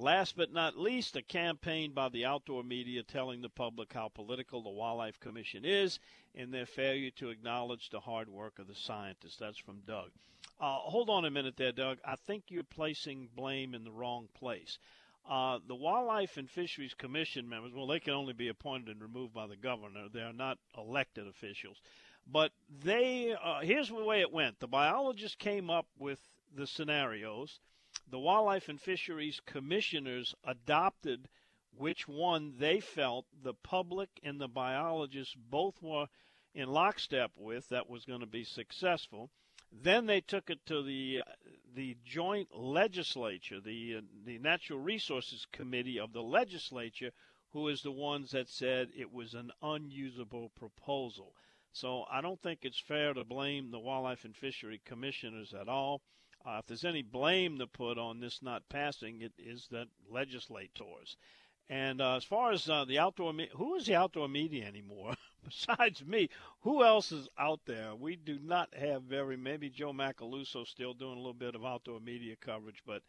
Last 0.00 0.36
but 0.36 0.52
not 0.52 0.78
least, 0.78 1.16
a 1.16 1.22
campaign 1.22 1.90
by 1.90 2.08
the 2.08 2.24
outdoor 2.24 2.62
media 2.62 3.02
telling 3.02 3.42
the 3.42 3.48
public 3.48 3.92
how 3.92 4.06
political 4.06 4.62
the 4.62 4.70
Wildlife 4.70 5.18
Commission 5.18 5.64
is 5.64 5.98
and 6.36 6.54
their 6.54 6.66
failure 6.66 7.10
to 7.16 7.30
acknowledge 7.30 7.90
the 7.90 7.98
hard 7.98 8.28
work 8.28 8.60
of 8.60 8.68
the 8.68 8.76
scientists. 8.76 9.38
That's 9.38 9.58
from 9.58 9.80
Doug. 9.88 10.12
Uh, 10.60 10.76
hold 10.76 11.10
on 11.10 11.24
a 11.24 11.30
minute 11.32 11.56
there, 11.56 11.72
Doug. 11.72 11.98
I 12.04 12.14
think 12.14 12.44
you're 12.46 12.62
placing 12.62 13.28
blame 13.34 13.74
in 13.74 13.82
the 13.82 13.90
wrong 13.90 14.28
place. 14.34 14.78
Uh, 15.28 15.58
the 15.66 15.74
Wildlife 15.74 16.36
and 16.36 16.48
Fisheries 16.48 16.94
Commission 16.94 17.48
members, 17.48 17.72
well, 17.74 17.88
they 17.88 17.98
can 17.98 18.14
only 18.14 18.34
be 18.34 18.48
appointed 18.48 18.90
and 18.90 19.02
removed 19.02 19.34
by 19.34 19.48
the 19.48 19.56
governor. 19.56 20.06
They 20.12 20.22
are 20.22 20.32
not 20.32 20.58
elected 20.76 21.26
officials. 21.26 21.80
But 22.30 22.52
they, 22.84 23.34
uh, 23.34 23.60
here's 23.62 23.88
the 23.88 23.96
way 23.96 24.20
it 24.20 24.32
went 24.32 24.60
the 24.60 24.68
biologists 24.68 25.34
came 25.34 25.70
up 25.70 25.86
with 25.98 26.20
the 26.54 26.68
scenarios. 26.68 27.58
The 28.10 28.18
Wildlife 28.18 28.70
and 28.70 28.80
Fisheries 28.80 29.40
Commissioners 29.44 30.34
adopted 30.42 31.28
which 31.76 32.08
one 32.08 32.56
they 32.56 32.80
felt 32.80 33.26
the 33.42 33.52
public 33.52 34.08
and 34.22 34.40
the 34.40 34.48
biologists 34.48 35.34
both 35.34 35.82
were 35.82 36.06
in 36.54 36.70
lockstep 36.70 37.32
with 37.36 37.68
that 37.68 37.88
was 37.88 38.06
going 38.06 38.20
to 38.20 38.26
be 38.26 38.44
successful. 38.44 39.30
Then 39.70 40.06
they 40.06 40.22
took 40.22 40.48
it 40.48 40.64
to 40.66 40.82
the 40.82 41.22
the 41.74 41.98
joint 42.02 42.48
legislature, 42.56 43.60
the 43.60 43.96
uh, 43.96 44.00
the 44.24 44.38
Natural 44.38 44.78
Resources 44.78 45.46
Committee 45.52 45.98
of 45.98 46.14
the 46.14 46.22
legislature, 46.22 47.12
who 47.50 47.68
is 47.68 47.82
the 47.82 47.92
ones 47.92 48.30
that 48.30 48.48
said 48.48 48.90
it 48.96 49.12
was 49.12 49.34
an 49.34 49.52
unusable 49.62 50.48
proposal. 50.50 51.34
So 51.72 52.06
I 52.10 52.22
don't 52.22 52.40
think 52.40 52.60
it's 52.62 52.80
fair 52.80 53.12
to 53.12 53.24
blame 53.24 53.70
the 53.70 53.78
Wildlife 53.78 54.24
and 54.24 54.34
Fishery 54.34 54.80
Commissioners 54.84 55.52
at 55.52 55.68
all. 55.68 56.00
Uh, 56.48 56.58
if 56.60 56.66
there's 56.66 56.84
any 56.84 57.02
blame 57.02 57.58
to 57.58 57.66
put 57.66 57.98
on 57.98 58.20
this 58.20 58.40
not 58.42 58.66
passing, 58.70 59.20
it 59.20 59.32
is 59.38 59.68
the 59.70 59.86
legislators. 60.10 61.16
And 61.68 62.00
uh, 62.00 62.16
as 62.16 62.24
far 62.24 62.52
as 62.52 62.70
uh, 62.70 62.86
the 62.86 62.98
outdoor, 62.98 63.34
me- 63.34 63.50
who 63.54 63.74
is 63.74 63.84
the 63.84 63.96
outdoor 63.96 64.28
media 64.28 64.64
anymore? 64.64 65.12
Besides 65.44 66.06
me, 66.06 66.30
who 66.60 66.82
else 66.82 67.12
is 67.12 67.28
out 67.38 67.60
there? 67.66 67.94
We 67.94 68.16
do 68.16 68.38
not 68.42 68.74
have 68.74 69.02
very. 69.02 69.36
Maybe 69.36 69.68
Joe 69.68 69.92
Macaluso 69.92 70.66
still 70.66 70.94
doing 70.94 71.14
a 71.14 71.18
little 71.18 71.34
bit 71.34 71.54
of 71.54 71.66
outdoor 71.66 72.00
media 72.00 72.34
coverage, 72.40 72.82
but 72.86 73.02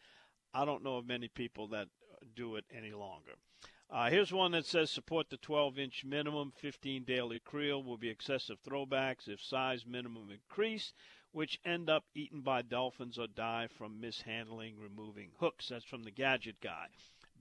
I 0.53 0.65
don't 0.65 0.83
know 0.83 0.97
of 0.97 1.07
many 1.07 1.29
people 1.29 1.67
that 1.69 1.87
do 2.35 2.57
it 2.57 2.65
any 2.75 2.91
longer. 2.91 3.35
Uh, 3.89 4.09
here's 4.09 4.33
one 4.33 4.51
that 4.51 4.65
says 4.65 4.91
support 4.91 5.29
the 5.29 5.37
12 5.37 5.79
inch 5.79 6.03
minimum, 6.05 6.51
15 6.57 7.05
daily 7.05 7.39
creel 7.39 7.81
will 7.81 7.97
be 7.97 8.09
excessive 8.09 8.57
throwbacks 8.61 9.27
if 9.27 9.41
size 9.41 9.85
minimum 9.85 10.29
increase, 10.29 10.93
which 11.31 11.59
end 11.63 11.89
up 11.89 12.03
eaten 12.15 12.41
by 12.41 12.61
dolphins 12.61 13.17
or 13.17 13.27
die 13.27 13.67
from 13.67 13.99
mishandling 13.99 14.75
removing 14.79 15.31
hooks. 15.39 15.69
That's 15.69 15.85
from 15.85 16.03
the 16.03 16.11
gadget 16.11 16.59
guy. 16.61 16.87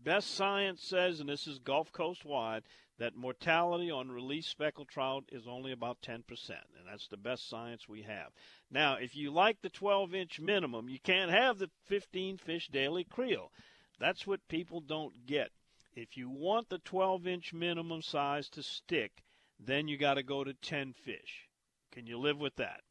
Best 0.02 0.34
science 0.34 0.82
says, 0.82 1.20
and 1.20 1.28
this 1.28 1.46
is 1.46 1.58
Gulf 1.58 1.90
Coast 1.92 2.24
wide, 2.24 2.62
that 2.98 3.16
mortality 3.16 3.90
on 3.90 4.10
released 4.10 4.50
speckled 4.50 4.88
trout 4.88 5.24
is 5.30 5.46
only 5.46 5.72
about 5.72 6.02
10%, 6.02 6.22
and 6.50 6.86
that's 6.86 7.08
the 7.08 7.16
best 7.16 7.48
science 7.48 7.88
we 7.88 8.02
have. 8.02 8.32
Now, 8.70 8.94
if 8.94 9.16
you 9.16 9.30
like 9.30 9.60
the 9.60 9.70
12 9.70 10.14
inch 10.14 10.40
minimum, 10.40 10.88
you 10.88 10.98
can't 11.00 11.30
have 11.30 11.58
the 11.58 11.70
15 11.86 12.38
fish 12.38 12.68
daily 12.68 13.04
creel. 13.04 13.52
That's 13.98 14.26
what 14.26 14.46
people 14.48 14.80
don't 14.80 15.26
get. 15.26 15.50
If 15.94 16.16
you 16.16 16.28
want 16.28 16.68
the 16.68 16.78
12 16.78 17.26
inch 17.26 17.52
minimum 17.52 18.02
size 18.02 18.48
to 18.50 18.62
stick, 18.62 19.24
then 19.58 19.88
you 19.88 19.96
got 19.96 20.14
to 20.14 20.22
go 20.22 20.44
to 20.44 20.54
10 20.54 20.92
fish. 20.92 21.48
Can 21.90 22.06
you 22.06 22.18
live 22.18 22.38
with 22.38 22.56
that? 22.56 22.82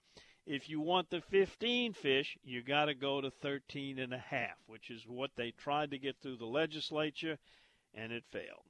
If 0.50 0.70
you 0.70 0.80
want 0.80 1.10
the 1.10 1.20
15 1.20 1.91
fish, 1.91 2.38
you 2.41 2.64
got 2.64 2.86
to 2.86 2.93
go 2.93 3.20
to 3.20 3.30
13 3.30 4.00
and 4.00 4.14
a 4.14 4.18
half, 4.18 4.56
which 4.66 4.89
is 4.89 5.06
what 5.06 5.32
they 5.36 5.52
tried 5.52 5.91
to 5.91 6.00
get 6.00 6.16
through 6.22 6.38
the 6.38 6.45
legislature, 6.45 7.38
and 7.93 8.14
it 8.14 8.24
failed. 8.32 8.64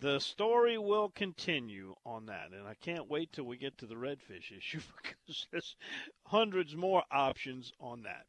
The 0.00 0.18
story 0.18 0.78
will 0.78 1.10
continue 1.10 1.94
on 2.06 2.24
that, 2.26 2.52
and 2.52 2.66
I 2.66 2.72
can't 2.72 3.10
wait 3.10 3.32
till 3.32 3.44
we 3.44 3.58
get 3.58 3.76
to 3.78 3.86
the 3.86 3.96
redfish 3.96 4.50
issue 4.56 4.80
because 5.02 5.46
there's 5.50 5.76
hundreds 6.24 6.74
more 6.74 7.02
options 7.10 7.70
on 7.78 8.04
that. 8.04 8.24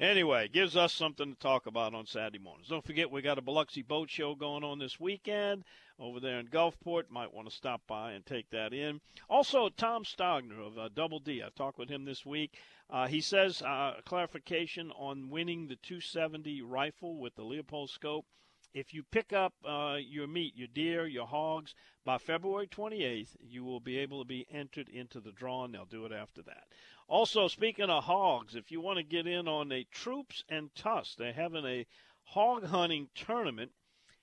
Anyway, 0.00 0.48
gives 0.48 0.76
us 0.76 0.92
something 0.92 1.32
to 1.32 1.38
talk 1.38 1.66
about 1.66 1.94
on 1.94 2.04
Saturday 2.04 2.40
mornings. 2.40 2.66
Don't 2.66 2.84
forget, 2.84 3.12
we 3.12 3.22
got 3.22 3.38
a 3.38 3.42
Biloxi 3.42 3.80
Boat 3.80 4.10
Show 4.10 4.34
going 4.34 4.64
on 4.64 4.80
this 4.80 4.98
weekend 4.98 5.62
over 6.00 6.18
there 6.18 6.40
in 6.40 6.48
Gulfport. 6.48 7.10
Might 7.10 7.32
want 7.32 7.48
to 7.48 7.54
stop 7.54 7.80
by 7.86 8.10
and 8.12 8.26
take 8.26 8.50
that 8.50 8.72
in. 8.72 9.00
Also, 9.30 9.68
Tom 9.68 10.02
Stogner 10.02 10.66
of 10.66 10.76
uh, 10.76 10.88
Double 10.92 11.20
D. 11.20 11.44
I 11.44 11.50
talked 11.54 11.78
with 11.78 11.88
him 11.88 12.04
this 12.04 12.26
week. 12.26 12.58
Uh, 12.90 13.06
he 13.06 13.20
says 13.20 13.62
uh, 13.62 14.00
clarification 14.04 14.90
on 14.98 15.30
winning 15.30 15.68
the 15.68 15.76
270 15.76 16.60
rifle 16.62 17.16
with 17.16 17.36
the 17.36 17.44
Leupold 17.44 17.88
scope. 17.88 18.26
If 18.74 18.92
you 18.92 19.04
pick 19.04 19.32
up 19.32 19.54
uh, 19.64 19.98
your 20.00 20.26
meat, 20.26 20.56
your 20.56 20.66
deer, 20.66 21.06
your 21.06 21.28
hogs, 21.28 21.76
by 22.04 22.18
February 22.18 22.66
28th, 22.66 23.36
you 23.40 23.62
will 23.64 23.78
be 23.78 23.98
able 23.98 24.20
to 24.20 24.26
be 24.26 24.46
entered 24.52 24.88
into 24.88 25.20
the 25.20 25.30
draw, 25.30 25.64
and 25.64 25.72
they'll 25.72 25.84
do 25.84 26.04
it 26.04 26.12
after 26.12 26.42
that. 26.42 26.64
Also, 27.06 27.48
speaking 27.48 27.90
of 27.90 28.04
hogs, 28.04 28.54
if 28.54 28.70
you 28.70 28.80
want 28.80 28.96
to 28.96 29.02
get 29.02 29.26
in 29.26 29.46
on 29.46 29.70
a 29.70 29.84
Troops 29.84 30.42
and 30.48 30.74
Tusks, 30.74 31.16
they're 31.16 31.34
having 31.34 31.66
a 31.66 31.86
hog 32.22 32.64
hunting 32.64 33.10
tournament. 33.14 33.72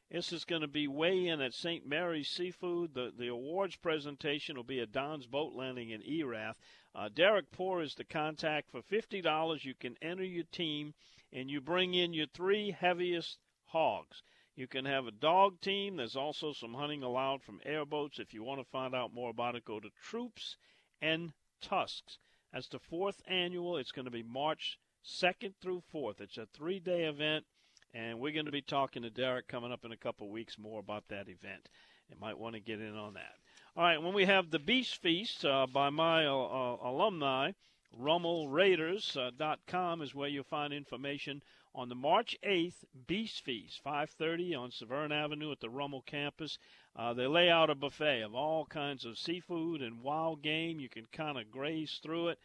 This 0.10 0.34
is 0.34 0.46
going 0.46 0.64
to 0.64 0.68
be 0.68 0.88
way 0.88 1.28
in 1.28 1.42
at 1.42 1.54
St. 1.54 1.86
Mary's 1.86 2.28
Seafood. 2.28 2.96
The, 2.96 3.14
the 3.16 3.28
awards 3.28 3.76
presentation 3.76 4.56
will 4.56 4.64
be 4.64 4.80
at 4.80 4.92
Don's 4.92 5.28
Boat 5.28 5.54
Landing 5.54 5.92
in 5.92 6.02
Erath. 6.02 6.58
Uh, 6.96 7.08
Derek 7.08 7.52
Poor 7.52 7.82
is 7.82 7.94
the 7.94 8.04
contact. 8.04 8.72
For 8.72 8.82
$50, 8.82 9.64
you 9.64 9.76
can 9.76 9.96
enter 10.02 10.26
your 10.26 10.46
team, 10.46 10.96
and 11.32 11.52
you 11.52 11.62
bring 11.62 11.94
in 11.94 12.14
your 12.14 12.28
three 12.28 12.72
heaviest 12.72 13.38
hogs. 13.66 14.24
You 14.56 14.68
can 14.68 14.86
have 14.86 15.08
a 15.08 15.12
dog 15.12 15.62
team. 15.62 15.98
There's 15.98 16.16
also 16.16 16.52
some 16.52 16.74
hunting 16.74 17.04
allowed 17.04 17.44
from 17.44 17.62
airboats. 17.64 18.20
If 18.20 18.34
you 18.34 18.44
want 18.44 18.60
to 18.60 18.70
find 18.70 18.96
out 18.96 19.14
more 19.14 19.30
about 19.30 19.56
it, 19.56 19.66
go 19.66 19.80
to 19.80 19.90
Troops 20.02 20.58
and 21.00 21.32
Tusks. 21.62 22.18
That's 22.54 22.68
the 22.68 22.80
fourth 22.80 23.22
annual. 23.28 23.78
It's 23.78 23.92
going 23.92 24.06
to 24.06 24.12
be 24.12 24.24
March 24.24 24.78
2nd 25.06 25.54
through 25.62 25.84
4th. 25.94 26.20
It's 26.22 26.38
a 26.38 26.46
three 26.46 26.80
day 26.80 27.06
event, 27.06 27.46
and 27.94 28.20
we're 28.20 28.34
going 28.34 28.46
to 28.46 28.52
be 28.52 28.62
talking 28.62 29.04
to 29.04 29.10
Derek 29.10 29.48
coming 29.48 29.72
up 29.72 29.86
in 29.86 29.92
a 29.92 29.98
couple 29.98 30.30
weeks 30.30 30.58
more 30.58 30.80
about 30.80 31.08
that 31.10 31.30
event. 31.30 31.70
You 32.10 32.18
might 32.20 32.38
want 32.38 32.56
to 32.56 32.60
get 32.60 32.82
in 32.82 32.96
on 32.96 33.14
that. 33.14 33.36
All 33.78 33.84
right, 33.84 34.02
when 34.02 34.14
we 34.14 34.26
have 34.26 34.52
the 34.52 34.60
Beast 34.60 35.02
Feast 35.02 35.46
uh, 35.46 35.66
by 35.66 35.90
my 35.90 36.26
uh, 36.26 36.36
uh, 36.36 36.78
alumni, 36.84 37.52
RummelRaiders.com 38.00 40.02
is 40.02 40.16
where 40.16 40.30
you'll 40.30 40.44
find 40.44 40.74
information 40.74 41.44
on 41.74 41.90
the 41.90 41.96
March 41.96 42.38
8th 42.44 42.84
Beast 43.08 43.44
Feast, 43.44 43.82
5:30 43.84 44.56
on 44.56 44.72
Severn 44.72 45.12
Avenue 45.12 45.52
at 45.52 45.60
the 45.60 45.70
Rummel 45.70 46.02
campus. 46.02 46.58
Uh, 46.96 47.14
they 47.14 47.28
lay 47.28 47.50
out 47.50 47.70
a 47.70 47.76
buffet 47.76 48.22
of 48.22 48.36
all 48.36 48.66
kinds 48.66 49.06
of 49.06 49.18
seafood 49.18 49.82
and 49.82 50.02
wild 50.02 50.42
game. 50.42 50.80
You 50.80 50.90
can 50.90 51.06
kind 51.08 51.38
of 51.38 51.52
graze 51.52 52.00
through 52.04 52.30
it. 52.30 52.40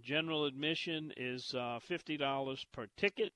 General 0.00 0.44
admission 0.44 1.12
is 1.16 1.54
uh, 1.54 1.80
$50 1.88 2.66
per 2.72 2.86
ticket. 2.96 3.32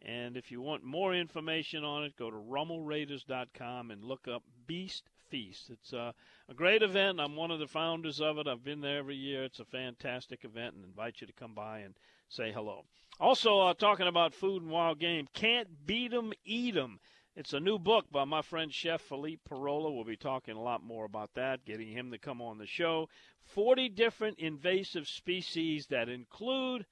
And 0.00 0.36
if 0.36 0.50
you 0.50 0.62
want 0.62 0.84
more 0.84 1.14
information 1.14 1.84
on 1.84 2.04
it, 2.04 2.16
go 2.16 2.30
to 2.30 2.36
RummelRaiders.com 2.36 3.90
and 3.90 4.04
look 4.04 4.28
up 4.28 4.42
Beast 4.66 5.08
Feast. 5.28 5.70
It's 5.70 5.92
uh, 5.92 6.12
a 6.48 6.54
great 6.54 6.82
event. 6.82 7.20
I'm 7.20 7.36
one 7.36 7.50
of 7.50 7.58
the 7.58 7.66
founders 7.66 8.20
of 8.20 8.38
it. 8.38 8.46
I've 8.46 8.64
been 8.64 8.80
there 8.80 8.98
every 8.98 9.16
year. 9.16 9.44
It's 9.44 9.60
a 9.60 9.64
fantastic 9.64 10.44
event 10.44 10.74
and 10.74 10.84
invite 10.84 11.20
you 11.20 11.26
to 11.26 11.32
come 11.32 11.54
by 11.54 11.80
and 11.80 11.94
say 12.28 12.52
hello. 12.52 12.84
Also, 13.20 13.60
uh, 13.60 13.74
talking 13.74 14.06
about 14.06 14.34
food 14.34 14.62
and 14.62 14.70
wild 14.70 14.98
game, 14.98 15.26
Can't 15.34 15.86
Beat 15.86 16.12
'em, 16.12 16.32
Eat 16.44 16.76
'em. 16.76 17.00
It's 17.34 17.52
a 17.52 17.60
new 17.60 17.78
book 17.78 18.10
by 18.10 18.24
my 18.24 18.42
friend 18.42 18.72
Chef 18.72 19.00
Philippe 19.00 19.42
Parola. 19.44 19.92
We'll 19.92 20.04
be 20.04 20.16
talking 20.16 20.56
a 20.56 20.62
lot 20.62 20.82
more 20.82 21.04
about 21.04 21.34
that, 21.34 21.64
getting 21.64 21.88
him 21.88 22.10
to 22.10 22.18
come 22.18 22.42
on 22.42 22.58
the 22.58 22.66
show. 22.66 23.08
40 23.42 23.88
different 23.88 24.38
invasive 24.38 25.06
species 25.06 25.86
that 25.86 26.08
include 26.08 26.86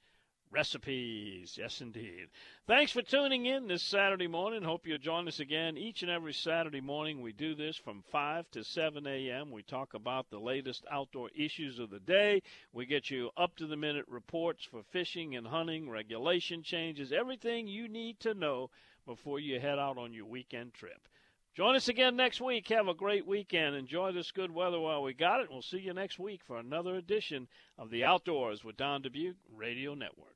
recipes. 0.51 1.57
Yes, 1.59 1.80
indeed. 1.80 2.28
Thanks 2.66 2.92
for 2.92 3.03
tuning 3.03 3.47
in 3.47 3.68
this 3.68 3.82
Saturday 3.82 4.26
morning. 4.26 4.62
Hope 4.62 4.86
you'll 4.86 4.99
join 4.99 5.28
us 5.28 5.40
again 5.40 5.76
each 5.76 6.03
and 6.03 6.11
every 6.11 6.32
Saturday 6.32 6.80
morning. 6.80 7.20
We 7.20 7.32
do 7.32 7.55
this 7.55 7.76
from 7.76 8.03
5 8.11 8.51
to 8.53 8.64
7 8.64 9.07
a.m. 9.07 9.51
We 9.51 9.62
talk 9.62 9.94
about 9.94 10.30
the 10.30 10.38
latest 10.38 10.84
outdoor 10.90 11.30
issues 11.34 11.78
of 11.78 11.90
the 11.90 12.01
day. 12.01 12.42
We 12.72 12.86
get 12.86 13.11
you 13.11 13.30
up 13.36 13.57
to 13.57 13.66
the 13.66 13.76
minute 13.76 14.07
reports 14.09 14.64
for 14.64 14.82
fishing 14.90 15.36
and 15.36 15.47
hunting, 15.47 15.90
regulation 15.90 16.62
changes, 16.62 17.12
everything 17.12 17.66
you 17.66 17.88
need 17.88 18.20
to 18.20 18.34
know 18.34 18.70
before 19.07 19.38
you 19.40 19.61
head 19.61 19.78
out 19.78 19.99
on 19.99 20.12
your 20.12 20.26
weekend 20.26 20.74
trip. 20.74 21.09
Join 21.57 21.74
us 21.74 21.88
again 21.88 22.16
next 22.16 22.38
week. 22.42 22.68
Have 22.68 22.88
a 22.88 22.92
great 22.92 23.26
weekend. 23.26 23.76
Enjoy 23.76 24.12
this 24.12 24.30
good 24.30 24.51
weather 24.51 24.78
while 24.78 25.03
we 25.03 25.14
got 25.14 25.40
it. 25.40 25.51
We'll 25.51 25.62
see 25.62 25.78
you 25.78 25.94
next 25.94 26.18
week 26.18 26.42
for 26.47 26.59
another 26.59 26.97
edition 26.97 27.49
of 27.78 27.88
The 27.88 28.05
Outdoors 28.05 28.62
with 28.62 28.76
Don 28.76 29.03
Dubuc 29.03 29.36
Radio 29.57 29.94
Network. 29.94 30.36